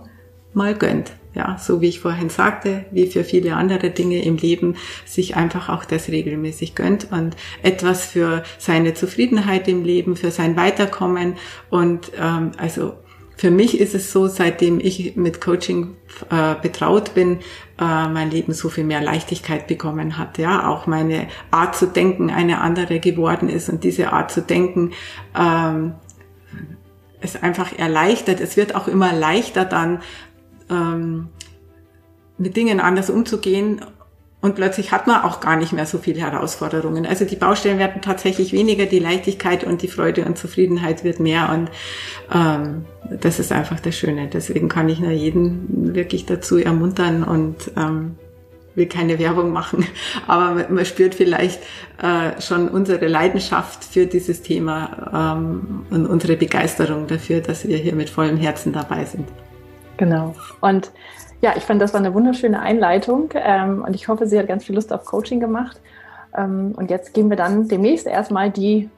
mal 0.53 0.75
gönnt 0.75 1.11
ja, 1.35 1.57
so 1.59 1.81
wie 1.81 1.89
ich 1.89 1.99
vorhin 1.99 2.29
sagte, 2.29 2.85
wie 2.91 3.07
für 3.07 3.23
viele 3.23 3.55
andere 3.55 3.91
Dinge 3.91 4.23
im 4.23 4.37
Leben, 4.37 4.75
sich 5.05 5.35
einfach 5.35 5.69
auch 5.69 5.85
das 5.85 6.09
regelmäßig 6.09 6.75
gönnt 6.75 7.11
und 7.11 7.35
etwas 7.61 8.05
für 8.05 8.43
seine 8.57 8.93
Zufriedenheit 8.93 9.67
im 9.67 9.83
Leben, 9.83 10.15
für 10.15 10.31
sein 10.31 10.55
Weiterkommen 10.55 11.35
und 11.69 12.11
ähm, 12.19 12.51
also 12.57 12.93
für 13.39 13.51
mich 13.51 13.79
ist 13.79 13.95
es 13.95 14.11
so, 14.11 14.27
seitdem 14.27 14.81
ich 14.81 15.15
mit 15.15 15.39
Coaching 15.39 15.95
äh, 16.29 16.55
betraut 16.61 17.13
bin, 17.13 17.37
äh, 17.79 18.09
mein 18.09 18.29
Leben 18.31 18.51
so 18.51 18.67
viel 18.67 18.83
mehr 18.83 18.99
Leichtigkeit 18.99 19.65
bekommen 19.65 20.17
hat. 20.17 20.37
Ja, 20.37 20.67
auch 20.67 20.87
meine 20.87 21.27
Art 21.49 21.73
zu 21.73 21.85
denken 21.85 22.31
eine 22.31 22.59
andere 22.59 22.99
geworden 22.99 23.47
ist 23.47 23.69
und 23.69 23.85
diese 23.85 24.11
Art 24.11 24.29
zu 24.29 24.41
denken 24.41 24.91
ähm, 25.39 25.93
ist 27.21 27.41
einfach 27.41 27.71
erleichtert. 27.77 28.41
Es 28.41 28.57
wird 28.57 28.75
auch 28.75 28.89
immer 28.89 29.13
leichter 29.13 29.63
dann 29.63 30.01
ähm, 30.69 31.29
mit 32.37 32.55
Dingen 32.55 32.79
anders 32.79 33.09
umzugehen 33.09 33.81
und 34.41 34.55
plötzlich 34.55 34.93
hat 34.93 35.05
man 35.05 35.23
auch 35.23 35.41
gar 35.41 35.57
nicht 35.57 35.73
mehr 35.73 35.85
so 35.85 35.97
viele 35.97 36.21
Herausforderungen. 36.21 37.05
Also 37.05 37.25
die 37.25 37.35
Baustellen 37.35 37.77
werden 37.77 38.01
tatsächlich 38.01 38.53
weniger, 38.53 38.85
die 38.85 38.99
Leichtigkeit 38.99 39.65
und 39.65 39.81
die 39.81 39.89
Freude 39.89 40.23
und 40.23 40.37
Zufriedenheit 40.37 41.03
wird 41.03 41.19
mehr 41.19 41.49
und 41.49 41.69
ähm, 42.33 42.85
das 43.19 43.39
ist 43.39 43.51
einfach 43.51 43.81
das 43.81 43.97
Schöne. 43.97 44.29
Deswegen 44.31 44.69
kann 44.69 44.87
ich 44.87 44.99
nur 44.99 45.11
jeden 45.11 45.93
wirklich 45.93 46.25
dazu 46.25 46.57
ermuntern 46.57 47.23
und 47.23 47.71
ähm, 47.75 48.15
will 48.75 48.85
keine 48.85 49.19
Werbung 49.19 49.51
machen, 49.51 49.85
aber 50.27 50.69
man 50.69 50.85
spürt 50.85 51.15
vielleicht 51.15 51.61
äh, 52.01 52.41
schon 52.41 52.69
unsere 52.69 53.07
Leidenschaft 53.07 53.83
für 53.83 54.05
dieses 54.05 54.41
Thema 54.41 55.35
ähm, 55.37 55.85
und 55.89 56.05
unsere 56.05 56.37
Begeisterung 56.37 57.07
dafür, 57.07 57.41
dass 57.41 57.67
wir 57.67 57.75
hier 57.75 57.93
mit 57.93 58.09
vollem 58.09 58.37
Herzen 58.37 58.71
dabei 58.71 59.03
sind. 59.03 59.27
Genau. 59.99 60.33
Und 60.61 60.91
ja, 61.41 61.53
ich 61.57 61.63
fand, 61.63 61.81
das 61.81 61.93
war 61.93 61.99
eine 61.99 62.13
wunderschöne 62.13 62.61
Einleitung 62.61 63.31
ähm, 63.35 63.83
und 63.85 63.93
ich 63.93 64.07
hoffe, 64.07 64.27
sie 64.27 64.39
hat 64.39 64.47
ganz 64.47 64.63
viel 64.63 64.75
Lust 64.75 64.93
auf 64.93 65.03
Coaching 65.03 65.41
gemacht. 65.41 65.79
Ähm, 66.37 66.73
und 66.77 66.89
jetzt 66.89 67.13
gehen 67.13 67.29
wir 67.29 67.35
dann 67.35 67.67
demnächst 67.67 68.07
erstmal 68.07 68.49
die 68.49 68.89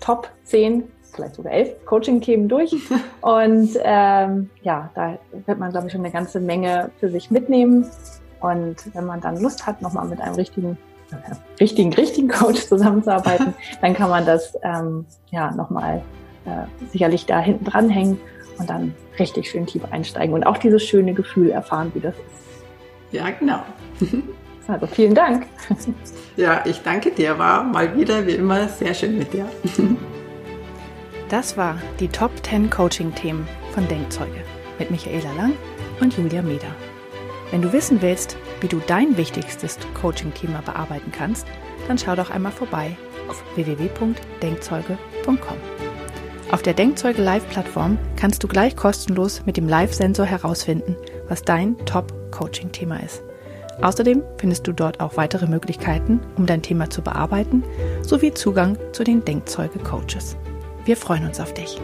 Top 0.00 0.28
10, 0.44 0.84
vielleicht 1.12 1.36
sogar 1.36 1.52
11 1.52 1.86
Coaching-Themen 1.86 2.46
durch. 2.46 2.74
und 3.22 3.70
ähm, 3.82 4.50
ja, 4.60 4.90
da 4.94 5.18
wird 5.46 5.58
man, 5.58 5.70
glaube 5.70 5.86
ich, 5.86 5.92
schon 5.92 6.02
eine 6.02 6.12
ganze 6.12 6.40
Menge 6.40 6.90
für 7.00 7.08
sich 7.08 7.30
mitnehmen. 7.30 7.86
Und 8.40 8.94
wenn 8.94 9.06
man 9.06 9.22
dann 9.22 9.40
Lust 9.40 9.66
hat, 9.66 9.80
nochmal 9.80 10.06
mit 10.08 10.20
einem 10.20 10.34
richtigen, 10.34 10.76
äh, 11.10 11.34
richtigen, 11.58 11.90
richtigen 11.94 12.28
Coach 12.28 12.66
zusammenzuarbeiten, 12.66 13.54
dann 13.80 13.94
kann 13.94 14.10
man 14.10 14.26
das 14.26 14.58
ähm, 14.62 15.06
ja 15.30 15.52
nochmal 15.52 16.02
äh, 16.44 16.86
sicherlich 16.90 17.24
da 17.24 17.40
hinten 17.40 17.64
dranhängen 17.64 18.18
und 18.60 18.70
dann 18.70 18.94
richtig 19.18 19.50
schön 19.50 19.66
tief 19.66 19.82
einsteigen 19.90 20.34
und 20.34 20.44
auch 20.44 20.58
dieses 20.58 20.84
schöne 20.84 21.14
Gefühl 21.14 21.50
erfahren, 21.50 21.90
wie 21.94 22.00
das 22.00 22.14
ist. 22.14 23.12
Ja, 23.12 23.30
genau. 23.30 23.62
Also 24.68 24.86
vielen 24.86 25.14
Dank. 25.14 25.46
Ja, 26.36 26.62
ich 26.64 26.80
danke 26.82 27.10
dir. 27.10 27.38
War 27.38 27.64
mal 27.64 27.98
wieder 27.98 28.26
wie 28.26 28.32
immer 28.32 28.68
sehr 28.68 28.94
schön 28.94 29.18
mit 29.18 29.32
dir. 29.32 29.46
Das 31.28 31.56
war 31.56 31.78
die 31.98 32.08
Top 32.08 32.30
10 32.44 32.70
Coaching-Themen 32.70 33.48
von 33.72 33.88
Denkzeuge 33.88 34.44
mit 34.78 34.90
Michaela 34.90 35.32
Lang 35.36 35.52
und 36.00 36.16
Julia 36.16 36.42
Meder. 36.42 36.74
Wenn 37.50 37.62
du 37.62 37.72
wissen 37.72 38.00
willst, 38.00 38.36
wie 38.60 38.68
du 38.68 38.80
dein 38.86 39.16
wichtigstes 39.16 39.78
Coaching-Thema 40.00 40.62
bearbeiten 40.62 41.10
kannst, 41.10 41.46
dann 41.88 41.98
schau 41.98 42.14
doch 42.14 42.30
einmal 42.30 42.52
vorbei 42.52 42.96
auf 43.28 43.42
www.denkzeuge.com. 43.56 45.89
Auf 46.52 46.62
der 46.62 46.74
Denkzeuge 46.74 47.22
Live-Plattform 47.22 47.96
kannst 48.16 48.42
du 48.42 48.48
gleich 48.48 48.74
kostenlos 48.74 49.46
mit 49.46 49.56
dem 49.56 49.68
Live-Sensor 49.68 50.26
herausfinden, 50.26 50.96
was 51.28 51.42
dein 51.42 51.78
Top-Coaching-Thema 51.86 52.96
ist. 53.04 53.22
Außerdem 53.82 54.24
findest 54.36 54.66
du 54.66 54.72
dort 54.72 54.98
auch 54.98 55.16
weitere 55.16 55.46
Möglichkeiten, 55.46 56.18
um 56.36 56.46
dein 56.46 56.60
Thema 56.60 56.90
zu 56.90 57.02
bearbeiten, 57.02 57.62
sowie 58.02 58.34
Zugang 58.34 58.76
zu 58.92 59.04
den 59.04 59.24
Denkzeuge-Coaches. 59.24 60.36
Wir 60.84 60.96
freuen 60.96 61.24
uns 61.24 61.38
auf 61.38 61.54
dich. 61.54 61.80